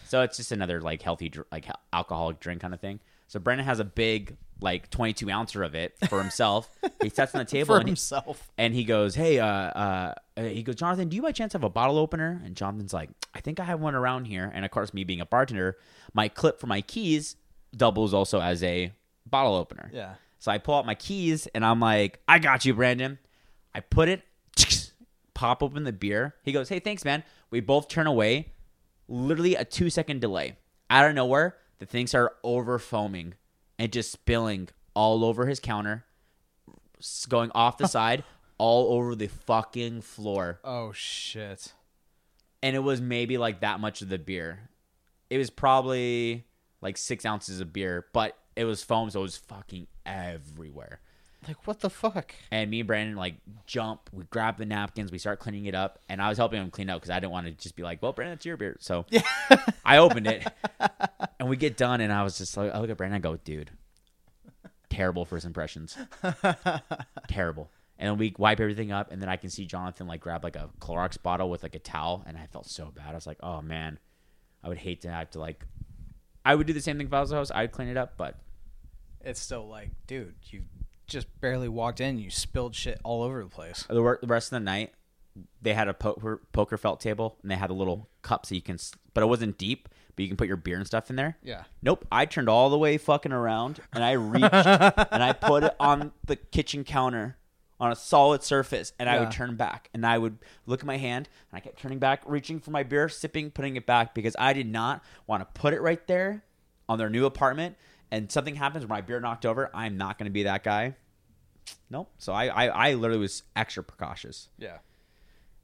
so 0.08 0.22
it's 0.22 0.38
just 0.38 0.52
another 0.52 0.80
like 0.82 1.02
healthy, 1.02 1.32
like 1.52 1.66
alcoholic 1.92 2.40
drink 2.40 2.62
kind 2.62 2.74
of 2.74 2.80
thing. 2.80 3.00
So 3.28 3.40
Brendan 3.40 3.66
has 3.66 3.80
a 3.80 3.84
big 3.84 4.38
like 4.62 4.90
22 4.90 5.30
ouncer 5.32 5.64
of 5.64 5.74
it 5.76 5.96
for 6.10 6.20
himself. 6.22 6.70
he 7.02 7.10
sets 7.10 7.34
on 7.34 7.40
the 7.40 7.46
table 7.50 7.76
For 7.76 7.78
and 7.80 7.88
he, 7.88 7.92
himself. 7.92 8.52
and 8.58 8.74
he 8.74 8.84
goes, 8.84 9.16
"Hey, 9.16 9.40
uh, 9.40 9.46
uh, 9.48 10.14
uh," 10.38 10.44
he 10.44 10.64
goes, 10.64 10.76
Jonathan, 10.76 11.10
do 11.10 11.16
you 11.16 11.22
by 11.22 11.32
chance 11.32 11.54
have 11.54 11.64
a 11.64 11.70
bottle 11.70 11.98
opener? 11.98 12.42
And 12.44 12.56
Jonathan's 12.56 12.94
like, 12.94 13.10
I 13.34 13.40
think 13.42 13.60
I 13.60 13.64
have 13.64 13.80
one 13.80 13.96
around 13.96 14.26
here. 14.26 14.52
And 14.54 14.66
of 14.66 14.72
course, 14.72 14.94
me 14.94 15.04
being 15.04 15.22
a 15.22 15.26
bartender, 15.26 15.78
my 16.14 16.28
clip 16.28 16.60
for 16.60 16.68
my 16.68 16.82
keys 16.82 17.36
doubles 17.76 18.14
also 18.14 18.42
as 18.42 18.62
a 18.64 18.92
bottle 19.26 19.56
opener. 19.56 19.90
Yeah. 19.94 20.16
So 20.40 20.52
I 20.52 20.58
pull 20.58 20.76
out 20.76 20.86
my 20.86 20.96
keys 20.96 21.48
and 21.48 21.64
I'm 21.66 21.80
like, 21.80 22.20
I 22.28 22.40
got 22.40 22.66
you, 22.66 22.74
Brandon. 22.74 23.20
I 23.76 23.82
put 23.82 24.10
it, 24.10 24.24
pop 25.40 25.64
open 25.64 25.86
the 25.86 25.94
beer. 25.94 26.36
He 26.44 26.52
goes, 26.52 26.68
Hey, 26.68 26.80
thanks, 26.80 27.06
man. 27.06 27.24
We 27.50 27.62
both 27.62 27.88
turn 27.88 28.08
away. 28.08 28.52
Literally 29.08 29.56
a 29.56 29.64
two 29.64 29.90
second 29.90 30.20
delay. 30.20 30.58
Out 30.90 31.08
of 31.08 31.16
nowhere, 31.16 31.56
the 31.80 31.86
things 31.86 32.14
are 32.14 32.34
over 32.44 32.78
foaming 32.78 33.36
and 33.78 33.90
just 33.90 34.12
spilling 34.12 34.68
all 34.94 35.24
over 35.24 35.46
his 35.46 35.62
counter, 35.62 36.04
going 37.30 37.52
off 37.56 37.78
the 37.78 37.88
side, 37.98 38.26
all 38.58 38.94
over 38.94 39.16
the 39.16 39.28
fucking 39.28 40.02
floor. 40.02 40.60
Oh 40.66 40.92
shit. 40.92 41.74
And 42.62 42.76
it 42.76 42.80
was 42.80 43.00
maybe 43.00 43.38
like 43.38 43.62
that 43.62 43.80
much 43.80 44.02
of 44.02 44.10
the 44.10 44.20
beer. 44.20 44.70
It 45.30 45.38
was 45.38 45.50
probably 45.50 46.44
like 46.82 46.98
six 46.98 47.26
ounces 47.26 47.62
of 47.62 47.72
beer, 47.72 48.08
but 48.12 48.38
it 48.58 48.66
was 48.66 48.84
foam, 48.84 49.10
so 49.10 49.22
it 49.22 49.24
was 49.24 49.38
fucking 49.38 49.88
everywhere. 50.06 51.00
Like 51.48 51.66
what 51.66 51.80
the 51.80 51.90
fuck? 51.90 52.34
And 52.52 52.70
me 52.70 52.82
and 52.82 52.88
Brandon 52.88 53.16
like 53.16 53.36
jump. 53.66 54.10
We 54.12 54.26
grab 54.26 54.58
the 54.58 54.66
napkins. 54.66 55.12
We 55.12 55.18
start 55.18 55.40
cleaning 55.40 55.66
it 55.66 55.76
up. 55.76 56.00
And 56.10 56.22
I 56.22 56.30
was 56.30 56.38
helping 56.38 56.62
him 56.62 56.70
clean 56.70 56.90
up 56.90 57.00
because 57.00 57.10
I 57.10 57.20
didn't 57.20 57.32
want 57.32 57.48
to 57.48 57.52
just 57.54 57.76
be 57.76 57.84
like, 57.84 58.02
"Well, 58.02 58.12
Brandon, 58.12 58.34
it's 58.36 58.46
your 58.46 58.58
beer." 58.58 58.76
So 58.80 59.06
I 59.86 59.98
opened 59.98 60.28
it, 60.28 60.46
and 61.40 61.50
we 61.50 61.56
get 61.56 61.78
done. 61.78 62.02
And 62.02 62.12
I 62.12 62.24
was 62.24 62.38
just 62.38 62.56
like, 62.58 62.74
I 62.74 62.80
look 62.80 62.90
at 62.90 62.98
Brandon. 62.98 63.16
I 63.16 63.20
go, 63.20 63.38
"Dude, 63.38 63.72
terrible 64.90 65.26
first 65.26 65.46
impressions. 65.46 65.98
terrible." 67.28 67.70
And 67.98 68.08
then 68.10 68.18
we 68.18 68.34
wipe 68.38 68.60
everything 68.60 68.92
up, 68.92 69.12
and 69.12 69.22
then 69.22 69.28
I 69.30 69.36
can 69.36 69.50
see 69.50 69.66
Jonathan 69.66 70.08
like 70.08 70.22
grab 70.22 70.44
like 70.44 70.56
a 70.56 70.70
Clorox 70.80 71.22
bottle 71.22 71.50
with 71.50 71.64
like 71.64 71.76
a 71.76 71.80
towel, 71.80 72.24
and 72.28 72.38
I 72.38 72.48
felt 72.48 72.68
so 72.68 72.92
bad. 72.96 73.12
I 73.12 73.16
was 73.16 73.28
like, 73.28 73.40
"Oh 73.42 73.62
man, 73.62 73.98
I 74.64 74.70
would 74.70 74.78
hate 74.78 75.02
to 75.02 75.12
have 75.12 75.30
to 75.32 75.40
like." 75.40 75.66
I 76.46 76.56
would 76.56 76.68
do 76.68 76.74
the 76.74 76.82
same 76.82 76.98
thing 76.98 77.08
if 77.08 77.14
I 77.14 77.20
was 77.20 77.30
the 77.30 77.36
host. 77.36 77.52
I'd 77.54 77.72
clean 77.72 77.90
it 77.90 77.98
up, 77.98 78.14
but 78.18 78.36
It's 79.22 79.40
still 79.40 79.68
like, 79.68 79.90
dude, 80.08 80.36
you 80.46 80.64
just 81.10 81.28
barely 81.42 81.68
walked 81.68 82.00
in. 82.00 82.20
You 82.20 82.30
spilled 82.30 82.76
shit 82.76 83.00
all 83.04 83.24
over 83.24 83.44
the 83.44 83.50
place. 83.50 83.86
the, 83.90 84.02
rest 84.02 84.48
of 84.48 84.52
the 84.52 84.60
night 84.62 84.94
they 85.62 85.74
had 85.74 85.88
a 85.88 85.94
poker 85.94 86.42
poker 86.52 86.78
felt 86.78 87.00
table 87.00 87.38
and 87.42 87.50
they 87.52 87.56
had 87.56 87.70
a 87.70 87.74
little 87.74 88.10
cup 88.24 88.46
so 88.46 88.56
you 88.56 88.62
can 88.62 88.78
but 89.14 89.22
it 89.24 89.28
wasn't 89.28 89.58
deep 89.58 89.88
but 90.16 90.24
you 90.24 90.28
can 90.28 90.36
put 90.36 90.48
your 90.50 90.58
beer 90.58 90.76
and 90.76 90.86
stuff 90.86 91.10
in 91.10 91.16
there 91.16 91.38
Yeah. 91.44 91.64
nope 91.82 92.06
i 92.12 92.26
turned 92.26 92.50
all 92.50 92.70
the 92.70 92.78
way 92.78 92.98
fucking 92.98 93.32
around 93.32 93.80
and 93.94 94.04
i 94.04 94.14
reached 94.14 94.44
and 94.54 95.24
i 95.24 95.32
put 95.32 95.64
it 95.64 95.76
on 95.80 96.12
the 96.26 96.36
kitchen 96.36 96.84
counter 96.84 97.38
on 97.80 97.90
a 97.92 97.96
solid 97.96 98.44
surface 98.44 98.92
and 99.00 99.08
i 99.10 99.18
would 99.20 99.32
turn 99.32 99.56
back 99.56 99.90
and 99.94 100.06
i 100.06 100.18
would 100.18 100.40
look 100.66 100.82
at 100.82 100.86
my 100.86 100.98
hand 100.98 101.30
and 101.52 101.58
i 101.58 101.62
kept 101.62 101.80
turning 101.80 102.00
back 102.00 102.22
reaching 102.26 102.60
for 102.60 102.72
my 102.72 102.84
beer 102.84 103.08
sipping 103.08 103.50
putting 103.50 103.78
it 103.78 103.86
back 103.86 104.14
because 104.14 104.36
i 104.40 104.52
did 104.52 104.68
not 104.68 105.02
want 105.26 105.42
to 105.42 105.60
put 105.62 105.74
it 105.74 105.80
right 105.82 106.06
there 106.08 106.44
on 106.90 106.98
their 106.98 107.10
new 107.10 107.26
apartment 107.26 107.78
and 108.12 108.32
something 108.32 108.56
happens 108.56 108.84
where 108.86 108.90
my 108.98 109.02
beer 109.02 109.20
knocked 109.20 109.46
over 109.46 109.70
i'm 109.74 109.98
not 109.98 110.18
going 110.18 110.26
to 110.26 110.32
be 110.32 110.44
that 110.44 110.64
guy 110.64 110.96
nope 111.90 112.10
so 112.18 112.34
I, 112.34 112.48
I 112.48 112.66
i 112.90 112.94
literally 112.94 113.20
was 113.22 113.44
extra 113.56 113.84
precautious 113.84 114.50
Yeah. 114.58 114.78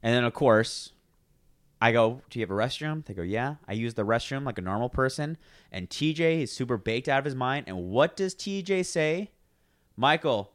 and 0.04 0.14
then, 0.16 0.24
of 0.24 0.34
course, 0.34 0.92
I 1.82 1.92
go, 1.92 2.22
Do 2.30 2.40
you 2.40 2.44
have 2.44 2.52
a 2.52 2.54
restroom? 2.54 3.06
They 3.06 3.14
go, 3.14 3.22
Yeah. 3.22 3.56
I 3.68 3.74
use 3.74 3.94
the 3.96 4.06
restroom 4.06 4.46
like 4.46 4.58
a 4.58 4.62
normal 4.62 4.88
person. 4.90 5.38
And 5.74 5.90
TJ 5.90 6.42
is 6.44 6.52
super 6.52 6.78
baked 6.78 7.10
out 7.10 7.20
of 7.20 7.26
his 7.26 7.36
mind. 7.36 7.66
And 7.68 7.90
what 7.90 8.16
does 8.16 8.34
TJ 8.34 8.86
say? 8.86 9.30
Michael, 9.98 10.52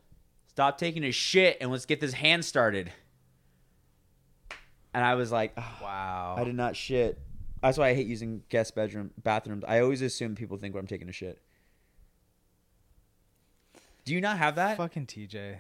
stop 0.48 0.79
taking 0.79 1.05
a 1.05 1.11
shit 1.11 1.59
and 1.61 1.70
let's 1.70 1.85
get 1.85 2.00
this 2.00 2.14
hand 2.14 2.44
started. 2.44 2.90
And 4.94 5.05
I 5.05 5.14
was 5.14 5.31
like, 5.31 5.53
"Oh, 5.57 5.79
Wow. 5.83 6.37
I 6.38 6.44
did 6.44 6.55
not 6.55 6.74
shit. 6.74 7.18
That's 7.62 7.76
why 7.79 7.88
I 7.90 7.94
hate 7.94 8.07
using 8.07 8.42
guest 8.48 8.74
bedroom 8.74 9.11
bathrooms. 9.22 9.64
I 9.68 9.81
always 9.81 10.00
assume 10.03 10.35
people 10.35 10.57
think 10.57 10.74
I'm 10.74 10.87
taking 10.87 11.09
a 11.09 11.12
shit. 11.12 11.38
Do 14.04 14.14
you 14.14 14.20
not 14.20 14.38
have 14.38 14.56
that? 14.56 14.76
Fucking 14.76 15.06
TJ. 15.06 15.56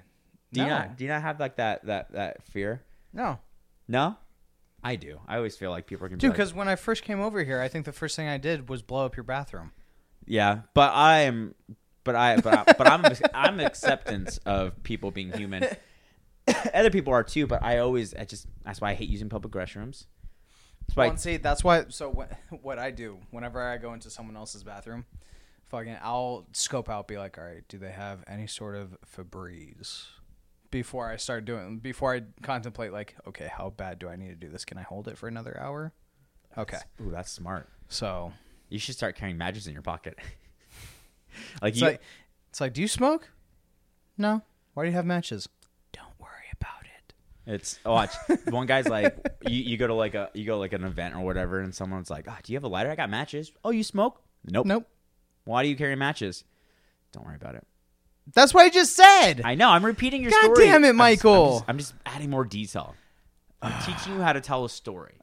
Do 0.52 0.60
you 0.60 0.66
No. 0.66 0.78
not? 0.78 0.96
Do 0.96 1.04
you 1.04 1.10
not 1.10 1.22
have 1.22 1.38
like 1.40 1.56
that 1.56 1.84
that 1.86 2.12
that 2.12 2.42
fear? 2.42 2.82
No. 3.12 3.38
No, 3.88 4.16
I 4.84 4.94
do. 4.96 5.20
I 5.26 5.36
always 5.36 5.56
feel 5.56 5.70
like 5.70 5.86
people 5.86 6.06
are 6.06 6.08
gonna 6.08 6.18
be 6.18 6.20
Dude, 6.20 6.30
like, 6.30 6.36
because 6.36 6.54
when 6.54 6.68
I 6.68 6.76
first 6.76 7.02
came 7.02 7.20
over 7.20 7.42
here, 7.42 7.60
I 7.60 7.66
think 7.68 7.84
the 7.86 7.92
first 7.92 8.14
thing 8.14 8.28
I 8.28 8.38
did 8.38 8.68
was 8.68 8.82
blow 8.82 9.04
up 9.04 9.16
your 9.16 9.24
bathroom. 9.24 9.72
yeah, 10.26 10.60
but 10.74 10.92
I 10.94 11.22
am, 11.22 11.54
but 12.04 12.14
I, 12.14 12.36
but 12.36 12.54
I, 12.68 12.72
but 12.78 12.86
I'm, 12.86 13.04
I'm 13.34 13.58
acceptance 13.60 14.38
of 14.46 14.80
people 14.84 15.10
being 15.10 15.32
human. 15.32 15.64
Other 16.74 16.90
people 16.90 17.12
are 17.12 17.24
too, 17.24 17.46
but 17.48 17.62
I 17.64 17.78
always, 17.78 18.14
I 18.14 18.24
just 18.24 18.46
that's 18.64 18.80
why 18.80 18.90
I 18.90 18.94
hate 18.94 19.08
using 19.08 19.28
public 19.28 19.52
restrooms. 19.54 20.06
That's 20.86 20.96
why. 20.96 21.02
Well, 21.04 21.10
and 21.10 21.20
see, 21.20 21.36
that's 21.36 21.64
why. 21.64 21.86
So 21.88 22.08
what, 22.10 22.30
what 22.62 22.78
I 22.78 22.92
do 22.92 23.18
whenever 23.32 23.60
I 23.60 23.76
go 23.76 23.92
into 23.92 24.08
someone 24.08 24.36
else's 24.36 24.62
bathroom, 24.62 25.04
fucking, 25.70 25.96
I'll 26.02 26.46
scope 26.52 26.90
out, 26.90 27.08
be 27.08 27.16
like, 27.16 27.38
all 27.38 27.44
right, 27.44 27.62
do 27.68 27.78
they 27.78 27.92
have 27.92 28.24
any 28.26 28.46
sort 28.46 28.76
of 28.76 28.96
Febreze? 29.16 30.06
Before 30.70 31.10
I 31.10 31.16
start 31.16 31.44
doing, 31.44 31.78
before 31.78 32.14
I 32.14 32.22
contemplate, 32.42 32.92
like, 32.92 33.16
okay, 33.26 33.50
how 33.52 33.70
bad 33.70 33.98
do 33.98 34.08
I 34.08 34.14
need 34.16 34.28
to 34.28 34.34
do 34.36 34.48
this? 34.48 34.64
Can 34.64 34.78
I 34.78 34.82
hold 34.82 35.08
it 35.08 35.18
for 35.18 35.26
another 35.26 35.58
hour? 35.60 35.92
Okay, 36.56 36.78
Ooh, 37.00 37.10
that's 37.10 37.30
smart. 37.30 37.68
so 37.88 38.32
You 38.68 38.78
should 38.78 38.94
start 38.94 39.16
carrying 39.16 39.36
matches 39.38 39.66
in 39.66 39.72
your 39.72 39.82
pocket. 39.82 40.16
like 41.62 41.72
it's 41.72 41.80
you, 41.80 41.86
like, 41.86 42.00
it's 42.50 42.60
like, 42.60 42.72
do 42.72 42.80
you 42.82 42.88
smoke? 42.88 43.30
No. 44.16 44.42
Why 44.74 44.84
do 44.84 44.90
you 44.90 44.96
have 44.96 45.06
matches? 45.06 45.48
Don't 45.92 46.12
worry 46.20 46.50
about 46.52 46.84
it. 46.84 47.14
It's 47.52 47.80
oh, 47.84 47.92
watch. 47.92 48.14
One 48.48 48.66
guy's 48.66 48.86
like, 48.88 49.16
you, 49.48 49.56
you 49.56 49.76
go 49.76 49.86
to 49.88 49.94
like 49.94 50.14
a 50.14 50.30
you 50.34 50.44
go 50.44 50.52
to 50.54 50.58
like 50.58 50.72
an 50.72 50.84
event 50.84 51.14
or 51.16 51.20
whatever, 51.20 51.60
and 51.60 51.74
someone's 51.74 52.10
like, 52.10 52.26
oh, 52.28 52.36
"Do 52.42 52.52
you 52.52 52.56
have 52.56 52.64
a 52.64 52.68
lighter? 52.68 52.90
I 52.90 52.94
got 52.96 53.10
matches." 53.10 53.50
Oh, 53.64 53.70
you 53.70 53.82
smoke? 53.82 54.20
Nope. 54.44 54.66
Nope. 54.66 54.86
Why 55.44 55.62
do 55.62 55.68
you 55.68 55.76
carry 55.76 55.96
matches? 55.96 56.44
Don't 57.12 57.26
worry 57.26 57.36
about 57.36 57.54
it. 57.54 57.66
That's 58.34 58.54
what 58.54 58.64
I 58.64 58.70
just 58.70 58.94
said. 58.94 59.42
I 59.44 59.54
know. 59.54 59.70
I'm 59.70 59.84
repeating 59.84 60.22
your 60.22 60.30
God 60.30 60.42
story. 60.54 60.66
damn 60.66 60.84
it, 60.84 60.88
I'm 60.88 60.92
just- 60.92 60.98
Michael. 60.98 61.44
I'm 61.44 61.50
just, 61.52 61.64
I'm 61.68 61.78
just 61.78 61.94
adding 62.06 62.30
more 62.30 62.44
detail. 62.44 62.94
I'm 63.62 63.82
teaching 63.82 64.14
you 64.14 64.20
how 64.20 64.32
to 64.32 64.40
tell 64.40 64.64
a 64.64 64.70
story. 64.70 65.16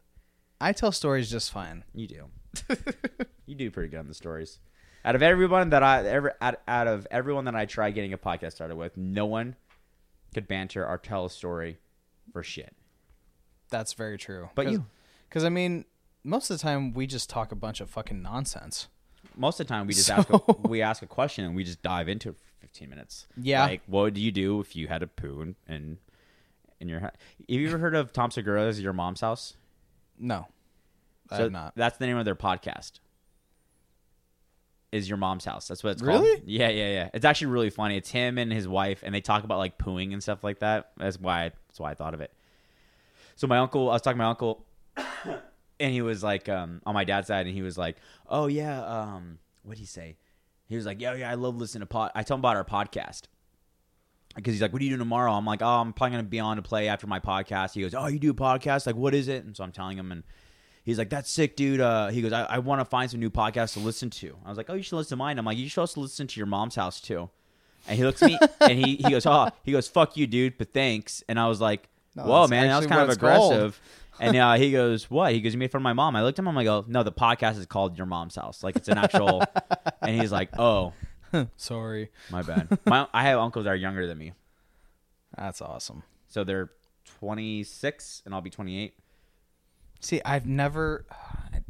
I 0.59 0.73
tell 0.73 0.91
stories 0.91 1.29
just 1.29 1.51
fine. 1.51 1.83
You 1.93 2.07
do. 2.07 2.25
you 3.45 3.55
do 3.55 3.71
pretty 3.71 3.89
good 3.89 3.99
on 3.99 4.07
the 4.07 4.13
stories. 4.13 4.59
Out 5.05 5.15
of 5.15 5.21
everyone 5.23 5.69
that 5.69 5.83
I 5.83 6.05
ever 6.05 6.35
out, 6.41 6.59
out 6.67 6.87
of 6.87 7.07
everyone 7.09 7.45
that 7.45 7.55
I 7.55 7.65
tried 7.65 7.91
getting 7.91 8.13
a 8.13 8.17
podcast 8.17 8.53
started 8.53 8.75
with, 8.75 8.97
no 8.97 9.25
one 9.25 9.55
could 10.33 10.47
banter 10.47 10.85
or 10.85 10.97
tell 10.97 11.25
a 11.25 11.29
story 11.29 11.77
for 12.33 12.43
shit. 12.43 12.75
That's 13.69 13.93
very 13.93 14.17
true. 14.17 14.49
But 14.55 14.69
you. 14.71 14.85
because 15.29 15.43
I 15.45 15.49
mean, 15.49 15.85
most 16.23 16.49
of 16.49 16.57
the 16.57 16.61
time 16.61 16.93
we 16.93 17.07
just 17.07 17.29
talk 17.29 17.51
a 17.51 17.55
bunch 17.55 17.79
of 17.79 17.89
fucking 17.89 18.21
nonsense. 18.21 18.87
Most 19.35 19.59
of 19.59 19.67
the 19.67 19.73
time, 19.73 19.87
we 19.87 19.93
just 19.93 20.07
So- 20.07 20.15
ask 20.15 20.29
a, 20.29 20.39
we 20.67 20.81
ask 20.81 21.01
a 21.03 21.07
question 21.07 21.45
and 21.45 21.55
we 21.55 21.63
just 21.63 21.81
dive 21.81 22.07
into 22.09 22.29
it 22.29 22.37
for 22.37 22.45
15 22.61 22.89
minutes. 22.89 23.27
Yeah. 23.35 23.65
Like, 23.65 23.81
what 23.87 24.01
would 24.01 24.17
you 24.17 24.31
do 24.31 24.59
if 24.59 24.75
you 24.75 24.87
had 24.87 25.03
a 25.03 25.07
poo 25.07 25.41
in 25.41 25.55
in, 25.67 25.97
in 26.79 26.89
your 26.89 26.99
house? 27.01 27.13
Have 27.49 27.59
you 27.59 27.67
ever 27.67 27.77
heard 27.77 27.95
of 27.95 28.13
Tom 28.13 28.31
Segura's 28.31 28.79
Your 28.81 28.93
Mom's 28.93 29.21
House? 29.21 29.55
No, 30.19 30.47
I 31.29 31.37
So 31.37 31.43
have 31.43 31.51
not. 31.51 31.73
That's 31.75 31.97
the 31.97 32.07
name 32.07 32.17
of 32.17 32.25
their 32.25 32.35
podcast. 32.35 32.93
Is 34.91 35.09
your 35.09 35.17
mom's 35.17 35.43
house? 35.43 35.67
That's 35.67 35.83
what 35.83 35.91
it's 35.91 36.01
Really? 36.01 36.37
called. 36.37 36.47
Yeah, 36.47 36.69
yeah, 36.69 36.87
yeah. 36.89 37.09
It's 37.13 37.25
actually 37.25 37.47
really 37.47 37.69
funny. 37.69 37.97
It's 37.97 38.09
him 38.09 38.37
and 38.37 38.51
his 38.51 38.67
wife, 38.69 39.03
and 39.03 39.13
they 39.13 39.19
talk 39.19 39.43
about 39.43 39.57
like 39.57 39.77
pooing 39.77 40.13
and 40.13 40.23
stuff 40.23 40.43
like 40.45 40.59
that. 40.59 40.91
That's 40.97 41.19
why. 41.19 41.51
That's 41.67 41.79
why 41.79 41.91
I 41.91 41.93
thought 41.93 42.13
of 42.13 42.21
it. 42.21 42.31
So 43.35 43.47
my 43.47 43.57
uncle, 43.57 43.89
I 43.89 43.93
was 43.93 44.01
talking 44.01 44.17
to 44.17 44.23
my 44.23 44.29
uncle, 44.29 44.65
and 45.79 45.93
he 45.93 46.01
was 46.01 46.23
like, 46.23 46.49
um, 46.49 46.81
on 46.85 46.93
my 46.93 47.03
dad's 47.03 47.27
side, 47.27 47.45
and 47.45 47.55
he 47.55 47.61
was 47.61 47.77
like, 47.77 47.97
"Oh 48.27 48.47
yeah, 48.47 48.83
um, 48.83 49.39
what 49.63 49.69
would 49.69 49.77
he 49.77 49.85
say?" 49.85 50.17
He 50.67 50.75
was 50.75 50.85
like, 50.85 51.01
"Yeah, 51.01 51.13
yeah, 51.15 51.31
I 51.31 51.35
love 51.35 51.55
listening 51.57 51.81
to 51.81 51.85
pod." 51.85 52.11
I 52.15 52.23
told 52.23 52.39
him 52.39 52.41
about 52.41 52.55
our 52.57 52.65
podcast 52.65 53.23
because 54.35 54.53
he's 54.53 54.61
like, 54.61 54.73
"What 54.73 54.81
are 54.81 54.85
you 54.85 54.91
doing 54.91 54.99
tomorrow?" 54.99 55.33
I'm 55.33 55.45
like, 55.45 55.61
"Oh, 55.61 55.67
I'm 55.67 55.93
probably 55.93 56.17
gonna 56.17 56.23
be 56.27 56.39
on 56.39 56.57
to 56.57 56.61
play 56.61 56.87
after 56.87 57.07
my 57.07 57.19
podcast." 57.19 57.73
He 57.73 57.81
goes, 57.81 57.93
"Oh, 57.93 58.07
you 58.07 58.19
do 58.19 58.31
a 58.31 58.33
podcast? 58.33 58.85
Like, 58.85 58.95
what 58.95 59.13
is 59.13 59.27
it?" 59.27 59.45
And 59.45 59.55
so 59.55 59.63
I'm 59.63 59.71
telling 59.71 59.97
him, 59.97 60.11
and 60.11 60.23
he's 60.83 60.97
like, 60.97 61.09
"That's 61.09 61.29
sick, 61.29 61.55
dude." 61.55 61.79
Uh, 61.79 62.07
he 62.07 62.21
goes, 62.21 62.33
"I, 62.33 62.43
I 62.43 62.59
want 62.59 62.81
to 62.81 62.85
find 62.85 63.09
some 63.09 63.19
new 63.19 63.29
podcasts 63.29 63.73
to 63.73 63.79
listen 63.79 64.09
to." 64.11 64.37
I 64.45 64.49
was 64.49 64.57
like, 64.57 64.69
"Oh, 64.69 64.73
you 64.73 64.83
should 64.83 64.97
listen 64.97 65.17
to 65.17 65.23
mine." 65.23 65.37
I'm 65.37 65.45
like, 65.45 65.57
"You 65.57 65.69
should 65.69 65.81
also 65.81 66.01
listen 66.01 66.27
to 66.27 66.39
your 66.39 66.47
mom's 66.47 66.75
house 66.75 66.99
too." 67.01 67.29
And 67.87 67.97
he 67.97 68.03
looks 68.03 68.21
at 68.21 68.29
me 68.29 68.37
and 68.61 68.77
he 68.77 68.95
he 68.97 69.09
goes, 69.09 69.25
"Oh, 69.25 69.49
he 69.63 69.71
goes, 69.71 69.87
fuck 69.87 70.17
you, 70.17 70.27
dude, 70.27 70.57
but 70.57 70.73
thanks." 70.73 71.23
And 71.29 71.39
I 71.39 71.47
was 71.47 71.61
like, 71.61 71.87
No, 72.17 72.23
"Whoa, 72.23 72.47
man, 72.47 72.67
that 72.67 72.77
was 72.77 72.85
kind 72.87 73.01
of 73.01 73.07
what 73.07 73.13
it's 73.13 73.21
called. 73.21 73.53
aggressive." 73.53 73.81
and 74.19 74.35
uh, 74.35 74.53
he 74.55 74.71
goes, 74.71 75.09
"What?" 75.09 75.31
He 75.33 75.41
goes, 75.41 75.53
"You 75.53 75.59
made 75.59 75.71
fun 75.71 75.79
of 75.79 75.83
my 75.83 75.93
mom." 75.93 76.15
I 76.15 76.23
looked 76.23 76.37
at 76.39 76.41
him. 76.43 76.47
I'm 76.47 76.55
like, 76.55 76.67
"Oh, 76.67 76.83
no, 76.87 77.03
the 77.03 77.11
podcast 77.11 77.57
is 77.59 77.65
called 77.65 77.97
Your 77.97 78.07
Mom's 78.07 78.35
House. 78.35 78.63
Like, 78.63 78.75
it's 78.75 78.87
an 78.89 78.97
actual." 78.97 79.43
and 80.01 80.19
he's 80.19 80.31
like, 80.31 80.49
"Oh, 80.59 80.93
Sorry, 81.55 82.09
my 82.31 82.41
bad." 82.41 82.77
My 82.85 83.07
I 83.13 83.23
have 83.23 83.39
uncles 83.39 83.65
that 83.65 83.71
are 83.71 83.75
younger 83.75 84.07
than 84.07 84.17
me, 84.17 84.33
that's 85.37 85.61
awesome. 85.61 86.03
so 86.27 86.43
they're 86.43 86.69
26, 87.19 88.23
and 88.25 88.33
I'll 88.33 88.41
be 88.41 88.49
28. 88.49 88.93
See, 89.99 90.21
I've 90.23 90.45
never, 90.45 91.05
I've 91.53 91.63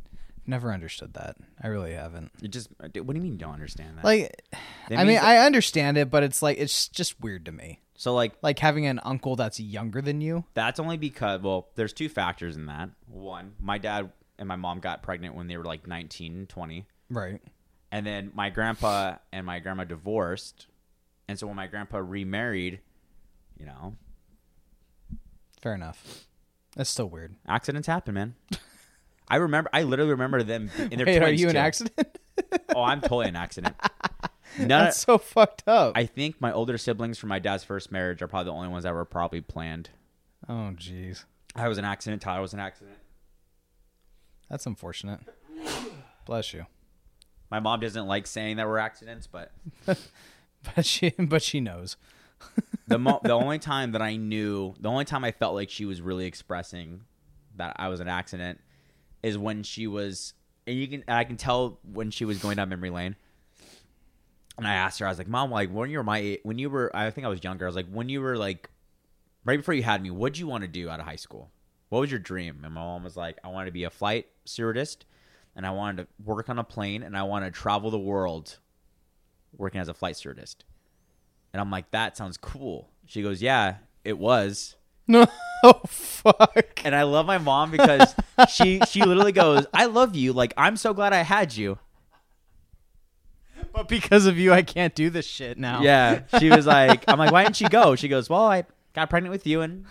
never 0.45 0.71
understood 0.73 1.13
that. 1.13 1.37
I 1.61 1.67
really 1.67 1.93
haven't. 1.93 2.31
You 2.41 2.47
just 2.47 2.69
what 2.79 2.93
do 2.93 2.99
you 3.03 3.21
mean 3.21 3.33
you 3.33 3.37
don't 3.37 3.53
understand 3.53 3.97
that? 3.97 4.03
Like, 4.05 4.41
That 4.89 4.99
I 4.99 5.03
mean, 5.03 5.15
that- 5.15 5.23
I 5.23 5.45
understand 5.45 5.97
it, 5.97 6.09
but 6.09 6.23
it's 6.23 6.41
like 6.41 6.57
it's 6.59 6.87
just 6.87 7.19
weird 7.21 7.45
to 7.45 7.51
me. 7.51 7.79
So 7.97 8.13
like 8.13 8.33
Like 8.41 8.59
having 8.59 8.85
an 8.85 8.99
uncle 9.03 9.35
that's 9.35 9.59
younger 9.59 10.01
than 10.01 10.21
you. 10.21 10.45
That's 10.53 10.79
only 10.79 10.95
because 10.97 11.41
well, 11.41 11.67
there's 11.75 11.91
two 11.91 12.07
factors 12.07 12.55
in 12.55 12.67
that. 12.67 12.89
One, 13.07 13.55
my 13.59 13.77
dad 13.77 14.11
and 14.39 14.47
my 14.47 14.55
mom 14.55 14.79
got 14.79 15.03
pregnant 15.03 15.35
when 15.35 15.47
they 15.47 15.57
were 15.57 15.65
like 15.65 15.85
19, 15.87 16.45
20. 16.47 16.85
Right. 17.09 17.41
And 17.91 18.05
then 18.05 18.31
my 18.33 18.49
grandpa 18.49 19.15
and 19.33 19.45
my 19.45 19.59
grandma 19.59 19.83
divorced. 19.83 20.67
And 21.27 21.37
so 21.37 21.47
when 21.47 21.55
my 21.55 21.67
grandpa 21.67 21.97
remarried, 21.97 22.79
you 23.57 23.65
know, 23.65 23.95
Fair 25.61 25.73
enough. 25.73 26.25
That's 26.75 26.89
still 26.89 27.09
weird. 27.09 27.35
accidents 27.47 27.87
happen, 27.87 28.13
man. 28.13 28.35
I 29.27 29.37
remember 29.37 29.69
I 29.73 29.83
literally 29.83 30.11
remember 30.11 30.43
them 30.43 30.69
in 30.77 30.97
their 30.97 31.05
Wait, 31.05 31.21
are 31.21 31.29
you 31.31 31.49
an 31.49 31.57
accident? 31.57 32.17
Oh, 32.73 32.83
I'm 32.83 33.01
totally 33.01 33.27
an 33.27 33.35
accident. 33.45 33.75
None 34.59 34.67
That's 34.67 34.97
so 34.99 35.17
fucked 35.17 35.63
up. 35.67 35.93
I 35.95 36.05
think 36.05 36.39
my 36.41 36.51
older 36.51 36.77
siblings 36.77 37.17
from 37.17 37.29
my 37.29 37.39
dad's 37.39 37.63
first 37.63 37.91
marriage 37.91 38.21
are 38.21 38.27
probably 38.27 38.45
the 38.45 38.55
only 38.55 38.69
ones 38.69 38.83
that 38.83 38.93
were 38.93 39.05
probably 39.05 39.41
planned. 39.41 39.89
oh, 40.49 40.71
jeez. 40.75 41.25
I 41.55 41.67
was 41.67 41.77
an 41.77 41.85
accident, 41.85 42.21
Tyler 42.21 42.41
was 42.41 42.53
an 42.53 42.59
accident. 42.59 42.97
That's 44.49 44.65
unfortunate. 44.65 45.19
Bless 46.25 46.53
you. 46.53 46.65
My 47.49 47.59
mom 47.59 47.79
doesn't 47.79 48.07
like 48.07 48.27
saying 48.27 48.57
that 48.57 48.67
we're 48.67 48.77
accidents, 48.77 49.27
but 49.27 49.51
But 50.75 50.85
she, 50.85 51.11
but 51.17 51.41
she 51.41 51.59
knows. 51.59 51.97
the 52.87 52.99
mo- 52.99 53.21
the 53.23 53.31
only 53.33 53.59
time 53.59 53.91
that 53.93 54.01
I 54.01 54.15
knew, 54.17 54.73
the 54.79 54.89
only 54.89 55.05
time 55.05 55.23
I 55.23 55.31
felt 55.31 55.55
like 55.55 55.69
she 55.69 55.85
was 55.85 56.01
really 56.01 56.25
expressing 56.25 57.01
that 57.55 57.75
I 57.77 57.87
was 57.87 57.99
an 57.99 58.07
accident 58.07 58.59
is 59.23 59.37
when 59.37 59.63
she 59.63 59.87
was, 59.87 60.33
and 60.65 60.77
you 60.77 60.87
can, 60.87 61.03
and 61.07 61.17
I 61.17 61.23
can 61.23 61.37
tell 61.37 61.79
when 61.91 62.11
she 62.11 62.25
was 62.25 62.39
going 62.39 62.57
down 62.57 62.69
memory 62.69 62.89
lane. 62.89 63.15
And 64.57 64.67
I 64.67 64.73
asked 64.73 64.99
her, 64.99 65.05
I 65.05 65.09
was 65.09 65.17
like, 65.17 65.27
"Mom, 65.27 65.51
like 65.51 65.69
when 65.69 65.89
you 65.89 65.97
were 65.99 66.03
my, 66.03 66.39
when 66.43 66.57
you 66.57 66.69
were, 66.69 66.95
I 66.95 67.09
think 67.11 67.25
I 67.25 67.29
was 67.29 67.43
younger. 67.43 67.65
I 67.65 67.69
was 67.69 67.75
like, 67.75 67.89
when 67.91 68.09
you 68.09 68.21
were 68.21 68.37
like, 68.37 68.69
right 69.45 69.57
before 69.57 69.75
you 69.75 69.83
had 69.83 70.01
me, 70.01 70.09
what'd 70.09 70.37
you 70.37 70.47
want 70.47 70.63
to 70.63 70.67
do 70.67 70.89
out 70.89 70.99
of 70.99 71.05
high 71.05 71.15
school? 71.15 71.51
What 71.89 71.99
was 71.99 72.09
your 72.11 72.19
dream?" 72.19 72.55
And 72.55 72.73
my 72.73 72.81
mom 72.81 73.03
was 73.03 73.15
like, 73.15 73.37
"I 73.43 73.49
wanted 73.49 73.67
to 73.67 73.71
be 73.71 73.83
a 73.83 73.89
flight 73.89 74.27
stewardess, 74.45 74.97
and 75.55 75.65
I 75.65 75.71
wanted 75.71 76.03
to 76.03 76.07
work 76.25 76.49
on 76.49 76.57
a 76.59 76.63
plane, 76.63 77.03
and 77.03 77.15
I 77.15 77.23
want 77.23 77.45
to 77.45 77.51
travel 77.51 77.91
the 77.91 77.99
world, 77.99 78.57
working 79.55 79.79
as 79.79 79.87
a 79.89 79.93
flight 79.93 80.15
stewardess." 80.15 80.55
And 81.53 81.61
I'm 81.61 81.71
like, 81.71 81.89
that 81.91 82.17
sounds 82.17 82.37
cool. 82.37 82.89
She 83.05 83.21
goes, 83.23 83.41
yeah, 83.41 83.77
it 84.03 84.17
was. 84.17 84.75
No. 85.07 85.25
Oh 85.63 85.81
fuck. 85.87 86.81
And 86.85 86.93
I 86.93 87.01
love 87.01 87.25
my 87.25 87.39
mom 87.39 87.71
because 87.71 88.13
she 88.47 88.79
she 88.87 89.01
literally 89.01 89.31
goes, 89.31 89.65
I 89.73 89.85
love 89.85 90.15
you. 90.15 90.31
Like 90.31 90.53
I'm 90.55 90.77
so 90.77 90.93
glad 90.93 91.13
I 91.13 91.23
had 91.23 91.57
you. 91.57 91.79
But 93.77 93.87
because 93.87 94.25
of 94.25 94.37
you, 94.37 94.51
I 94.53 94.61
can't 94.63 94.93
do 94.95 95.09
this 95.09 95.25
shit 95.25 95.57
now. 95.57 95.81
Yeah. 95.81 96.23
She 96.39 96.49
was 96.49 96.65
like, 96.77 97.03
I'm 97.07 97.17
like, 97.19 97.31
why 97.31 97.43
didn't 97.43 97.55
she 97.55 97.65
go? 97.69 97.95
She 97.95 98.07
goes, 98.07 98.29
well, 98.29 98.45
I 98.47 98.65
got 98.93 99.09
pregnant 99.09 99.31
with 99.31 99.45
you 99.47 99.61
and 99.61 99.85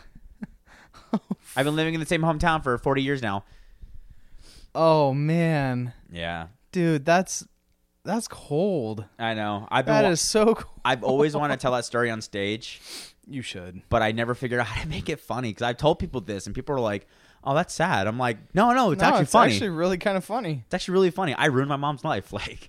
I've 1.57 1.64
been 1.64 1.77
living 1.77 1.94
in 1.94 2.01
the 2.01 2.07
same 2.07 2.22
hometown 2.22 2.62
for 2.62 2.77
40 2.79 3.03
years 3.03 3.22
now. 3.22 3.44
Oh 4.75 5.14
man, 5.14 5.92
Yeah. 6.12 6.49
dude, 6.72 7.05
that's 7.05 7.46
that's 8.05 8.29
cold. 8.29 9.05
I 9.18 9.35
know. 9.35 9.66
I've 9.70 9.85
been. 9.87 9.94
That 9.94 10.05
wa- 10.05 10.11
is 10.11 10.20
so 10.20 10.55
cool. 10.57 10.70
I've 10.85 11.03
always 11.03 11.35
wanted 11.35 11.57
to 11.57 11.62
tell 11.62 11.72
that 11.72 11.85
story 11.85 12.11
on 12.11 12.20
stage, 12.20 12.81
You 13.27 13.42
should. 13.42 13.83
but 13.88 14.03
I 14.03 14.12
never 14.12 14.35
figured 14.35 14.61
out 14.61 14.66
how 14.66 14.83
to 14.83 14.88
make 14.88 15.09
it 15.09 15.18
funny 15.18 15.49
because 15.51 15.62
I've 15.62 15.77
told 15.79 15.99
people 15.99 16.20
this 16.20 16.46
and 16.46 16.55
people 16.55 16.75
are 16.77 16.81
like, 16.81 17.07
"Oh, 17.42 17.55
that's 17.55 17.75
sad." 17.75 18.07
I'm 18.07 18.18
like, 18.18 18.37
"No, 18.55 18.72
no, 18.75 18.92
it's 18.92 19.01
no, 19.01 19.09
actually 19.09 19.22
it's 19.22 19.33
funny. 19.33 19.53
actually 19.55 19.70
really 19.70 19.99
kind 19.99 20.16
of 20.16 20.25
funny. 20.25 20.62
It's 20.66 20.75
actually 20.75 20.92
really 20.92 21.11
funny. 21.11 21.35
I 21.35 21.46
ruined 21.46 21.68
my 21.70 21.77
mom's 21.77 22.05
life. 22.05 22.33
Like, 22.33 22.68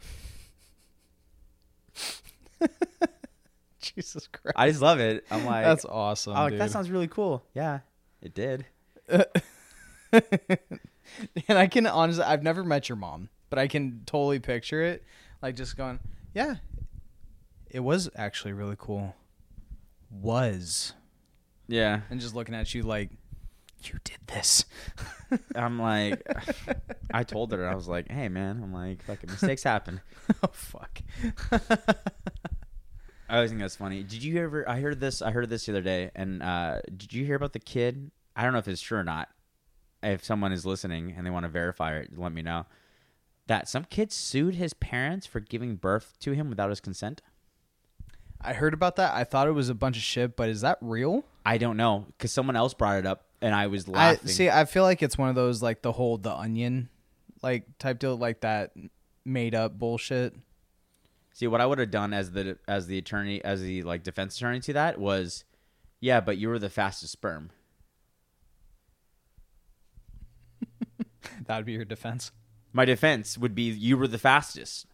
Jesus 3.79 4.27
Christ. 4.27 4.55
I 4.55 4.69
just 4.69 4.81
love 4.81 4.99
it. 4.99 5.25
I'm 5.31 5.45
like, 5.45 5.63
that's 5.63 5.85
awesome. 5.85 6.33
I'm 6.33 6.43
like, 6.43 6.51
dude. 6.53 6.61
that 6.61 6.71
sounds 6.71 6.89
really 6.89 7.07
cool. 7.07 7.43
Yeah, 7.53 7.79
it 8.21 8.33
did. 8.33 8.65
and 9.09 9.23
I 11.49 11.67
can 11.67 11.87
honestly, 11.87 12.23
I've 12.23 12.43
never 12.43 12.63
met 12.63 12.89
your 12.89 12.95
mom, 12.95 13.29
but 13.49 13.59
I 13.59 13.67
can 13.67 14.01
totally 14.05 14.39
picture 14.39 14.81
it, 14.81 15.03
like 15.41 15.55
just 15.55 15.77
going, 15.77 15.99
yeah, 16.33 16.55
it 17.69 17.79
was 17.81 18.09
actually 18.15 18.53
really 18.53 18.75
cool. 18.77 19.15
Was 20.09 20.93
Yeah, 21.67 22.01
and 22.09 22.19
just 22.19 22.35
looking 22.35 22.55
at 22.55 22.73
you 22.73 22.83
like, 22.83 23.11
you 23.83 23.99
did 24.03 24.19
this. 24.27 24.65
I'm 25.55 25.79
like, 25.79 26.21
I 27.13 27.23
told 27.23 27.51
her 27.51 27.67
I 27.67 27.75
was 27.75 27.87
like, 27.87 28.09
hey 28.11 28.27
man, 28.29 28.61
I'm 28.63 28.73
like, 28.73 29.03
fucking 29.03 29.29
mistakes 29.29 29.63
happen. 29.63 30.01
oh 30.43 30.49
fuck. 30.51 31.01
I 33.29 33.35
always 33.35 33.51
think 33.51 33.61
that's 33.61 33.75
funny. 33.75 34.03
Did 34.03 34.23
you 34.23 34.41
ever? 34.43 34.67
I 34.69 34.79
heard 34.79 34.99
this. 34.99 35.21
I 35.21 35.31
heard 35.31 35.49
this 35.49 35.65
the 35.65 35.73
other 35.73 35.81
day. 35.81 36.11
And 36.15 36.41
uh, 36.41 36.79
did 36.95 37.13
you 37.13 37.25
hear 37.25 37.35
about 37.35 37.53
the 37.53 37.59
kid? 37.59 38.11
I 38.35 38.43
don't 38.43 38.53
know 38.53 38.59
if 38.59 38.67
it's 38.67 38.81
true 38.81 38.99
or 38.99 39.03
not. 39.03 39.29
If 40.03 40.23
someone 40.23 40.51
is 40.51 40.65
listening 40.65 41.13
and 41.17 41.25
they 41.25 41.29
want 41.31 41.43
to 41.43 41.49
verify 41.49 41.97
it, 41.97 42.17
let 42.17 42.31
me 42.31 42.41
know. 42.41 42.65
That 43.47 43.67
some 43.67 43.85
kid 43.85 44.11
sued 44.11 44.55
his 44.55 44.73
parents 44.73 45.25
for 45.25 45.39
giving 45.39 45.75
birth 45.75 46.15
to 46.21 46.31
him 46.33 46.49
without 46.49 46.69
his 46.69 46.79
consent. 46.79 47.21
I 48.39 48.53
heard 48.53 48.73
about 48.73 48.97
that. 48.97 49.13
I 49.13 49.23
thought 49.23 49.47
it 49.47 49.53
was 49.53 49.69
a 49.69 49.73
bunch 49.73 49.97
of 49.97 50.03
shit, 50.03 50.35
but 50.35 50.49
is 50.49 50.61
that 50.61 50.77
real? 50.81 51.23
I 51.45 51.57
don't 51.57 51.77
know 51.77 52.05
because 52.09 52.31
someone 52.31 52.55
else 52.55 52.73
brought 52.73 52.97
it 52.99 53.05
up 53.05 53.25
and 53.41 53.55
I 53.55 53.67
was 53.67 53.87
I 53.87 53.91
laughing. 53.91 54.29
see. 54.29 54.49
I 54.49 54.65
feel 54.65 54.83
like 54.83 55.01
it's 55.01 55.17
one 55.17 55.29
of 55.29 55.35
those 55.35 55.61
like 55.63 55.81
the 55.81 55.91
whole 55.91 56.17
the 56.17 56.33
onion, 56.33 56.89
like 57.41 57.77
type 57.79 57.99
deal, 57.99 58.15
like 58.15 58.41
that 58.41 58.73
made 59.25 59.55
up 59.55 59.79
bullshit. 59.79 60.35
See, 61.37 61.45
what 61.45 61.61
I 61.61 61.67
would 61.67 61.77
have 61.77 61.91
done 61.91 62.13
as 62.13 62.31
the 62.31 62.57
as 62.67 62.87
the 62.87 62.97
attorney 62.97 63.43
as 63.45 63.61
the 63.61 63.83
like 63.83 64.01
defense 64.01 64.35
attorney 64.37 64.59
to 64.61 64.73
that 64.73 64.99
was, 64.99 65.43
yeah, 65.99 66.19
but 66.19 66.39
you 66.39 66.49
were 66.49 66.57
the 66.57 66.67
fastest 66.67 67.11
sperm. 67.11 67.51
that 71.45 71.57
would 71.57 71.65
be 71.67 71.73
your 71.73 71.85
defense. 71.85 72.31
My 72.73 72.85
defense 72.85 73.37
would 73.37 73.53
be 73.53 73.69
you 73.69 73.99
were 73.99 74.07
the 74.07 74.17
fastest. 74.17 74.87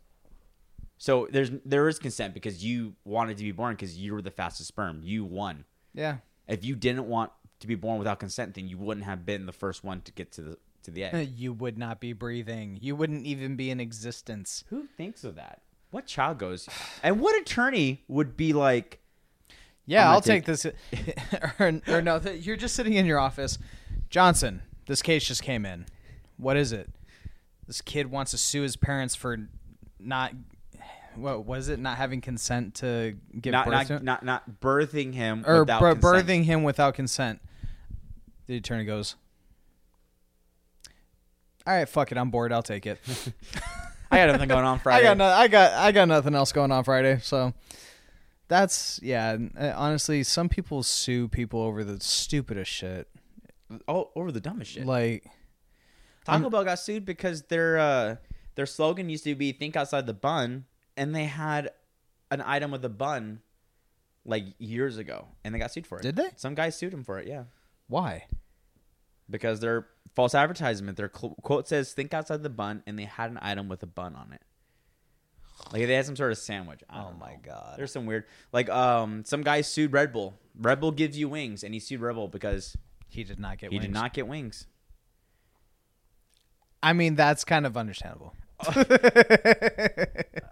So 0.97 1.29
there's 1.32 1.49
there 1.63 1.88
is 1.88 1.97
consent 1.97 2.34
because 2.34 2.62
you 2.62 2.97
wanted 3.06 3.38
to 3.38 3.43
be 3.43 3.53
born 3.53 3.75
because 3.75 3.97
you 3.97 4.13
were 4.13 4.21
the 4.21 4.29
fastest 4.29 4.67
sperm. 4.67 4.99
You 5.01 5.23
won. 5.23 5.63
Yeah. 5.93 6.17
If 6.49 6.65
you 6.65 6.75
didn't 6.75 7.08
want 7.08 7.32
to 7.62 7.67
be 7.67 7.75
born 7.75 7.99
without 7.99 8.19
consent, 8.19 8.56
then 8.56 8.67
you 8.67 8.77
wouldn't 8.77 9.06
have 9.06 9.25
been 9.25 9.45
the 9.45 9.53
first 9.53 9.86
one 9.86 10.01
to 10.01 10.12
get 10.12 10.34
to 10.34 10.41
the 10.41 10.58
to 10.84 10.91
the 10.91 11.06
egg. 11.06 11.29
you 11.38 11.53
would 11.53 11.77
not 11.77 12.01
be 12.01 12.12
breathing. 12.12 12.77
You 12.82 12.97
wouldn't 12.97 13.25
even 13.25 13.56
be 13.56 13.71
in 13.71 13.79
existence. 13.79 14.65
Who 14.67 14.88
thinks 14.97 15.23
of 15.23 15.36
that? 15.36 15.62
What 15.93 16.08
child 16.08 16.39
goes? 16.39 16.67
And 17.03 17.19
what 17.19 17.39
attorney 17.39 18.03
would 18.08 18.36
be 18.36 18.51
like? 18.51 18.99
Yeah, 19.86 19.99
oh 19.99 20.03
gonna 20.06 20.13
I'll 20.15 20.21
take, 20.21 20.45
this. 20.45 20.65
or, 21.60 21.82
or 21.88 22.01
no, 22.01 22.17
th- 22.17 22.43
you're 22.43 22.56
just 22.56 22.75
sitting 22.75 22.93
in 22.93 23.06
your 23.06 23.19
office. 23.19 23.60
Johnson, 24.10 24.63
this 24.88 25.03
case 25.03 25.23
just 25.23 25.43
came 25.43 25.67
in. 25.67 25.86
What 26.38 26.58
is 26.58 26.71
it? 26.71 26.89
This 27.67 27.79
kid 27.79 28.10
wants 28.10 28.32
to 28.32 28.39
sue 28.39 28.63
his 28.63 28.75
parents 28.75 29.13
for 29.13 29.38
not. 29.99 30.34
What 31.13 31.45
was 31.45 31.69
it? 31.69 31.77
Not 31.77 31.97
having 31.97 32.21
consent 32.21 32.73
to 32.75 33.15
give 33.39 33.51
Not 33.51 33.67
birth 33.67 33.88
to 33.88 33.93
not, 33.93 34.03
not 34.03 34.23
not 34.23 34.62
birthing 34.62 35.13
him 35.13 35.43
or 35.45 35.60
without 35.60 35.79
birthing 35.99 36.45
him 36.45 36.63
without 36.63 36.95
consent. 36.95 37.39
The 38.47 38.58
attorney 38.58 38.86
goes, 38.86 39.15
"All 41.67 41.75
right, 41.75 41.88
fuck 41.88 42.12
it. 42.12 42.17
I'm 42.17 42.32
bored. 42.32 42.51
I'll 42.51 42.63
take 42.63 42.88
it. 42.88 42.99
I 44.13 44.26
got 44.26 44.32
nothing 44.34 44.49
going 44.49 44.65
on 44.65 44.80
Friday. 44.80 44.99
I 45.06 45.10
got 45.10 45.17
no, 45.17 45.26
I 45.26 45.47
got 45.47 45.71
I 45.73 45.91
got 45.91 46.08
nothing 46.08 46.36
else 46.36 46.52
going 46.52 46.71
on 46.71 46.84
Friday. 46.84 47.19
So 47.21 47.54
that's 48.47 48.99
yeah. 49.04 49.38
uh, 49.60 49.73
Honestly, 49.76 50.23
some 50.23 50.49
people 50.49 50.84
sue 50.84 51.28
people 51.28 51.62
over 51.62 51.84
the 51.84 51.99
stupidest 51.99 52.71
shit. 52.71 53.08
all 53.88 54.12
over 54.15 54.32
the 54.32 54.41
dumbest 54.41 54.71
shit. 54.71 54.86
Like 54.86 55.26
Taco 56.26 56.43
I'm- 56.43 56.52
Bell 56.52 56.63
got 56.63 56.80
sued 56.80 57.06
because 57.06 57.43
their 57.43 57.78
uh, 57.80 58.15
their 58.56 58.65
slogan 58.65 59.10
used 59.10 59.23
to 59.26 59.36
be 59.36 59.52
"Think 59.52 59.76
outside 59.76 60.06
the 60.06 60.13
bun," 60.13 60.65
and 60.95 61.15
they 61.15 61.26
had 61.26 61.71
an 62.32 62.41
item 62.41 62.71
with 62.71 62.84
a 62.86 62.89
bun 62.89 63.41
like 64.26 64.45
years 64.58 64.97
ago, 64.97 65.28
and 65.43 65.54
they 65.54 65.60
got 65.60 65.71
sued 65.71 65.86
for 65.88 65.99
it. 65.99 66.04
Did 66.04 66.15
they? 66.15 66.30
Some 66.38 66.56
guy 66.56 66.69
sued 66.69 66.93
them 66.93 67.04
for 67.04 67.19
it, 67.19 67.28
yeah, 67.28 67.43
why? 67.88 68.26
Because 69.34 69.60
their 69.60 69.88
false 70.15 70.34
advertisement. 70.34 70.96
Their 70.96 71.12
cl- 71.13 71.36
quote 71.41 71.67
says 71.67 71.91
"Think 71.91 72.13
outside 72.13 72.41
the 72.43 72.50
bun," 72.50 72.84
and 72.88 72.98
they 72.98 73.04
had 73.04 73.30
an 73.32 73.39
item 73.41 73.67
with 73.67 73.84
a 73.84 73.88
bun 73.88 74.15
on 74.15 74.32
it. 74.32 74.41
Like 75.72 75.86
they 75.88 75.93
had 75.96 76.06
some 76.06 76.15
sort 76.15 76.32
of 76.32 76.38
sandwich. 76.38 76.82
Oh 76.89 77.10
don't 77.10 77.19
my 77.19 77.34
know. 77.34 77.39
God. 77.43 77.76
There's 77.78 77.91
some 77.91 78.06
weird. 78.06 78.24
Like 78.54 78.69
um, 78.69 79.26
some 79.26 79.41
guy 79.43 79.62
sued 79.62 79.91
Red 79.91 80.13
Bull. 80.13 80.36
Red 80.58 80.80
Bull 80.80 80.91
gives 80.91 81.17
you 81.17 81.28
wings, 81.28 81.63
and 81.63 81.74
he 81.74 81.80
sued 81.80 82.00
Red 82.00 82.15
Bull 82.15 82.28
because 82.30 82.78
He 83.10 83.24
did 83.24 83.39
not 83.39 83.58
get. 83.58 83.72
he 83.72 83.78
wings. 83.78 83.86
did 83.88 83.93
not 83.93 84.13
get 84.13 84.28
wings. 84.28 84.67
I 86.82 86.93
mean, 86.93 87.15
that's 87.15 87.43
kind 87.43 87.65
of 87.65 87.76
understandable. 87.78 88.34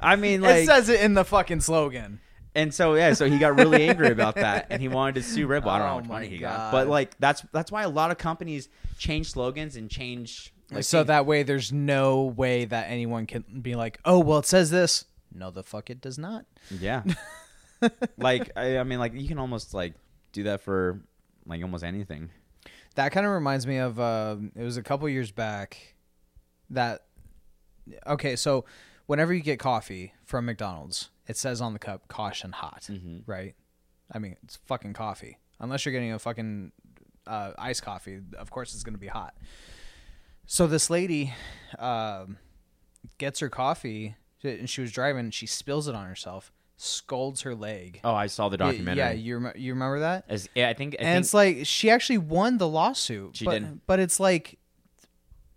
I 0.02 0.16
mean, 0.18 0.42
like 0.42 0.64
it 0.64 0.66
says 0.66 0.90
it 0.90 1.02
in 1.02 1.14
the 1.14 1.24
fucking 1.26 1.62
slogan. 1.62 2.20
And 2.54 2.74
so 2.74 2.96
yeah, 2.96 3.14
so 3.14 3.30
he 3.30 3.38
got 3.38 3.56
really 3.56 3.88
angry 3.88 4.10
about 4.10 4.36
that, 4.36 4.68
and 4.70 4.82
he 4.82 4.88
wanted 4.90 5.16
to 5.16 5.24
sue 5.24 5.48
Red 5.48 5.64
Bull. 5.64 5.72
I 5.72 5.78
don't 5.80 5.88
know 5.88 5.92
how 5.94 5.96
Oh 5.96 6.00
much 6.02 6.10
my 6.10 6.16
money 6.16 6.28
he 6.30 6.38
God. 6.40 6.58
got, 6.58 6.72
but 6.74 6.88
like 6.88 7.18
that's 7.20 7.44
that's 7.54 7.72
why 7.72 7.84
a 7.84 7.90
lot 7.90 8.12
of 8.12 8.18
companies 8.18 8.68
change 8.98 9.32
slogans 9.32 9.76
and 9.78 9.90
change. 9.90 10.54
Like, 10.70 10.84
so 10.84 11.04
they- 11.04 11.08
that 11.08 11.26
way, 11.26 11.44
there's 11.44 11.72
no 11.72 12.24
way 12.24 12.66
that 12.66 12.90
anyone 12.90 13.26
can 13.26 13.44
be 13.62 13.76
like, 13.76 14.00
"Oh, 14.06 14.20
well, 14.20 14.40
it 14.40 14.46
says 14.46 14.70
this." 14.70 15.06
No, 15.34 15.50
the 15.50 15.64
fuck, 15.64 15.90
it 15.90 16.02
does 16.02 16.18
not. 16.18 16.46
yeah, 16.70 17.04
like 18.18 18.52
I, 18.56 18.78
I 18.80 18.84
mean, 18.84 19.00
like 19.00 19.14
you 19.14 19.28
can 19.28 19.40
almost 19.40 19.74
like 19.74 19.94
do 20.34 20.44
that 20.44 20.62
for 20.62 21.00
like 21.46 21.62
almost 21.62 21.84
anything. 21.84 22.30
That 22.96 23.12
kind 23.14 23.26
of 23.26 23.32
reminds 23.32 23.66
me 23.66 23.78
of 23.78 24.00
uh, 24.00 24.36
it 24.56 24.64
was 24.64 24.76
a 24.78 24.84
couple 24.84 25.08
years 25.08 25.32
back 25.32 25.96
that 26.70 27.04
okay, 28.06 28.36
so 28.36 28.66
whenever 29.08 29.34
you 29.34 29.42
get 29.42 29.60
coffee 29.60 30.14
from 30.26 30.46
McDonald's, 30.46 31.10
it 31.32 31.38
says 31.38 31.62
on 31.62 31.74
the 31.74 31.80
cup 31.80 32.08
caution 32.08 32.52
hot, 32.52 32.84
Mhm. 32.90 33.24
right? 33.26 33.56
I 34.12 34.20
mean, 34.20 34.36
it's 34.44 34.58
fucking 34.66 34.94
coffee. 34.94 35.40
Unless 35.60 35.86
you're 35.86 35.94
getting 35.94 36.12
a 36.12 36.20
fucking 36.20 36.72
uh, 37.28 37.52
iced 37.58 37.84
coffee, 37.84 38.20
of 38.38 38.50
course 38.52 38.74
it's 38.74 38.84
going 38.84 38.94
to 38.96 39.00
be 39.00 39.08
hot. 39.08 39.34
So 40.46 40.68
this 40.68 40.90
lady 40.90 41.34
um, 41.80 42.38
gets 43.18 43.40
her 43.40 43.50
coffee 43.50 44.16
and 44.44 44.70
she 44.70 44.82
was 44.82 44.92
driving 44.92 45.20
and 45.26 45.34
she 45.34 45.46
spills 45.46 45.88
it 45.88 45.96
on 45.96 46.06
herself, 46.08 46.52
scolds 46.78 47.42
her 47.42 47.54
leg. 47.56 48.00
Oh, 48.04 48.14
I 48.14 48.28
saw 48.28 48.50
the 48.50 48.58
documentary. 48.58 48.98
Yeah, 48.98 49.12
you 49.12 49.38
rem- 49.38 49.54
you 49.56 49.74
remember 49.74 50.00
that? 50.00 50.26
As, 50.28 50.50
yeah, 50.56 50.68
I 50.70 50.74
think. 50.74 50.96
I 51.00 51.04
and 51.04 51.08
think 51.14 51.20
it's 51.26 51.34
like 51.34 51.58
she 51.66 51.90
actually 51.92 52.18
won 52.18 52.58
the 52.58 52.68
lawsuit. 52.68 53.38
She 53.38 53.46
but, 53.46 53.60
did. 53.60 53.86
but 53.86 54.00
it's 54.00 54.20
like, 54.20 54.58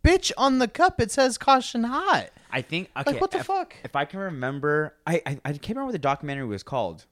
bitch, 0.05 0.31
on 0.37 0.59
the 0.61 0.69
cup 0.69 1.01
it 1.01 1.11
says 1.11 1.37
caution 1.39 1.85
hot. 1.85 2.29
I 2.53 2.63
think. 2.63 2.91
Okay, 2.97 3.13
Like 3.13 3.21
what 3.21 3.31
the 3.33 3.39
if, 3.39 3.47
fuck? 3.47 3.75
If 3.83 3.97
I 3.97 4.05
can 4.05 4.21
remember, 4.21 4.95
I, 5.07 5.21
I 5.27 5.39
I 5.45 5.53
can't 5.53 5.71
remember 5.71 5.87
what 5.87 5.93
the 5.93 5.99
documentary 5.99 6.47
was 6.47 6.63
called. 6.63 7.07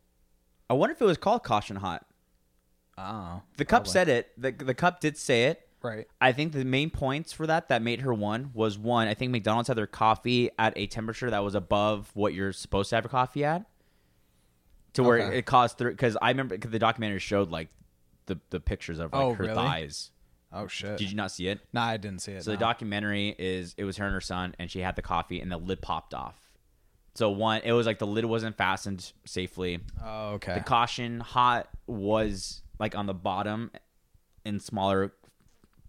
I 0.71 0.75
wonder 0.75 0.93
if 0.95 1.03
it 1.03 1.05
was 1.05 1.19
called 1.19 1.43
Caution 1.43 1.77
Hot. 1.77 2.07
Oh, 2.97 3.43
The 3.57 3.65
cup 3.65 3.87
said 3.89 4.09
it. 4.09 4.31
The 4.39 4.53
the 4.53 4.75
cup 4.75 5.01
did 5.01 5.17
say 5.17 5.45
it. 5.47 5.67
right. 5.83 6.07
I 6.21 6.33
think 6.33 6.53
the 6.53 6.65
main 6.65 6.91
points 6.91 7.33
for 7.33 7.47
that 7.47 7.69
that 7.69 7.83
made 7.83 8.03
her 8.03 8.15
one 8.15 8.51
was 8.55 8.79
one. 8.79 9.09
I 9.09 9.15
think 9.15 9.33
McDonald's 9.33 9.69
had 9.69 9.77
their 9.77 9.87
coffee 9.87 10.51
at 10.59 10.73
a 10.77 10.87
temperature 10.87 11.29
that 11.31 11.43
was 11.43 11.55
above 11.55 12.11
what 12.15 12.35
you're 12.35 12.53
supposed 12.53 12.91
to 12.91 12.97
have 12.97 13.05
your 13.05 13.11
coffee 13.11 13.45
at, 13.45 13.65
to 14.95 15.03
where 15.03 15.19
Okay. 15.23 15.39
it 15.39 15.47
caused 15.47 15.79
through. 15.79 15.91
Because 15.93 16.17
I 16.23 16.29
remember 16.31 16.57
cause 16.59 16.71
the 16.71 16.79
documentary 16.79 17.19
showed 17.19 17.51
like 17.51 17.69
the 18.27 18.39
the 18.51 18.61
pictures 18.61 18.99
of 18.99 19.13
like 19.13 19.21
Oh, 19.23 19.35
her 19.35 19.45
really? 19.45 19.55
thighs. 19.55 20.11
Oh 20.53 20.67
shit. 20.67 20.99
Did 20.99 21.11
you 21.11 21.17
not 21.17 21.31
see 21.31 21.49
it? 21.49 21.61
Nah, 21.73 21.85
I 21.85 21.97
didn't 21.97 22.21
see 22.21 22.33
it. 22.33 22.45
So 22.45 22.51
the 22.51 22.57
documentary 22.57 23.35
is 23.39 23.75
it 23.79 23.85
was 23.85 23.97
her 23.97 24.05
and 24.05 24.15
her 24.15 24.21
son, 24.21 24.55
and 24.59 24.71
she 24.71 24.81
had 24.81 24.97
the 24.97 25.03
coffee, 25.03 25.41
and 25.41 25.51
the 25.51 25.57
lid 25.57 25.81
popped 25.81 26.15
off. 26.15 26.37
So 27.15 27.31
one, 27.31 27.61
it 27.65 27.73
was 27.73 27.87
like 27.87 27.99
the 27.99 28.07
lid 28.07 28.25
wasn't 28.25 28.57
fastened 28.57 29.13
safely. 29.25 29.81
Oh, 30.03 30.31
okay. 30.35 30.55
The 30.55 30.61
caution 30.61 31.21
hot 31.21 31.69
was 31.87 32.63
like 32.79 32.95
on 32.97 33.07
the 33.07 33.15
bottom 33.15 33.71
in 34.45 34.61
smaller 34.61 35.13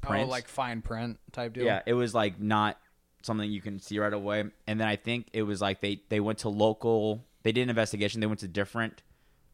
print. 0.02 0.28
Oh, 0.28 0.30
like 0.30 0.48
fine 0.48 0.82
print 0.82 1.20
type 1.32 1.54
deal. 1.54 1.66
Yeah, 1.66 1.82
it 1.86 1.94
was 1.94 2.14
like 2.14 2.40
not 2.40 2.78
something 3.22 3.50
you 3.50 3.62
can 3.62 3.80
see 3.80 4.00
right 4.00 4.14
away. 4.14 4.44
And 4.68 4.80
then 4.80 4.88
I 4.88 4.98
think 4.98 5.28
it 5.34 5.44
was 5.44 5.62
like 5.62 5.82
they 5.82 6.02
they 6.10 6.20
went 6.20 6.40
to 6.40 6.50
local. 6.50 7.26
They 7.44 7.52
did 7.52 7.64
an 7.64 7.70
investigation. 7.70 8.22
They 8.22 8.28
went 8.28 8.42
to 8.42 8.48
different 8.48 9.02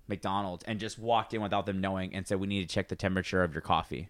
McDonald's 0.08 0.64
and 0.66 0.80
just 0.80 0.98
walked 0.98 1.34
in 1.34 1.42
without 1.42 1.66
them 1.66 1.82
knowing 1.82 2.16
and 2.16 2.28
said, 2.28 2.40
"We 2.40 2.48
need 2.48 2.68
to 2.68 2.74
check 2.74 2.88
the 2.88 2.96
temperature 2.96 3.44
of 3.44 3.54
your 3.54 3.62
coffee." 3.62 4.10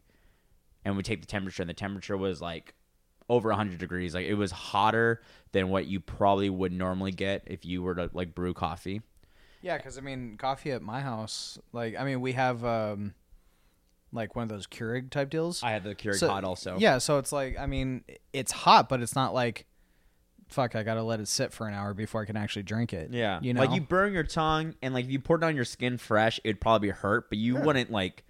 And 0.86 0.96
we 0.96 1.04
take 1.04 1.22
the 1.22 1.28
temperature, 1.28 1.62
and 1.62 1.70
the 1.70 1.74
temperature 1.74 2.16
was 2.18 2.42
like 2.42 2.74
over 3.30 3.50
100 3.50 3.78
degrees. 3.78 4.14
Like 4.16 4.26
it 4.26 4.34
was 4.36 4.52
hotter 4.52 5.22
than 5.52 5.70
what 5.70 5.88
you 5.88 6.00
probably 6.00 6.50
would 6.50 6.72
normally 6.72 7.12
get 7.12 7.44
if 7.48 7.66
you 7.66 7.84
were 7.84 7.96
to 7.96 8.10
like 8.14 8.34
brew 8.34 8.54
coffee. 8.54 9.02
Yeah, 9.62 9.78
because 9.78 9.98
I 9.98 10.02
mean, 10.02 10.38
coffee 10.38 10.72
at 10.72 10.82
my 10.82 11.02
house, 11.02 11.60
like 11.74 11.96
I 12.00 12.04
mean, 12.06 12.22
we 12.22 12.32
have 12.34 12.64
um, 12.64 13.14
like 14.14 14.36
one 14.36 14.44
of 14.44 14.50
those 14.50 14.68
Keurig 14.68 15.10
type 15.10 15.30
deals. 15.30 15.62
I 15.62 15.72
had 15.72 15.84
the 15.84 15.96
Keurig 15.96 16.16
So- 16.16 16.30
hot 16.30 16.44
also. 16.44 16.78
Yeah, 16.80 16.98
so 16.98 17.18
it's 17.18 17.32
like 17.32 17.60
I 17.60 17.66
mean, 17.66 18.04
it's 18.34 18.52
hot, 18.52 18.88
but 18.90 19.02
it's 19.02 19.16
not 19.16 19.34
like, 19.34 19.66
fuck, 20.48 20.76
I 20.76 20.84
gotta 20.84 21.04
let 21.04 21.20
it 21.20 21.28
sit 21.28 21.52
for 21.52 21.68
an 21.68 21.74
hour 21.74 21.94
before 21.94 22.22
I 22.22 22.26
can 22.26 22.38
actually 22.38 22.64
drink 22.64 22.94
it. 22.94 23.12
Yeah, 23.12 23.40
you 23.42 23.54
know, 23.54 23.60
like 23.62 23.72
you 23.72 23.82
burn 23.82 24.14
your 24.14 24.24
tongue, 24.24 24.76
and 24.82 24.94
like 24.94 25.06
if 25.06 25.12
you 25.12 25.20
poured 25.20 25.44
it 25.44 25.48
on 25.48 25.56
your 25.58 25.66
skin 25.66 25.98
fresh, 25.98 26.40
it'd 26.46 26.62
probably 26.62 26.90
hurt, 26.90 27.30
but 27.30 27.38
you 27.38 27.58
wouldn't 27.58 27.92
like, 27.92 28.24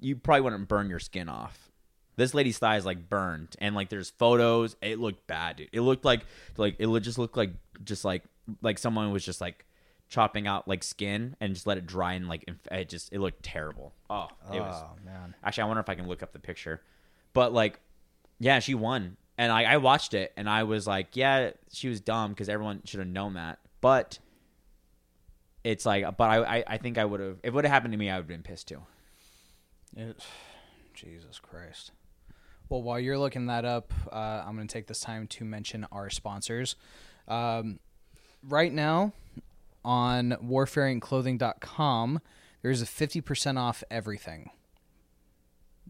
you 0.00 0.16
probably 0.16 0.42
wouldn't 0.42 0.68
burn 0.68 0.88
your 0.88 0.98
skin 0.98 1.28
off. 1.28 1.70
This 2.16 2.34
lady's 2.34 2.58
thigh 2.58 2.76
is 2.76 2.84
like 2.84 3.08
burned, 3.08 3.56
and 3.60 3.74
like 3.74 3.88
there's 3.88 4.10
photos. 4.10 4.76
It 4.82 4.98
looked 4.98 5.26
bad, 5.26 5.56
dude. 5.56 5.68
It 5.72 5.80
looked 5.80 6.04
like 6.04 6.22
like 6.56 6.76
it 6.78 6.88
just 7.00 7.18
looked 7.18 7.36
like 7.36 7.52
just 7.84 8.04
like 8.04 8.24
like 8.62 8.78
someone 8.78 9.12
was 9.12 9.24
just 9.24 9.40
like 9.40 9.64
chopping 10.08 10.46
out 10.46 10.66
like 10.66 10.82
skin 10.82 11.36
and 11.40 11.54
just 11.54 11.66
let 11.66 11.78
it 11.78 11.86
dry 11.86 12.14
and 12.14 12.28
like 12.28 12.44
it 12.70 12.88
just 12.88 13.12
it 13.12 13.20
looked 13.20 13.42
terrible. 13.42 13.94
Oh, 14.10 14.28
it 14.52 14.60
was 14.60 14.82
oh 14.84 14.96
man, 15.04 15.34
Actually, 15.42 15.62
I 15.62 15.66
wonder 15.66 15.80
if 15.80 15.88
I 15.88 15.94
can 15.94 16.08
look 16.08 16.22
up 16.22 16.32
the 16.32 16.38
picture. 16.38 16.82
But 17.32 17.52
like, 17.52 17.78
yeah, 18.38 18.58
she 18.58 18.74
won, 18.74 19.16
and 19.38 19.52
I, 19.52 19.62
I 19.64 19.76
watched 19.76 20.12
it, 20.14 20.32
and 20.36 20.50
I 20.50 20.64
was 20.64 20.86
like, 20.86 21.16
yeah, 21.16 21.50
she 21.72 21.88
was 21.88 22.00
dumb 22.00 22.30
because 22.32 22.48
everyone 22.48 22.82
should 22.84 22.98
have 22.98 23.08
known 23.08 23.34
that. 23.34 23.60
But 23.80 24.18
it's 25.62 25.86
like, 25.86 26.04
but 26.16 26.24
I, 26.24 26.58
I, 26.58 26.64
I 26.66 26.76
think 26.78 26.98
I 26.98 27.04
would 27.04 27.20
have. 27.20 27.38
If 27.42 27.48
it 27.48 27.54
would 27.54 27.64
have 27.64 27.72
happened 27.72 27.92
to 27.92 27.98
me, 27.98 28.10
I 28.10 28.16
would 28.16 28.22
have 28.22 28.28
been 28.28 28.42
pissed 28.42 28.68
too. 28.68 28.82
It, 29.96 30.24
Jesus 30.94 31.38
Christ. 31.38 31.92
Well, 32.68 32.82
while 32.82 33.00
you're 33.00 33.18
looking 33.18 33.46
that 33.46 33.64
up, 33.64 33.92
uh, 34.12 34.44
I'm 34.46 34.54
going 34.56 34.68
to 34.68 34.72
take 34.72 34.86
this 34.86 35.00
time 35.00 35.26
to 35.28 35.44
mention 35.44 35.86
our 35.90 36.08
sponsors. 36.10 36.76
Um, 37.26 37.80
right 38.48 38.72
now, 38.72 39.12
on 39.84 40.36
WarFareIncClothing.com, 40.44 42.20
there's 42.62 42.82
a 42.82 42.86
50% 42.86 43.58
off 43.58 43.82
everything 43.90 44.50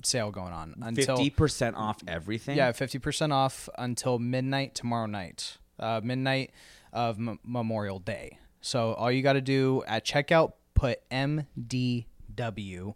sale 0.03 0.31
going 0.31 0.53
on 0.55 0.75
until 0.81 1.17
Fifty 1.17 1.29
percent 1.29 1.77
off 1.77 1.99
everything. 2.09 2.57
yeah, 2.57 2.73
50% 2.73 3.33
off 3.33 3.69
until 3.77 4.19
midnight 4.19 4.75
tomorrow 4.75 5.05
night, 5.05 5.59
uh, 5.79 6.01
midnight 6.03 6.53
of 6.91 7.19
M- 7.19 7.39
Memorial 7.45 7.99
Day. 7.99 8.39
So 8.63 8.95
all 8.95 9.11
you 9.13 9.21
got 9.23 9.35
to 9.35 9.43
do 9.43 9.83
at 9.87 10.07
checkout, 10.07 10.53
put 10.75 11.01
MDW 11.11 12.95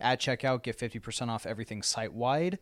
at 0.00 0.20
checkout, 0.20 0.62
get 0.62 0.78
50% 0.78 1.28
off 1.28 1.46
everything 1.46 1.82
site 1.82 2.12
wide. 2.12 2.58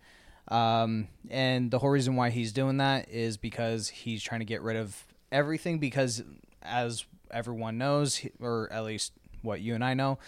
Um, 0.49 1.09
and 1.29 1.71
the 1.71 1.79
whole 1.79 1.91
reason 1.91 2.17
why 2.17 2.31
he's 2.31 2.53
doing 2.53 2.77
that 2.79 3.09
is 3.09 3.37
because 3.37 3.89
he's 3.89 4.23
trying 4.23 4.41
to 4.41 4.47
get 4.47 4.63
rid 4.63 4.77
of 4.77 5.05
everything. 5.33 5.79
Because 5.79 6.23
as 6.63 7.05
everyone 7.31 7.79
knows, 7.79 8.25
or 8.41 8.73
at 8.73 8.85
least 8.85 9.13
what 9.43 9.61
you 9.61 9.75
and 9.75 9.85
I 9.85 9.95
know, 9.95 10.19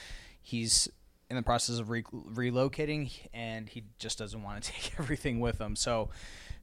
he's 0.40 0.88
in 1.30 1.36
the 1.36 1.42
process 1.42 1.78
of 1.78 1.90
re- 1.90 2.02
relocating, 2.02 3.10
and 3.32 3.68
he 3.68 3.84
just 3.98 4.18
doesn't 4.18 4.42
want 4.42 4.62
to 4.62 4.72
take 4.72 4.98
everything 4.98 5.40
with 5.40 5.60
him. 5.60 5.76
So, 5.76 6.10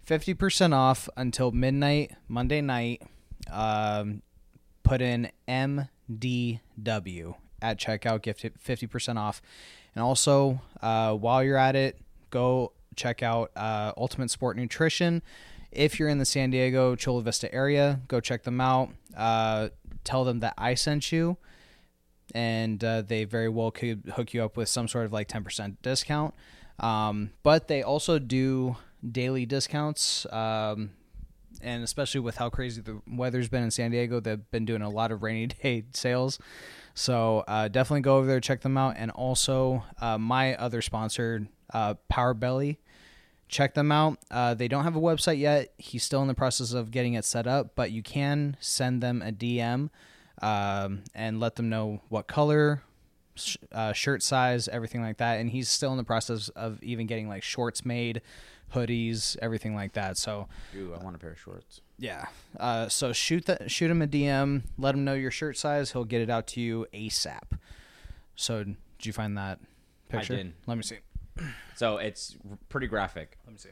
fifty 0.03 0.33
percent 0.33 0.73
off 0.73 1.07
until 1.15 1.51
midnight 1.51 2.11
Monday 2.27 2.61
night. 2.61 3.03
Um, 3.51 4.21
put 4.83 5.01
in 5.01 5.31
MDW 5.47 7.35
at 7.61 7.79
checkout, 7.79 8.21
get 8.21 8.37
fifty 8.59 8.87
percent 8.87 9.19
off, 9.19 9.41
and 9.95 10.03
also 10.03 10.61
uh, 10.81 11.13
while 11.13 11.43
you're 11.43 11.57
at 11.57 11.75
it, 11.75 11.97
go 12.29 12.73
check 12.95 13.23
out 13.23 13.51
uh, 13.55 13.93
Ultimate 13.97 14.29
Sport 14.29 14.57
Nutrition. 14.57 15.23
If 15.71 15.99
you're 15.99 16.09
in 16.09 16.19
the 16.19 16.25
San 16.25 16.51
Diego 16.51 16.95
Chula 16.95 17.21
Vista 17.21 17.53
area, 17.53 18.01
go 18.07 18.19
check 18.19 18.43
them 18.43 18.61
out. 18.61 18.89
Uh, 19.15 19.69
tell 20.03 20.23
them 20.23 20.39
that 20.41 20.53
I 20.57 20.75
sent 20.75 21.11
you, 21.11 21.37
and 22.33 22.81
uh, 22.83 23.01
they 23.01 23.23
very 23.23 23.49
well 23.49 23.71
could 23.71 24.13
hook 24.15 24.33
you 24.33 24.43
up 24.43 24.55
with 24.55 24.69
some 24.69 24.87
sort 24.87 25.05
of 25.05 25.13
like 25.13 25.27
ten 25.27 25.43
percent 25.43 25.81
discount. 25.81 26.33
Um, 26.79 27.31
but 27.43 27.67
they 27.67 27.81
also 27.83 28.19
do 28.19 28.77
daily 29.11 29.45
discounts. 29.45 30.25
Um, 30.31 30.91
and 31.61 31.83
especially 31.83 32.19
with 32.19 32.37
how 32.37 32.49
crazy 32.49 32.81
the 32.81 33.01
weather's 33.07 33.47
been 33.47 33.63
in 33.63 33.71
San 33.71 33.91
Diego, 33.91 34.19
they've 34.19 34.49
been 34.51 34.65
doing 34.65 34.81
a 34.81 34.89
lot 34.89 35.11
of 35.11 35.23
rainy 35.23 35.47
day 35.63 35.83
sales. 35.93 36.39
So 36.95 37.43
uh, 37.47 37.67
definitely 37.67 38.01
go 38.01 38.17
over 38.17 38.25
there, 38.25 38.39
check 38.39 38.61
them 38.61 38.77
out, 38.77 38.95
and 38.97 39.11
also 39.11 39.83
uh, 39.99 40.17
my 40.17 40.55
other 40.55 40.81
sponsor, 40.81 41.45
uh, 41.73 41.95
Power 42.07 42.33
Belly, 42.33 42.79
check 43.49 43.73
them 43.73 43.91
out. 43.91 44.17
Uh, 44.31 44.53
they 44.53 44.69
don't 44.69 44.85
have 44.85 44.95
a 44.95 45.01
website 45.01 45.37
yet. 45.37 45.73
He's 45.77 46.03
still 46.03 46.21
in 46.21 46.29
the 46.29 46.33
process 46.33 46.71
of 46.71 46.91
getting 46.91 47.13
it 47.13 47.25
set 47.25 47.47
up, 47.47 47.75
but 47.75 47.91
you 47.91 48.01
can 48.01 48.55
send 48.61 49.03
them 49.03 49.21
a 49.21 49.33
DM 49.33 49.89
um, 50.41 51.03
and 51.13 51.39
let 51.41 51.57
them 51.57 51.67
know 51.69 52.01
what 52.07 52.27
color, 52.27 52.81
sh- 53.35 53.57
uh, 53.71 53.93
shirt 53.93 54.23
size, 54.23 54.67
everything 54.67 55.01
like 55.01 55.17
that. 55.17 55.39
And 55.39 55.49
he's 55.49 55.69
still 55.69 55.91
in 55.91 55.97
the 55.97 56.03
process 56.03 56.49
of 56.49 56.81
even 56.83 57.05
getting 57.07 57.27
like 57.29 57.43
shorts 57.43 57.85
made, 57.85 58.21
hoodies, 58.73 59.37
everything 59.41 59.75
like 59.75 59.93
that. 59.93 60.17
So 60.17 60.47
Ooh, 60.75 60.93
I 60.99 61.03
want 61.03 61.15
a 61.15 61.19
pair 61.19 61.31
of 61.31 61.39
shorts. 61.39 61.81
yeah. 61.97 62.25
Uh, 62.59 62.87
so 62.89 63.13
shoot 63.13 63.45
that. 63.45 63.69
Shoot 63.71 63.91
him 63.91 64.01
a 64.01 64.07
DM. 64.07 64.63
Let 64.77 64.95
him 64.95 65.03
know 65.05 65.13
your 65.13 65.31
shirt 65.31 65.57
size. 65.57 65.91
He'll 65.91 66.03
get 66.05 66.21
it 66.21 66.29
out 66.29 66.47
to 66.47 66.61
you 66.61 66.87
ASAP. 66.93 67.57
So 68.35 68.63
did 68.63 68.75
you 69.05 69.13
find 69.13 69.37
that 69.37 69.59
picture? 70.09 70.35
did. 70.37 70.53
Let 70.67 70.77
me 70.77 70.83
see. 70.83 70.97
So 71.77 71.97
it's 71.97 72.37
pretty 72.69 72.87
graphic. 72.87 73.37
Let 73.45 73.51
me 73.51 73.57
see. 73.59 73.69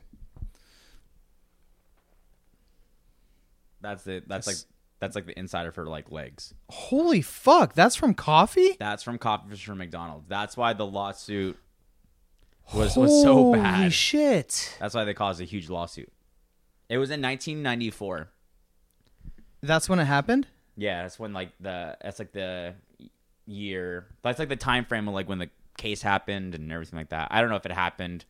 That's 3.81 4.05
it. 4.07 4.27
That's 4.27 4.47
like 4.47 4.55
This- 4.57 4.65
that's 5.03 5.15
like 5.15 5.25
the 5.25 5.37
insider 5.37 5.73
for 5.73 5.85
like 5.85 6.09
legs. 6.11 6.53
Holy 6.69 7.21
fuck! 7.21 7.73
That's 7.73 7.95
from 7.95 8.13
Coffee. 8.13 8.77
That's 8.79 9.03
from 9.03 9.17
Coffee 9.17 9.53
from 9.57 9.79
McDonald's. 9.79 10.29
That's 10.29 10.55
why 10.55 10.71
the 10.71 10.85
lawsuit 10.85 11.57
was 12.73 12.95
was 12.95 13.21
so 13.21 13.51
bad. 13.51 13.59
Holy 13.65 13.83
bad. 13.83 13.93
shit! 13.93 14.77
That's 14.79 14.95
why 14.95 15.03
they 15.03 15.13
caused 15.13 15.41
a 15.41 15.43
huge 15.43 15.69
lawsuit. 15.69 16.09
It 16.87 16.99
was 16.99 17.09
in 17.09 17.21
1994. 17.21 18.29
That's 19.61 19.89
when 19.89 19.99
it 19.99 20.05
happened. 20.05 20.47
Yeah, 20.77 21.01
that's 21.01 21.19
when 21.19 21.33
like 21.33 21.51
the 21.59 21.97
that's 22.01 22.19
like 22.19 22.31
the 22.31 22.75
year. 23.45 24.07
That's 24.21 24.39
like 24.39 24.49
the 24.49 24.55
time 24.55 24.85
frame 24.85 25.09
of 25.09 25.13
like 25.13 25.27
when 25.27 25.39
the 25.39 25.49
case 25.77 26.01
happened 26.01 26.55
and 26.55 26.71
everything 26.71 26.97
like 26.97 27.09
that. 27.09 27.27
I 27.29 27.41
don't 27.41 27.49
know 27.49 27.57
if 27.57 27.65
it 27.65 27.73
happened 27.73 28.23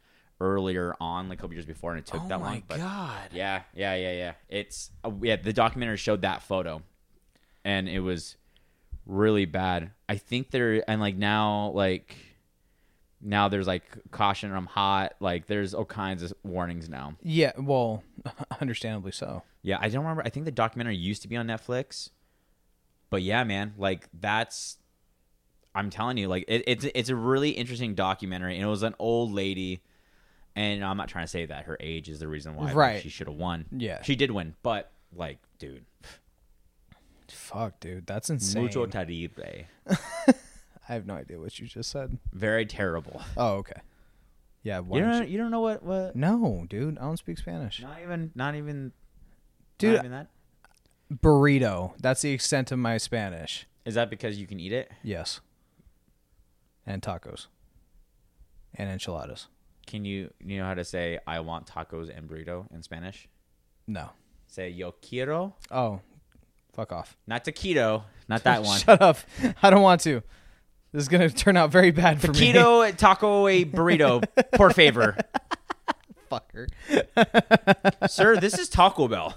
earlier 0.44 0.94
on, 1.00 1.30
like 1.30 1.40
a 1.40 1.42
couple 1.42 1.54
years 1.54 1.66
before, 1.66 1.92
and 1.92 2.00
it 2.00 2.06
took 2.06 2.22
oh 2.24 2.28
that 2.28 2.42
long. 2.42 2.64
But 2.68 2.78
god! 2.78 3.30
yeah, 3.32 3.64
yeah, 3.74 3.96
yeah, 3.96 4.12
yeah. 4.12 4.34
It's 4.50 4.92
uh, 5.04 5.12
yeah. 5.22 5.38
The 5.38 5.54
documentary 5.54 5.98
showed 5.98 6.22
that 6.22 6.44
photo, 6.44 6.82
and 7.64 7.88
it 7.88 8.02
was 8.02 8.36
really 9.06 9.46
bad. 9.46 9.92
I 10.08 10.18
think 10.18 10.52
there 10.52 10.84
and 10.90 11.02
like 11.02 11.16
now 11.16 11.72
like 11.74 12.16
now 13.24 13.48
there's 13.48 13.68
like 13.68 13.84
caution 14.12 14.52
I'm 14.54 14.66
hot. 14.66 15.14
Like 15.20 15.48
there's 15.48 15.74
all 15.74 15.86
kinds 15.86 16.24
of 16.24 16.34
warnings 16.44 16.90
now. 16.90 17.16
Yeah. 17.24 17.54
Well, 17.58 18.04
understandably 18.62 19.12
so. 19.12 19.44
Yeah, 19.62 19.78
I 19.80 19.90
don't 19.90 20.04
remember. 20.04 20.24
I 20.26 20.30
think 20.30 20.46
the 20.46 20.52
documentary 20.52 20.98
used 20.98 21.22
to 21.22 21.28
be 21.28 21.38
on 21.38 21.48
Netflix, 21.48 22.10
but 23.10 23.22
yeah, 23.22 23.44
man, 23.44 23.74
like 23.78 24.10
that's. 24.14 24.78
I'm 25.76 25.90
telling 25.90 26.18
you, 26.18 26.28
like 26.28 26.46
it, 26.48 26.64
it's 26.68 26.86
it's 26.94 27.10
a 27.10 27.16
really 27.16 27.50
interesting 27.52 27.96
documentary, 27.96 28.56
and 28.56 28.64
it 28.64 28.68
was 28.68 28.84
an 28.84 28.94
old 29.00 29.32
lady, 29.32 29.82
and 30.56 30.84
I'm 30.84 30.98
not 30.98 31.08
trying 31.10 31.26
to 31.26 31.30
say 31.32 31.46
that 31.46 31.66
her 31.66 31.78
age 31.80 32.10
is 32.10 32.20
the 32.20 32.28
reason 32.28 32.56
why 32.56 32.72
Right. 32.74 33.02
she 33.02 33.10
should 33.10 33.28
have 33.28 33.36
won. 33.38 33.66
Yeah. 33.72 34.02
she 34.04 34.16
did 34.16 34.32
win, 34.32 34.56
but 34.64 34.92
like, 35.16 35.40
dude, 35.60 35.86
Fuck, 37.30 37.80
dude. 37.80 38.06
That's 38.06 38.30
insane. 38.30 38.64
mucho 38.64 38.86
terrible, 38.86 39.66
I 39.88 40.94
have 40.94 41.06
no 41.08 41.16
idea 41.16 41.40
what 41.40 41.58
you 41.60 41.66
just 41.68 41.90
said. 41.90 42.18
very 42.32 42.66
terrible. 42.66 43.22
Oh, 43.38 43.54
okay. 43.56 43.80
Yeah. 44.62 44.80
You 44.82 45.00
don't 45.00 45.10
don't 45.12 45.30
you 45.30 45.38
don't 45.38 45.52
know 45.52 45.62
what 45.62 45.84
what? 45.84 46.16
No, 46.16 46.66
dude. 46.70 46.98
I 46.98 47.02
don't 47.02 47.18
speak 47.18 47.38
Spanish. 47.38 47.82
Not 47.82 48.00
even 48.02 48.32
not 48.36 48.56
even 48.56 48.92
Dude, 49.78 49.96
not 49.96 50.06
even 50.06 50.12
that. 50.12 50.28
burrito. 51.14 51.94
That's 52.00 52.22
the 52.22 52.32
extent 52.32 52.72
of 52.72 52.80
my 52.80 52.98
Spanish. 52.98 53.66
Is 53.86 53.96
that 53.96 54.10
because 54.10 54.38
you 54.40 54.48
can 54.48 54.60
eat 54.60 54.72
it? 54.72 54.92
Yes. 55.04 55.42
And 56.86 57.02
tacos. 57.02 57.48
And 58.76 58.90
enchiladas. 58.90 59.48
Can 59.86 60.06
you 60.06 60.32
you 60.44 60.58
know 60.60 60.66
how 60.66 60.74
to 60.74 60.84
say 60.86 61.20
I 61.28 61.40
want 61.42 61.68
tacos 61.68 62.16
and 62.16 62.28
burrito 62.30 62.66
in 62.74 62.82
Spanish? 62.84 63.28
No. 63.88 64.10
Say 64.48 64.70
yo 64.70 64.92
quiero. 64.92 65.56
Oh, 65.72 66.00
fuck 66.74 66.92
off. 66.92 67.18
Not 67.28 67.44
taquito, 67.44 68.04
not 68.28 68.44
that 68.44 68.64
one. 68.64 68.80
Shut 68.80 69.02
up. 69.02 69.18
I 69.62 69.70
don't 69.70 69.82
want 69.82 70.02
to. 70.02 70.22
This 70.92 71.02
is 71.02 71.08
going 71.10 71.28
to 71.28 71.36
turn 71.36 71.58
out 71.58 71.72
very 71.72 71.90
bad 71.92 72.22
for 72.22 72.28
me. 72.32 72.54
Taquito, 72.54 72.96
taco, 72.96 73.48
a 73.48 73.66
burrito, 73.66 74.24
por 74.54 74.70
favor. 74.72 75.18
Fucker. 76.32 76.68
Sir, 78.10 78.38
this 78.38 78.58
is 78.60 78.70
Taco 78.70 79.08
Bell. 79.08 79.36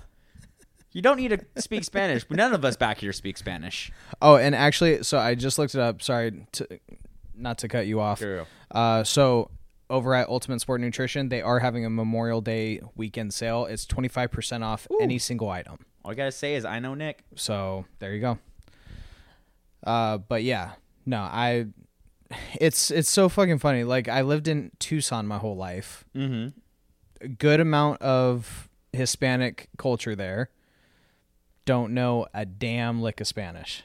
You 0.93 1.03
don't 1.03 1.17
need 1.19 1.29
to 1.29 1.63
speak 1.63 1.85
Spanish, 1.85 2.25
but 2.25 2.37
none 2.37 2.55
of 2.55 2.65
us 2.65 2.77
back 2.77 2.99
here 2.99 3.13
speak 3.13 3.37
Spanish. 3.37 3.91
Oh, 4.23 4.37
and 4.37 4.55
actually, 4.55 5.03
so 5.03 5.19
I 5.19 5.35
just 5.35 5.59
looked 5.59 5.75
it 5.75 5.81
up. 5.81 6.01
Sorry, 6.03 6.47
to, 6.53 6.67
not 7.35 7.59
to 7.59 7.69
cut 7.69 7.87
you 7.87 8.01
off. 8.01 8.19
True. 8.21 8.47
Uh, 8.71 9.05
so 9.05 9.51
over 9.89 10.15
at 10.15 10.29
Ultimate 10.29 10.61
Sport 10.61 10.81
Nutrition, 10.81 11.29
they 11.29 11.43
are 11.43 11.61
having 11.61 11.85
a 11.85 11.91
Memorial 11.91 12.41
Day 12.41 12.81
weekend 12.95 13.33
sale. 13.33 13.67
It's 13.67 13.87
25% 13.87 14.63
off 14.63 14.87
any 15.01 15.19
single 15.19 15.49
item. 15.49 15.79
All 16.05 16.11
I 16.13 16.15
gotta 16.15 16.33
say 16.33 16.55
is 16.55 16.65
I 16.65 16.79
know 16.79 16.95
Nik. 16.95 17.25
So 17.35 17.85
there 17.99 18.15
you 18.15 18.21
go. 18.21 18.39
Uh, 19.85 20.19
but 20.19 20.43
yeah, 20.43 20.73
no, 21.05 21.19
I. 21.19 21.67
It's 22.61 22.91
it's 22.91 23.11
so 23.11 23.29
fucking 23.29 23.59
funny. 23.59 23.85
Like 23.85 24.09
I 24.09 24.23
lived 24.23 24.49
in 24.49 24.73
Tucson 24.81 25.27
my 25.27 25.39
whole 25.39 25.57
life. 25.57 26.05
Mm-hmm. 26.15 26.59
A 27.21 27.29
good 27.29 27.61
amount 27.61 28.03
of 28.03 28.69
Hispanic 28.93 29.69
culture 29.79 30.17
there. 30.17 30.51
Don't 31.65 31.95
know 31.95 32.27
a 32.35 32.45
damn 32.45 33.01
lick 33.01 33.21
of 33.21 33.29
Spanish. 33.29 33.85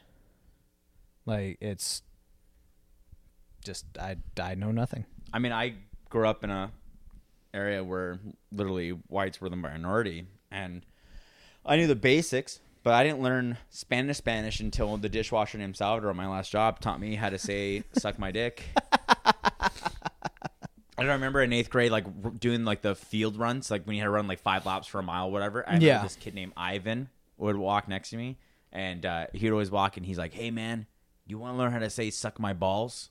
Like 1.25 1.57
it's 1.61 2.01
just 3.63 3.85
I 3.99 4.17
I 4.41 4.55
know 4.55 4.71
nothing. 4.71 5.05
I 5.33 5.39
mean, 5.39 5.51
I 5.51 5.75
grew 6.11 6.27
up 6.27 6.43
in 6.43 6.51
a 6.51 6.71
area 7.53 7.83
where 7.83 8.19
literally 8.51 8.89
whites 8.91 9.41
were 9.41 9.49
the 9.49 9.55
minority, 9.55 10.27
and 10.51 10.83
I 11.65 11.75
knew 11.77 11.87
the 11.87 11.95
basics, 11.95 12.59
but 12.83 12.93
I 12.93 13.03
didn't 13.03 13.21
learn 13.21 13.57
Spanish 13.69 14.17
Spanish 14.17 14.59
until 14.59 14.97
the 14.97 15.09
dishwasher 15.09 15.57
named 15.57 15.75
Salvador, 15.77 16.11
at 16.11 16.15
my 16.15 16.27
last 16.27 16.51
job, 16.51 16.79
taught 16.79 16.99
me 16.99 17.15
how 17.15 17.29
to 17.29 17.39
say 17.39 17.83
"suck 17.93 18.19
my 18.19 18.31
dick." 18.31 18.63
I 20.97 21.03
don't 21.03 21.13
remember 21.13 21.41
in 21.41 21.51
eighth 21.51 21.71
grade, 21.71 21.91
like 21.91 22.39
doing 22.39 22.63
like 22.63 22.81
the 22.81 22.93
field 22.93 23.35
runs, 23.37 23.71
like 23.71 23.85
when 23.87 23.95
you 23.95 24.01
had 24.01 24.05
to 24.05 24.11
run 24.11 24.27
like 24.27 24.39
five 24.39 24.65
laps 24.67 24.85
for 24.87 24.99
a 24.99 25.03
mile, 25.03 25.31
whatever. 25.31 25.67
I 25.67 25.77
Yeah. 25.77 26.03
this 26.03 26.15
kid 26.15 26.35
named 26.35 26.53
Ivan 26.55 27.09
would 27.37 27.55
walk 27.55 27.87
next 27.87 28.11
to 28.11 28.17
me, 28.17 28.37
and 28.71 29.03
uh, 29.05 29.27
he'd 29.33 29.49
always 29.51 29.71
walk, 29.71 29.97
and 29.97 30.05
he's 30.05 30.17
like, 30.19 30.33
"Hey 30.33 30.51
man, 30.51 30.85
you 31.25 31.39
want 31.39 31.55
to 31.55 31.57
learn 31.57 31.71
how 31.71 31.79
to 31.79 31.89
say 31.89 32.11
suck 32.11 32.39
my 32.39 32.53
balls?" 32.53 33.09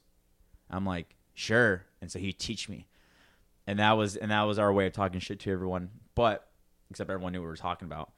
I'm 0.70 0.86
like, 0.86 1.16
"Sure," 1.34 1.84
and 2.00 2.12
so 2.12 2.20
he'd 2.20 2.38
teach 2.38 2.68
me, 2.68 2.86
and 3.70 3.78
that 3.78 3.92
was 3.92 4.16
and 4.16 4.30
that 4.32 4.42
was 4.42 4.58
our 4.58 4.72
way 4.72 4.86
of 4.86 4.92
talking 4.92 5.20
shit 5.20 5.38
to 5.40 5.52
everyone, 5.52 5.90
but 6.16 6.48
except 6.90 7.08
everyone 7.08 7.32
knew 7.32 7.38
what 7.38 7.44
we 7.44 7.50
were 7.50 7.56
talking 7.56 7.86
about. 7.86 8.10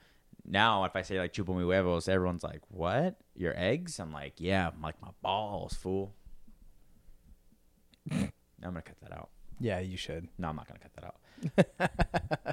Now, 0.47 0.85
if 0.85 0.97
I 0.97 1.03
say 1.03 1.19
like 1.19 1.33
chupo 1.35 1.55
mi 1.55 1.63
huevos, 1.63 2.09
everyone's 2.09 2.43
like, 2.43 2.63
"What? 2.69 3.17
Your 3.37 3.53
eggs?" 3.57 4.01
I'm 4.01 4.13
like, 4.13 4.35
"Yeah, 4.39 4.69
I'm 4.75 4.81
like 4.83 5.01
my 5.03 5.11
balls, 5.23 5.75
fool." 5.75 6.15
I'm 8.11 8.31
gonna 8.63 8.83
cut 8.83 8.97
that 9.03 9.13
out. 9.13 9.29
Yeah, 9.61 9.79
you 9.81 9.97
should. 9.97 10.27
No, 10.39 10.49
I'm 10.49 10.57
not 10.57 10.67
gonna 10.69 10.81
cut 10.81 10.93
that 10.95 11.05
out. 11.05 11.17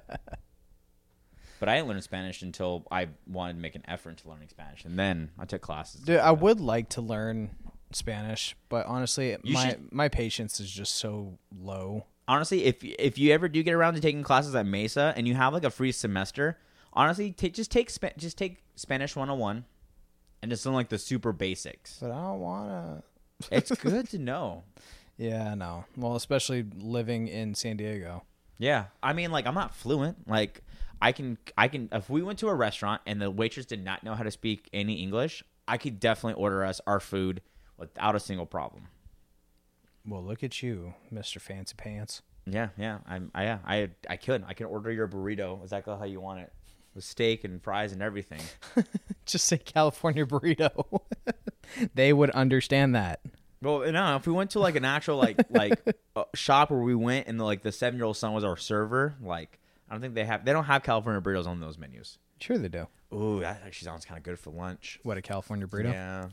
but 1.60 1.70
I 1.70 1.76
didn't 1.76 1.88
learn 1.88 2.02
Spanish 2.02 2.42
until 2.42 2.86
I 2.92 3.08
wanted 3.28 3.54
to 3.54 3.60
make 3.60 3.76
an 3.76 3.84
effort 3.88 4.12
into 4.12 4.30
learning 4.30 4.50
Spanish, 4.50 4.86
and 4.86 5.00
then 5.00 5.32
I 5.40 5.46
took 5.46 5.62
classes. 5.62 6.02
Dude, 6.02 6.20
I 6.20 6.32
would 6.32 6.60
like 6.60 6.90
to 6.90 7.02
learn 7.02 7.52
Spanish, 7.92 8.56
but 8.70 8.86
honestly, 8.86 9.36
You 9.44 9.54
my 9.54 9.70
should- 9.70 9.92
my 9.92 10.10
patience 10.10 10.60
is 10.60 10.70
just 10.70 10.96
so 10.96 11.38
low. 11.58 12.06
Honestly, 12.30 12.64
if 12.64 12.82
if 12.84 13.18
you 13.18 13.34
ever 13.34 13.50
do 13.50 13.62
get 13.64 13.74
around 13.74 13.96
to 13.96 14.00
taking 14.00 14.24
classes 14.24 14.56
at 14.56 14.66
Mesa 14.66 15.14
and 15.18 15.28
you 15.28 15.34
have 15.34 15.52
like 15.52 15.66
a 15.66 15.70
free 15.70 15.92
semester, 15.92 16.58
honestly, 16.94 17.32
take 17.34 17.54
just 17.54 17.72
take 17.72 17.90
Spa- 17.90 18.12
just 18.16 18.38
take 18.38 18.64
Spanish 18.76 19.16
101 19.16 19.66
and 20.42 20.52
just 20.52 20.66
learn 20.66 20.76
like 20.76 20.90
the 20.90 20.98
super 21.00 21.34
basics. 21.34 21.98
But 22.00 22.12
I 22.12 22.22
don't 22.22 22.40
wanna. 22.40 23.04
It's 23.52 23.72
good 23.76 24.10
to 24.12 24.20
know. 24.20 24.64
Yeah, 25.18 25.54
no. 25.56 25.84
Well, 25.98 26.16
especially 26.16 26.66
living 26.78 27.28
in 27.28 27.56
San 27.56 27.76
Diego. 27.76 28.24
Yeah, 28.58 28.86
I 29.04 29.12
mean, 29.14 29.32
like 29.32 29.48
I'm 29.48 29.56
not 29.56 29.76
fluent. 29.76 30.30
Like 30.30 30.62
I 31.02 31.12
can, 31.12 31.38
I 31.58 31.68
can. 31.68 31.90
If 31.92 32.10
we 32.10 32.22
went 32.22 32.40
to 32.40 32.48
a 32.48 32.56
restaurant 32.56 33.02
and 33.06 33.22
the 33.22 33.32
waitress 33.32 33.66
did 33.66 33.84
not 33.84 34.04
know 34.04 34.14
how 34.14 34.24
to 34.24 34.32
speak 34.32 34.70
any 34.72 35.02
English, 35.02 35.44
I 35.68 35.78
could 35.78 36.00
definitely 36.00 36.42
order 36.42 36.64
us 36.64 36.80
our 36.86 37.00
food 37.00 37.42
without 37.78 38.16
a 38.16 38.20
single 38.20 38.46
problem. 38.46 38.88
Well, 40.06 40.24
look 40.24 40.44
at 40.44 40.62
you, 40.64 40.94
Mister 41.12 41.40
Fancy 41.40 41.76
Pants. 41.78 42.22
Yeah, 42.46 42.70
yeah, 42.78 43.00
I'm, 43.08 43.32
I, 43.36 43.44
yeah, 43.44 43.60
I, 43.66 43.90
I 44.10 44.18
could, 44.18 44.44
I 44.48 44.54
can 44.54 44.68
order 44.68 44.92
your 44.92 45.08
burrito 45.08 45.62
exactly 45.62 45.96
how 45.98 46.06
you 46.06 46.20
want 46.20 46.40
it, 46.40 46.52
with 46.96 47.04
steak 47.04 47.44
and 47.44 47.62
fries 47.62 47.92
and 47.92 48.02
everything. 48.02 48.42
Just 49.26 49.46
say 49.46 49.58
California 49.58 50.26
burrito. 50.26 51.02
they 51.94 52.12
would 52.12 52.32
understand 52.32 52.96
that. 52.96 53.22
Well, 53.62 53.92
no, 53.92 54.16
if 54.16 54.26
we 54.26 54.34
went 54.34 54.52
to 54.52 54.60
like 54.60 54.76
an 54.76 54.86
actual 54.86 55.18
like 55.18 55.38
like 55.50 55.80
uh, 56.16 56.24
shop 56.34 56.72
where 56.72 56.80
we 56.80 56.96
went 56.96 57.28
and 57.28 57.40
the, 57.40 57.44
like 57.44 57.62
the 57.62 57.72
seven 57.72 58.00
year 58.00 58.06
old 58.06 58.18
son 58.18 58.34
was 58.34 58.44
our 58.44 58.58
server, 58.58 59.16
like 59.22 59.60
I 59.90 59.94
don't 59.94 60.02
think 60.02 60.16
they 60.16 60.26
have, 60.26 60.46
they 60.46 60.54
don't 60.54 60.66
have 60.66 60.84
California 60.84 61.22
burritos 61.22 61.48
on 61.48 61.60
those 61.60 61.78
menus. 61.78 62.18
Sure, 62.40 62.58
they 62.58 62.70
do. 62.70 62.88
Ooh, 63.14 63.42
that 63.42 63.62
actually 63.66 63.86
sounds 63.86 64.06
kind 64.06 64.18
of 64.18 64.24
good 64.24 64.40
for 64.40 64.52
lunch. 64.52 65.00
What 65.04 65.18
a 65.18 65.22
California 65.22 65.68
burrito. 65.68 65.92
Yeah. 65.92 66.28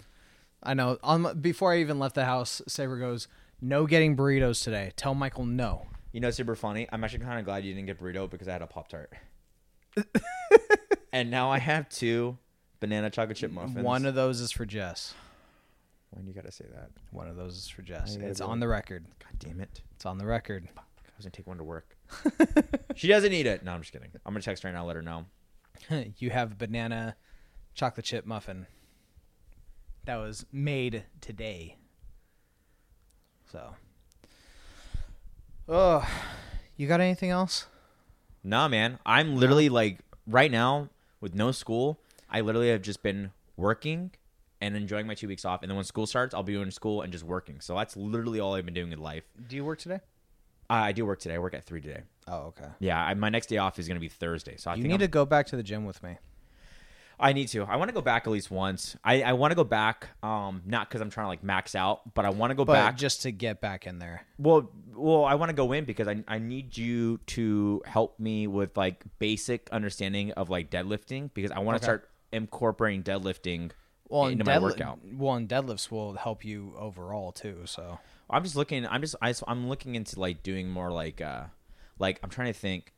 I 0.62 0.74
know. 0.74 0.98
On 1.02 1.38
before 1.40 1.72
I 1.72 1.78
even 1.78 1.98
left 1.98 2.14
the 2.14 2.24
house, 2.24 2.62
Saber 2.66 2.98
goes, 2.98 3.28
"No 3.60 3.86
getting 3.86 4.16
burritos 4.16 4.62
today." 4.62 4.92
Tell 4.96 5.14
Michael 5.14 5.44
no. 5.44 5.86
You 6.12 6.20
know, 6.20 6.30
super 6.30 6.54
funny. 6.54 6.88
I'm 6.90 7.04
actually 7.04 7.24
kind 7.24 7.38
of 7.38 7.44
glad 7.44 7.64
you 7.64 7.74
didn't 7.74 7.86
get 7.86 8.00
burrito 8.00 8.28
because 8.30 8.48
I 8.48 8.52
had 8.52 8.62
a 8.62 8.66
pop 8.66 8.88
tart, 8.88 9.12
and 11.12 11.30
now 11.30 11.50
I 11.50 11.58
have 11.58 11.88
two 11.88 12.38
banana 12.80 13.10
chocolate 13.10 13.36
chip 13.36 13.50
muffins. 13.50 13.84
One 13.84 14.06
of 14.06 14.14
those 14.14 14.40
is 14.40 14.50
for 14.52 14.64
Jess. 14.64 15.14
when 16.10 16.26
you 16.26 16.32
gotta 16.32 16.52
say 16.52 16.66
that? 16.74 16.90
One 17.10 17.28
of 17.28 17.36
those 17.36 17.56
is 17.56 17.68
for 17.68 17.82
Jess. 17.82 18.16
It's 18.16 18.40
on 18.40 18.60
the 18.60 18.68
record. 18.68 19.06
God 19.18 19.38
damn 19.38 19.60
it! 19.60 19.82
It's 19.94 20.06
on 20.06 20.18
the 20.18 20.26
record. 20.26 20.68
I 20.76 20.80
was 21.16 21.24
gonna 21.24 21.30
take 21.30 21.46
one 21.46 21.58
to 21.58 21.64
work. 21.64 21.96
she 22.94 23.08
doesn't 23.08 23.32
eat 23.32 23.46
it. 23.46 23.64
No, 23.64 23.72
I'm 23.72 23.80
just 23.80 23.92
kidding. 23.92 24.10
I'm 24.24 24.32
gonna 24.32 24.42
text 24.42 24.62
her 24.62 24.68
right 24.68 24.74
now. 24.74 24.84
Let 24.86 24.96
her 24.96 25.02
know. 25.02 25.26
you 26.18 26.30
have 26.30 26.58
banana 26.58 27.16
chocolate 27.74 28.06
chip 28.06 28.26
muffin 28.26 28.66
that 30.04 30.16
was 30.16 30.46
made 30.52 31.04
today. 31.20 31.76
So, 33.56 33.74
oh, 35.66 36.06
you 36.76 36.86
got 36.86 37.00
anything 37.00 37.30
else? 37.30 37.64
Nah, 38.44 38.68
man. 38.68 38.98
I'm 39.06 39.34
literally 39.36 39.70
like 39.70 40.00
right 40.26 40.50
now 40.50 40.90
with 41.22 41.34
no 41.34 41.52
school. 41.52 41.98
I 42.28 42.42
literally 42.42 42.68
have 42.68 42.82
just 42.82 43.02
been 43.02 43.30
working 43.56 44.10
and 44.60 44.76
enjoying 44.76 45.06
my 45.06 45.14
two 45.14 45.26
weeks 45.26 45.46
off. 45.46 45.62
And 45.62 45.70
then 45.70 45.76
when 45.76 45.86
school 45.86 46.06
starts, 46.06 46.34
I'll 46.34 46.42
be 46.42 46.54
in 46.60 46.70
school 46.70 47.00
and 47.00 47.10
just 47.10 47.24
working. 47.24 47.62
So 47.62 47.74
that's 47.74 47.96
literally 47.96 48.40
all 48.40 48.54
I've 48.54 48.66
been 48.66 48.74
doing 48.74 48.92
in 48.92 48.98
life. 48.98 49.24
Do 49.48 49.56
you 49.56 49.64
work 49.64 49.78
today? 49.78 50.00
I 50.68 50.88
I 50.88 50.92
do 50.92 51.06
work 51.06 51.20
today. 51.20 51.36
I 51.36 51.38
work 51.38 51.54
at 51.54 51.64
three 51.64 51.80
today. 51.80 52.02
Oh, 52.28 52.48
okay. 52.48 52.68
Yeah, 52.78 53.02
I, 53.02 53.14
my 53.14 53.30
next 53.30 53.46
day 53.46 53.56
off 53.56 53.78
is 53.78 53.88
gonna 53.88 54.00
be 54.00 54.10
Thursday. 54.10 54.58
So 54.58 54.70
I 54.70 54.74
You 54.74 54.84
need 54.84 55.00
to 55.00 55.08
go 55.08 55.24
back 55.24 55.46
to 55.46 55.56
the 55.56 55.62
gym 55.62 55.86
with 55.86 56.02
me. 56.02 56.18
I 57.18 57.32
need 57.32 57.48
to. 57.48 57.64
I 57.64 57.76
want 57.76 57.88
to 57.88 57.94
go 57.94 58.02
back 58.02 58.26
at 58.26 58.30
least 58.30 58.50
once. 58.50 58.96
I, 59.02 59.22
I 59.22 59.32
want 59.32 59.50
to 59.52 59.54
go 59.54 59.64
back, 59.64 60.08
um, 60.22 60.62
not 60.66 60.88
because 60.88 61.00
I'm 61.00 61.08
trying 61.10 61.24
to 61.24 61.28
like 61.28 61.42
max 61.42 61.74
out, 61.74 62.14
but 62.14 62.24
I 62.26 62.30
want 62.30 62.50
to 62.50 62.54
go 62.54 62.64
But 62.66 62.74
back. 62.74 62.96
just 62.98 63.22
to 63.22 63.30
get 63.32 63.60
back 63.60 63.86
in 63.86 63.98
there. 63.98 64.22
well, 64.38 64.70
well, 64.94 65.24
I 65.24 65.34
want 65.34 65.48
to 65.50 65.54
go 65.54 65.72
in 65.72 65.84
because 65.84 66.08
I 66.08 66.22
I 66.28 66.38
need 66.38 66.76
you 66.76 67.18
to 67.28 67.82
help 67.86 68.18
me 68.20 68.46
with 68.46 68.76
like 68.76 69.02
basic 69.18 69.68
understanding 69.70 70.32
of 70.32 70.50
like 70.50 70.70
deadlifting 70.70 71.30
because 71.34 71.50
I 71.50 71.58
want 71.60 71.74
to 71.74 71.76
Okay. 71.76 71.84
start 72.02 72.10
incorporating 72.32 73.02
deadlifting 73.02 73.70
Well, 74.08 74.26
into 74.26 74.40
and 74.42 74.46
my 74.46 74.58
workout. 74.58 74.98
Well, 75.14 75.34
and 75.34 75.48
deadlifts 75.48 75.90
will 75.90 76.14
help 76.14 76.44
you 76.44 76.74
overall 76.78 77.32
too. 77.32 77.62
So 77.66 77.98
I'm 78.28 78.42
just 78.42 78.56
looking. 78.56 78.86
I'm 78.86 79.00
just 79.00 79.16
I, 79.22 79.32
am 79.48 79.68
looking 79.68 79.94
into 79.94 80.18
like 80.20 80.42
doing 80.42 80.68
more 80.70 80.90
like 80.90 81.20
uh 81.20 81.44
like 81.98 82.20
I'm 82.22 82.30
trying 82.30 82.52
to 82.52 82.58
think. 82.58 82.92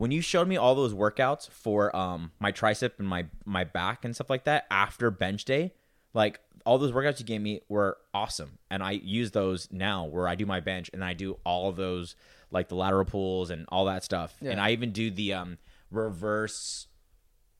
When 0.00 0.10
you 0.12 0.22
showed 0.22 0.48
me 0.48 0.56
all 0.56 0.74
those 0.74 0.94
workouts 0.94 1.50
for 1.50 1.94
um 1.94 2.32
my 2.40 2.52
tricep 2.52 2.92
and 2.98 3.06
my 3.06 3.26
my 3.44 3.64
back 3.64 4.02
and 4.06 4.14
stuff 4.14 4.30
like 4.30 4.44
that 4.44 4.64
after 4.70 5.10
bench 5.10 5.44
day, 5.44 5.74
like 6.14 6.40
all 6.64 6.78
those 6.78 6.92
workouts 6.92 7.20
you 7.20 7.26
gave 7.26 7.42
me 7.42 7.60
were 7.68 7.98
awesome, 8.14 8.58
and 8.70 8.82
I 8.82 8.92
use 8.92 9.32
those 9.32 9.68
now 9.70 10.06
where 10.06 10.26
I 10.26 10.36
do 10.36 10.46
my 10.46 10.60
bench 10.60 10.88
and 10.94 11.04
I 11.04 11.12
do 11.12 11.38
all 11.44 11.70
those 11.72 12.16
like 12.50 12.68
the 12.68 12.76
lateral 12.76 13.04
pulls 13.04 13.50
and 13.50 13.66
all 13.68 13.84
that 13.84 14.02
stuff, 14.02 14.34
and 14.40 14.58
I 14.58 14.70
even 14.70 14.92
do 14.92 15.10
the 15.10 15.34
um 15.34 15.58
reverse 15.90 16.86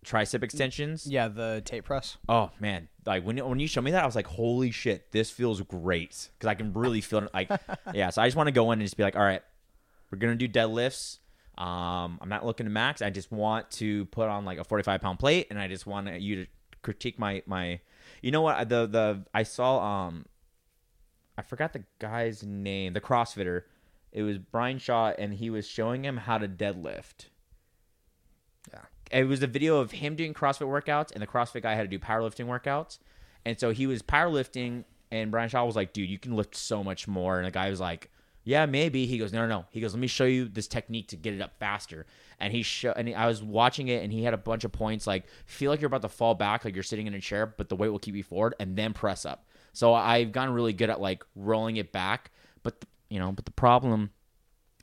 tricep 0.03 0.43
extensions. 0.43 1.07
yeah, 1.07 1.28
the 1.28 1.61
Tate 1.62 1.84
press. 1.84 2.16
Oh 2.26 2.53
man, 2.59 2.88
like 3.05 3.22
when 3.22 3.36
when 3.36 3.61
you 3.61 3.66
show 3.66 3.82
me 3.82 3.91
that, 3.91 4.03
I 4.03 4.07
was 4.07 4.16
like, 4.16 4.28
"Holy 4.28 4.70
shit, 4.70 5.12
this 5.12 5.30
feels 5.30 5.61
great!" 5.61 6.30
Because 6.38 6.49
I 6.49 6.55
can 6.55 6.72
really 6.72 7.03
feel 7.03 7.18
it. 7.18 7.34
Like, 7.34 7.51
yeah. 7.93 8.09
So 8.09 8.22
I 8.22 8.26
just 8.26 8.36
want 8.38 8.47
to 8.47 8.53
go 8.53 8.72
in 8.72 8.78
and 8.78 8.86
just 8.86 8.97
be 8.97 9.03
like, 9.03 9.16
"All 9.16 9.22
right, 9.22 9.43
we're 10.11 10.16
gonna 10.16 10.36
do 10.36 10.49
deadlifts. 10.49 11.18
Um, 11.61 12.19
I'm 12.23 12.29
not 12.31 12.45
looking 12.47 12.65
to 12.65 12.71
max. 12.71 13.03
I 13.03 13.11
just 13.11 13.31
want 13.31 13.71
to 13.73 14.07
put 14.07 14.29
on 14.29 14.45
like 14.47 14.59
a 14.59 14.65
45 14.65 15.01
pound 15.03 15.19
plate, 15.19 15.49
and 15.51 15.59
I 15.61 15.69
just 15.69 15.87
want 15.87 16.09
you 16.21 16.37
to 16.45 16.47
critique 16.83 17.19
my 17.19 17.43
my. 17.47 17.81
You 18.23 18.31
know 18.31 18.41
what? 18.41 18.69
The 18.69 18.87
the 18.87 19.25
I 19.35 19.43
saw 19.43 20.07
um, 20.07 20.25
I 21.37 21.43
forgot 21.43 21.73
the 21.75 21.85
guy's 21.99 22.43
name, 22.43 22.95
the 22.95 23.01
CrossFitter. 23.01 23.63
It 24.11 24.23
was 24.23 24.39
Brian 24.39 24.79
Shaw, 24.79 25.13
and 25.19 25.35
he 25.35 25.51
was 25.51 25.67
showing 25.69 26.05
him 26.05 26.17
how 26.17 26.39
to 26.39 26.49
deadlift 26.49 27.27
Yeah. 28.73 28.81
it 29.13 29.25
was 29.25 29.43
a 29.43 29.47
video 29.47 29.79
of 29.79 29.91
him 29.93 30.17
doing 30.17 30.35
CrossFit 30.35 30.67
workouts, 30.67 31.13
and 31.13 31.23
the 31.23 31.27
CrossFit 31.27 31.63
guy 31.63 31.75
had 31.75 31.83
to 31.83 31.89
do 31.89 31.99
powerlifting 31.99 32.47
workouts. 32.47 32.99
And 33.45 33.59
so 33.61 33.71
he 33.71 33.87
was 33.87 34.03
powerlifting, 34.03 34.85
and 35.11 35.31
Brian 35.31 35.49
Shaw 35.49 35.65
was 35.65 35.77
like, 35.77 35.93
"Dude, 35.93 36.09
you 36.09 36.19
can 36.19 36.35
lift 36.37 36.57
so 36.57 36.83
much 36.83 37.07
more." 37.07 37.37
And 37.39 37.47
the 37.47 37.51
guy 37.51 37.71
was 37.71 37.81
like, 37.81 38.11
"Yeah, 38.45 38.66
maybe." 38.66 39.07
He 39.07 39.18
goes, 39.18 39.32
"No, 39.32 39.41
no, 39.41 39.49
no." 39.49 39.64
He 39.70 39.80
goes, 39.80 39.95
"Let 39.95 40.01
me 40.01 40.07
show 40.07 40.24
you 40.24 40.49
this 40.49 40.66
technique 40.68 41.09
to 41.09 41.16
get 41.16 41.34
it 41.34 41.41
up 41.41 41.59
faster." 41.59 42.07
And 42.38 42.53
he 42.53 42.62
show, 42.62 42.93
and 42.93 43.14
I 43.14 43.26
was 43.26 43.43
watching 43.43 43.88
it, 43.88 44.03
and 44.03 44.12
he 44.12 44.24
had 44.24 44.34
a 44.34 44.38
bunch 44.38 44.64
of 44.64 44.72
points 44.72 45.07
like 45.07 45.26
feel 45.47 45.70
like 45.70 45.80
you're 45.80 45.88
about 45.88 46.03
to 46.03 46.09
fall 46.09 46.34
back, 46.34 46.64
like 46.64 46.74
you're 46.74 46.82
sitting 46.82 47.07
in 47.07 47.14
a 47.14 47.20
chair, 47.20 47.47
but 47.47 47.68
the 47.68 47.76
weight 47.76 47.91
will 47.91 47.99
keep 47.99 48.14
you 48.14 48.22
forward, 48.22 48.55
and 48.59 48.76
then 48.76 48.93
press 48.93 49.24
up. 49.24 49.47
So 49.72 49.95
I've 49.95 50.32
gotten 50.32 50.55
really 50.55 50.72
good 50.72 50.91
at 50.91 51.01
like 51.01 51.24
rolling 51.34 51.76
it 51.76 51.93
back, 51.93 52.30
but 52.62 52.84
you 53.09 53.18
know, 53.18 53.32
but 53.32 53.45
the 53.45 53.53
problem 53.53 54.11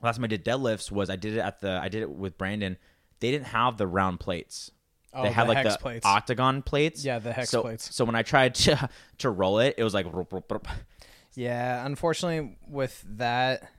last 0.02 0.18
time 0.18 0.26
I 0.26 0.28
did 0.28 0.46
deadlifts 0.46 0.92
was 0.92 1.10
I 1.10 1.16
did 1.16 1.36
it 1.36 1.40
at 1.40 1.60
the 1.60 1.80
I 1.82 1.90
did 1.90 2.02
it 2.02 2.10
with 2.10 2.38
Brandon. 2.38 2.78
They 3.20 3.32
didn't 3.32 3.48
have 3.48 3.78
the 3.78 3.88
round 3.88 4.20
plates. 4.20 4.72
Oh, 5.14 5.24
they 5.24 5.32
had 5.32 5.46
the 5.46 5.54
like 5.54 5.66
hex 5.66 5.76
the 5.76 5.82
plates. 5.82 6.06
octagon 6.06 6.62
plates. 6.62 7.04
Yeah, 7.04 7.20
the 7.20 7.34
hex 7.34 7.50
so, 7.50 7.62
plates. 7.62 7.94
So 7.96 8.06
when 8.06 8.16
I 8.16 8.22
tried 8.22 8.56
to 8.66 8.90
to 9.20 9.30
roll 9.30 9.60
it, 9.60 9.76
it 9.78 9.84
was 9.84 9.94
like. 9.94 10.06
Yeah, 11.38 11.86
unfortunately, 11.86 12.58
with 12.68 13.06
that, 13.18 13.70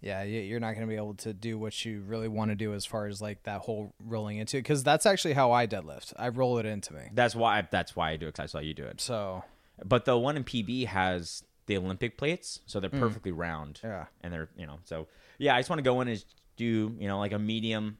yeah, 0.00 0.24
you're 0.24 0.58
not 0.58 0.72
going 0.74 0.80
to 0.84 0.90
be 0.90 0.96
able 0.96 1.14
to 1.14 1.32
do 1.32 1.56
what 1.58 1.84
you 1.84 2.02
really 2.02 2.26
want 2.26 2.50
to 2.50 2.56
do 2.56 2.74
as 2.74 2.84
far 2.84 3.06
as 3.06 3.22
like 3.22 3.44
that 3.44 3.60
whole 3.60 3.94
rolling 4.04 4.38
into. 4.38 4.56
it 4.56 4.62
Because 4.62 4.82
that's 4.82 5.06
actually 5.06 5.34
how 5.34 5.52
I 5.52 5.68
deadlift. 5.68 6.12
I 6.16 6.28
roll 6.28 6.58
it 6.58 6.66
into 6.66 6.92
me. 6.92 7.02
that's 7.14 7.36
why 7.36 7.66
that's 7.70 7.94
why 7.94 8.10
I 8.10 8.16
do 8.16 8.26
it 8.26 8.34
'cause 8.34 8.42
I 8.42 8.46
saw 8.46 8.58
you 8.58 8.74
do 8.74 8.82
it. 8.84 9.00
So 9.00 9.44
But 9.84 10.06
the 10.06 10.18
one 10.18 10.36
in 10.36 10.42
PB 10.42 10.86
has 10.86 11.44
the 11.66 11.76
Olympic 11.76 12.18
plates, 12.18 12.60
so 12.66 12.80
they're 12.80 12.90
perfectly 12.90 13.30
round. 13.32 13.76
Mm. 13.82 13.84
yeah, 13.84 14.06
and 14.22 14.32
they're 14.32 14.48
you 14.56 14.66
know 14.66 14.80
so 14.84 15.06
yeah. 15.38 15.54
I 15.54 15.60
just 15.60 15.70
want 15.70 15.78
to 15.78 15.84
go 15.84 16.00
in 16.00 16.08
and 16.08 16.24
do 16.56 16.96
you 16.98 17.06
know 17.06 17.18
like 17.20 17.32
a 17.32 17.38
medium 17.38 17.98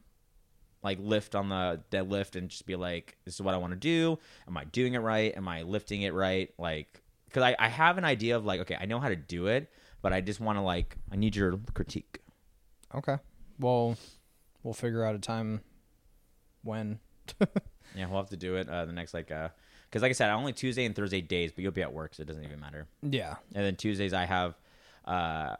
like 0.82 0.98
lift 1.00 1.34
on 1.36 1.50
the 1.50 1.82
deadlift 1.92 2.34
and 2.34 2.48
just 2.48 2.66
be 2.66 2.74
like 2.74 3.16
this 3.24 3.34
is 3.34 3.40
what 3.42 3.54
I 3.54 3.58
want 3.58 3.74
to 3.74 3.78
do. 3.78 4.18
Am 4.48 4.56
I 4.56 4.64
doing 4.64 4.94
it 4.94 5.00
right? 5.00 5.36
Am 5.36 5.46
I 5.46 5.62
lifting 5.62 6.02
it 6.02 6.14
right? 6.14 6.52
Like 6.58 7.00
because 7.36 7.52
I 7.52 7.66
I 7.66 7.68
have 7.68 7.98
an 7.98 8.04
idea 8.06 8.34
of 8.34 8.46
like 8.46 8.60
okay 8.60 8.78
I 8.80 8.86
know 8.86 8.98
how 8.98 9.10
to 9.10 9.16
do 9.16 9.48
it, 9.48 9.70
but 10.00 10.14
I 10.14 10.22
just 10.22 10.40
want 10.40 10.56
to 10.56 10.62
like 10.62 10.96
I 11.12 11.16
need 11.16 11.36
your 11.36 11.58
critique. 11.74 12.20
okay. 12.94 13.18
Well, 13.58 13.98
we'll 14.62 14.72
figure 14.72 15.04
out 15.04 15.14
a 15.14 15.18
time 15.18 15.60
when. 16.62 16.98
Yeah, 17.94 18.06
we'll 18.08 18.18
have 18.18 18.30
to 18.30 18.36
do 18.36 18.56
it 18.56 18.68
uh, 18.68 18.84
the 18.84 18.92
next 18.92 19.14
like 19.14 19.30
uh 19.30 19.48
because 19.88 20.02
like 20.02 20.10
I 20.10 20.12
said, 20.12 20.28
I 20.28 20.32
only 20.34 20.52
Tuesday 20.52 20.84
and 20.84 20.94
Thursday 20.94 21.20
days, 21.20 21.52
but 21.52 21.62
you'll 21.62 21.72
be 21.72 21.82
at 21.82 21.92
work, 21.92 22.14
so 22.14 22.22
it 22.22 22.26
doesn't 22.26 22.44
even 22.44 22.58
matter. 22.58 22.88
Yeah, 23.02 23.36
And 23.54 23.64
then 23.64 23.76
Tuesdays 23.76 24.12
I 24.12 24.24
have 24.24 24.58
uh 25.04 25.56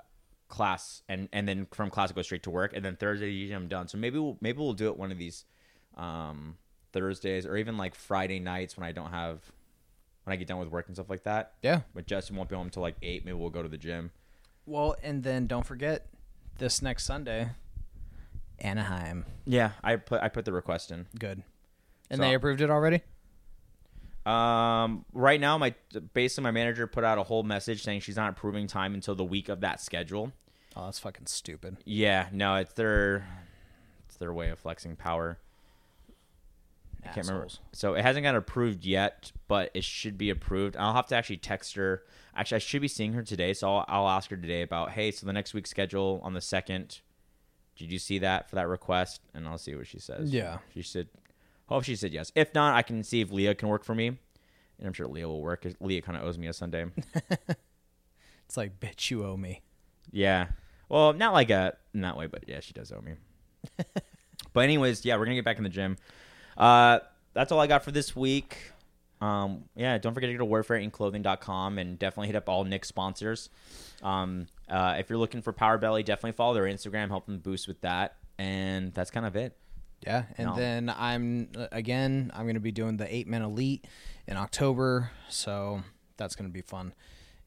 class, 0.48 1.02
and 1.08 1.28
and 1.32 1.46
then 1.48 1.66
from 1.72 1.88
class 1.88 2.10
I 2.10 2.14
go 2.14 2.22
straight 2.22 2.42
to 2.42 2.50
work, 2.50 2.72
and 2.74 2.84
then 2.84 2.96
Thursday 2.96 3.30
usually 3.30 3.54
I'm 3.54 3.68
done. 3.68 3.86
So 3.88 3.96
maybe 3.96 4.18
we'll 4.18 4.36
maybe 4.40 4.58
we'll 4.58 4.72
do 4.74 4.88
it 4.88 4.96
one 4.98 5.12
of 5.12 5.18
these 5.18 5.44
um 5.96 6.56
Thursdays 6.92 7.46
or 7.46 7.56
even 7.56 7.76
like 7.78 7.94
Friday 7.94 8.40
nights 8.40 8.76
when 8.76 8.84
I 8.86 8.92
don't 8.92 9.10
have 9.10 9.40
when 10.26 10.32
I 10.32 10.36
get 10.36 10.48
done 10.48 10.58
with 10.58 10.68
work 10.70 10.88
and 10.88 10.96
stuff 10.96 11.08
like 11.08 11.22
that. 11.22 11.52
yeah. 11.62 11.82
But 11.94 12.06
Justin 12.08 12.34
won't 12.34 12.48
be 12.48 12.56
home 12.56 12.66
until 12.66 12.82
like 12.82 12.96
eight. 13.00 13.24
Maybe 13.24 13.36
we'll 13.38 13.48
go 13.48 13.62
to 13.62 13.68
the 13.68 13.78
gym. 13.78 14.10
Well, 14.66 14.96
and 15.00 15.22
then 15.22 15.46
don't 15.46 15.64
forget 15.64 16.06
this 16.58 16.82
next 16.82 17.04
Sunday, 17.04 17.50
Anaheim. 18.58 19.24
Yeah, 19.44 19.70
I 19.84 19.94
put 19.96 20.20
I 20.22 20.28
put 20.28 20.44
the 20.44 20.52
request 20.52 20.90
in. 20.90 21.06
Good. 21.16 21.42
And 22.10 22.18
So- 22.18 22.22
they 22.24 22.34
approved 22.34 22.60
it 22.60 22.70
already. 22.70 23.02
Um, 24.24 25.04
right 25.12 25.40
now, 25.40 25.56
my 25.58 25.72
basically 26.12 26.42
my 26.42 26.50
manager 26.50 26.88
put 26.88 27.04
out 27.04 27.16
a 27.18 27.22
whole 27.22 27.44
message 27.44 27.84
saying 27.84 28.00
she's 28.00 28.16
not 28.16 28.30
approving 28.30 28.66
time 28.66 28.94
until 28.94 29.14
the 29.14 29.24
week 29.24 29.48
of 29.48 29.60
that 29.60 29.80
schedule. 29.80 30.32
Oh, 30.74 30.86
that's 30.86 30.98
fucking 30.98 31.26
stupid. 31.26 31.76
Yeah, 31.84 32.26
no, 32.32 32.56
it's 32.56 32.72
their 32.72 33.24
it's 34.08 34.16
their 34.16 34.32
way 34.32 34.48
of 34.50 34.58
flexing 34.58 34.96
power. 34.96 35.38
I 37.10 37.12
can't 37.14 37.26
remember. 37.26 37.48
So 37.72 37.94
it 37.94 38.02
hasn't 38.02 38.24
got 38.24 38.34
approved 38.34 38.84
yet, 38.84 39.32
but 39.48 39.70
it 39.74 39.84
should 39.84 40.18
be 40.18 40.30
approved. 40.30 40.76
I'll 40.76 40.94
have 40.94 41.06
to 41.08 41.16
actually 41.16 41.38
text 41.38 41.74
her. 41.74 42.02
Actually, 42.34 42.56
I 42.56 42.58
should 42.60 42.82
be 42.82 42.88
seeing 42.88 43.12
her 43.14 43.22
today, 43.22 43.52
so 43.52 43.68
I'll, 43.76 43.84
I'll 43.88 44.08
ask 44.08 44.30
her 44.30 44.36
today 44.36 44.62
about, 44.62 44.90
hey, 44.90 45.10
so 45.10 45.26
the 45.26 45.32
next 45.32 45.54
week's 45.54 45.70
schedule 45.70 46.20
on 46.22 46.34
the 46.34 46.40
second. 46.40 47.00
Did 47.76 47.92
you 47.92 47.98
see 47.98 48.18
that 48.18 48.48
for 48.48 48.56
that 48.56 48.68
request? 48.68 49.20
And 49.34 49.46
I'll 49.46 49.58
see 49.58 49.74
what 49.74 49.86
she 49.86 49.98
says. 49.98 50.32
Yeah. 50.32 50.58
she 50.72 50.82
said. 50.82 51.08
Hope 51.68 51.84
she 51.84 51.96
said 51.96 52.12
yes. 52.12 52.30
If 52.34 52.54
not, 52.54 52.74
I 52.74 52.82
can 52.82 53.02
see 53.02 53.20
if 53.20 53.32
Leah 53.32 53.54
can 53.54 53.68
work 53.68 53.84
for 53.84 53.94
me, 53.94 54.06
and 54.06 54.86
I'm 54.86 54.92
sure 54.92 55.06
Leah 55.08 55.26
will 55.26 55.42
work. 55.42 55.66
Leah 55.80 56.00
kind 56.00 56.16
of 56.16 56.24
owes 56.24 56.38
me 56.38 56.46
a 56.46 56.52
Sunday. 56.52 56.86
It's 58.46 58.56
like, 58.56 58.78
bitch, 58.80 59.10
you 59.10 59.24
owe 59.24 59.36
me. 59.36 59.62
Yeah. 60.10 60.46
Well, 60.88 61.12
not 61.12 61.32
like 61.32 61.50
a 61.50 61.76
in 61.94 62.02
that 62.02 62.16
way, 62.16 62.26
but 62.26 62.44
yeah, 62.46 62.60
she 62.60 62.72
does 62.72 62.92
owe 62.92 63.00
me. 63.00 63.14
but 64.52 64.60
anyways, 64.60 65.04
yeah, 65.04 65.16
we're 65.16 65.24
gonna 65.24 65.34
get 65.34 65.44
back 65.44 65.58
in 65.58 65.64
the 65.64 65.68
gym. 65.68 65.96
Uh, 66.56 67.00
that's 67.34 67.52
all 67.52 67.60
I 67.60 67.66
got 67.66 67.84
for 67.84 67.90
this 67.90 68.14
week. 68.16 68.56
Um, 69.20 69.64
yeah, 69.74 69.96
don't 69.98 70.12
forget 70.14 70.28
to 70.30 70.36
go 70.36 70.44
to 70.44 70.50
WarFareIncClothing.com 70.50 71.78
and 71.78 71.98
definitely 71.98 72.26
hit 72.28 72.36
up 72.36 72.48
all 72.48 72.64
Nik's 72.64 72.88
sponsors. 72.88 73.48
Um, 74.02 74.46
uh, 74.68 74.96
if 74.98 75.08
you're 75.08 75.18
looking 75.18 75.42
for 75.42 75.52
Power 75.52 75.78
Belly, 75.78 76.02
definitely 76.02 76.32
follow 76.32 76.54
their 76.54 76.64
Instagram, 76.64 77.08
help 77.08 77.26
them 77.26 77.38
boost 77.38 77.66
with 77.68 77.80
that. 77.82 78.16
And 78.38 78.92
that's 78.92 79.10
kind 79.10 79.24
of 79.26 79.34
it. 79.36 79.56
Yeah, 80.06 80.24
and 80.36 80.48
No. 80.48 80.56
then 80.56 80.90
I'm 80.94 81.48
again. 81.72 82.30
I'm 82.34 82.42
going 82.44 82.54
to 82.54 82.60
be 82.60 82.70
doing 82.72 82.98
the 82.98 83.12
eight 83.12 83.26
man 83.26 83.40
elite 83.40 83.86
in 84.26 84.36
October, 84.36 85.10
so 85.30 85.80
that's 86.18 86.36
going 86.36 86.48
to 86.48 86.52
be 86.52 86.60
fun. 86.60 86.92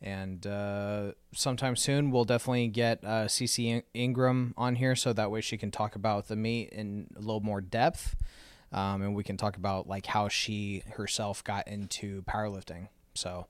And 0.02 0.46
uh, 0.48 1.12
sometime 1.34 1.76
soon, 1.76 2.10
we'll 2.10 2.26
definitely 2.26 2.68
get 2.70 3.04
uh, 3.04 3.26
CC 3.28 3.66
In- 3.68 3.84
Ingram 3.94 4.56
on 4.58 4.76
here, 4.76 4.96
so 4.96 5.14
that 5.14 5.30
way 5.30 5.42
she 5.42 5.58
can 5.58 5.70
talk 5.70 5.96
about 5.96 6.28
the 6.28 6.36
meet 6.36 6.70
in 6.70 7.08
a 7.16 7.20
little 7.20 7.42
more 7.42 7.62
depth, 7.62 8.16
um, 8.72 9.02
and 9.02 9.16
we 9.16 9.24
can 9.24 9.38
talk 9.38 9.58
about 9.58 9.88
like 9.88 10.06
how 10.06 10.28
she 10.28 10.84
herself 10.92 11.44
got 11.44 11.68
into 11.68 12.22
powerlifting. 12.24 12.88
So, 13.16 13.48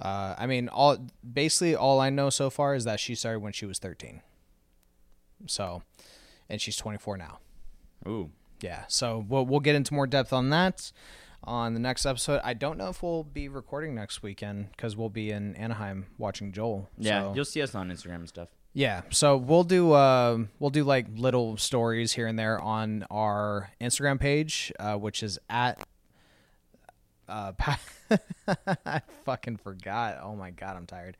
uh, 0.00 0.34
I 0.38 0.46
mean, 0.46 0.68
all 0.68 0.98
basically 1.32 1.74
all 1.74 2.00
I 2.00 2.10
know 2.10 2.30
so 2.30 2.50
far 2.50 2.74
is 2.74 2.84
that 2.84 3.00
she 3.00 3.14
started 3.14 3.40
when 3.40 3.52
she 3.52 3.66
was 3.66 3.78
13. 3.78 4.22
So, 5.46 5.82
and 6.48 6.60
she's 6.60 6.76
24 6.76 7.16
now 7.16 7.38
Ooh. 8.06 8.30
yeah 8.60 8.84
so 8.86 9.24
we'll, 9.26 9.46
we'll 9.46 9.60
get 9.60 9.74
into 9.74 9.94
more 9.94 10.06
depth 10.06 10.32
on 10.32 10.50
that 10.50 10.92
on 11.44 11.72
the 11.74 11.80
next 11.80 12.04
episode 12.04 12.40
i 12.44 12.52
don't 12.52 12.76
know 12.76 12.88
if 12.90 13.02
we'll 13.02 13.24
be 13.24 13.48
recording 13.48 13.94
next 13.94 14.22
weekend 14.22 14.70
because 14.72 14.94
we'll 14.96 15.08
be 15.08 15.30
in 15.30 15.56
anaheim 15.56 16.06
watching 16.18 16.52
joel 16.52 16.88
Yeah, 16.98 17.22
so, 17.22 17.32
you'll 17.34 17.44
see 17.46 17.62
us 17.62 17.74
on 17.74 17.90
Instagram 17.90 18.16
and 18.16 18.28
stuff. 18.28 18.48
Yeah 18.72 19.02
so 19.10 19.36
we'll 19.36 19.64
do 19.64 19.92
uh, 19.92 20.38
we'll 20.58 20.70
do 20.70 20.84
like 20.84 21.06
little 21.16 21.56
stories 21.56 22.12
here 22.12 22.26
and 22.26 22.38
there 22.38 22.60
on 22.60 23.04
our 23.10 23.70
instagram 23.80 24.18
page 24.18 24.72
uh, 24.78 24.94
which 24.94 25.22
is 25.22 25.38
at 25.50 25.84
uh, 27.28 27.52
pa- 27.58 27.78
i 28.84 29.00
fucking 29.24 29.56
forgot. 29.56 30.18
Oh 30.22 30.34
my 30.34 30.50
god 30.50 30.76
i'm 30.76 30.86
tired. 30.86 31.16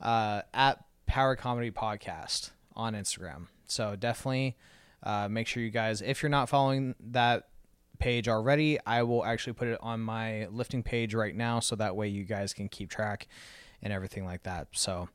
Uh, 0.00 0.42
at 0.52 0.84
power 1.06 1.36
comedy 1.36 1.70
podcast 1.70 2.50
on 2.74 2.94
instagram. 2.94 3.46
So 3.66 3.96
definitely 3.96 4.56
uh, 5.02 5.28
make 5.28 5.46
sure 5.46 5.62
you 5.62 5.70
guys 5.70 6.02
if 6.02 6.22
you're 6.22 6.30
not 6.30 6.48
following 6.48 6.94
that 7.00 7.48
page 7.98 8.28
already 8.28 8.78
i 8.84 9.02
will 9.02 9.24
actually 9.24 9.54
put 9.54 9.68
it 9.68 9.78
on 9.80 10.00
my 10.00 10.46
lifting 10.48 10.82
page 10.82 11.14
right 11.14 11.34
now 11.34 11.60
so 11.60 11.74
that 11.74 11.96
way 11.96 12.06
you 12.06 12.24
guys 12.24 12.52
can 12.52 12.68
keep 12.68 12.90
track 12.90 13.26
and 13.82 13.92
everything 13.92 14.24
like 14.24 14.42
that. 14.44 14.68
So 14.72 15.08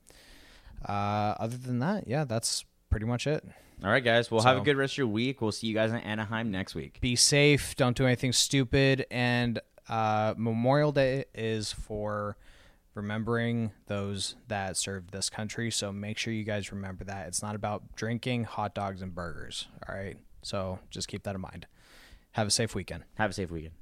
uh, 0.88 1.36
other 1.40 1.58
than 1.58 1.80
that 1.80 2.08
yeah 2.08 2.24
that's 2.24 2.66
pretty 2.92 3.06
much 3.08 3.26
it. 3.26 3.44
All 3.84 3.90
right, 3.90 4.04
guys. 4.04 4.30
Well, 4.30 4.42
have 4.42 4.58
a 4.58 4.62
good 4.62 4.78
rest 4.78 4.94
of 4.94 4.98
your 5.00 5.08
week. 5.08 5.42
We'll 5.42 5.52
see 5.52 5.66
you 5.66 5.74
guys 5.74 5.90
in 5.90 5.98
Anaheim 5.98 6.52
next 6.52 6.76
week. 6.76 7.02
be 7.02 7.16
safe. 7.16 7.76
Don't 7.76 7.98
do 7.98 8.06
anything 8.06 8.32
stupid. 8.32 9.08
And 9.10 9.60
uh, 9.90 10.36
memorial 10.38 10.92
day 10.92 11.26
is 11.34 11.72
for 11.72 12.38
remembering 12.94 13.72
those 13.88 14.36
that 14.50 14.78
served 14.78 15.12
this 15.12 15.32
country. 15.32 15.72
So 15.72 15.92
make 15.92 16.20
sure 16.20 16.32
you 16.32 16.44
guys 16.44 16.72
remember 16.72 17.06
that. 17.06 17.28
It's 17.28 17.42
not 17.42 17.56
about 17.56 17.96
drinking 17.96 18.44
hot 18.44 18.76
dogs 18.76 19.02
and 19.02 19.16
burgers. 19.16 19.68
All 19.90 19.96
right? 19.96 20.18
So 20.44 20.78
just 20.92 21.08
keep 21.08 21.24
that 21.24 21.34
in 21.34 21.42
mind. 21.42 21.66
Have 22.34 22.48
a 22.48 22.52
safe 22.52 22.76
weekend. 22.76 23.04
Have 23.16 23.32
a 23.32 23.34
safe 23.34 23.50
weekend. 23.50 23.74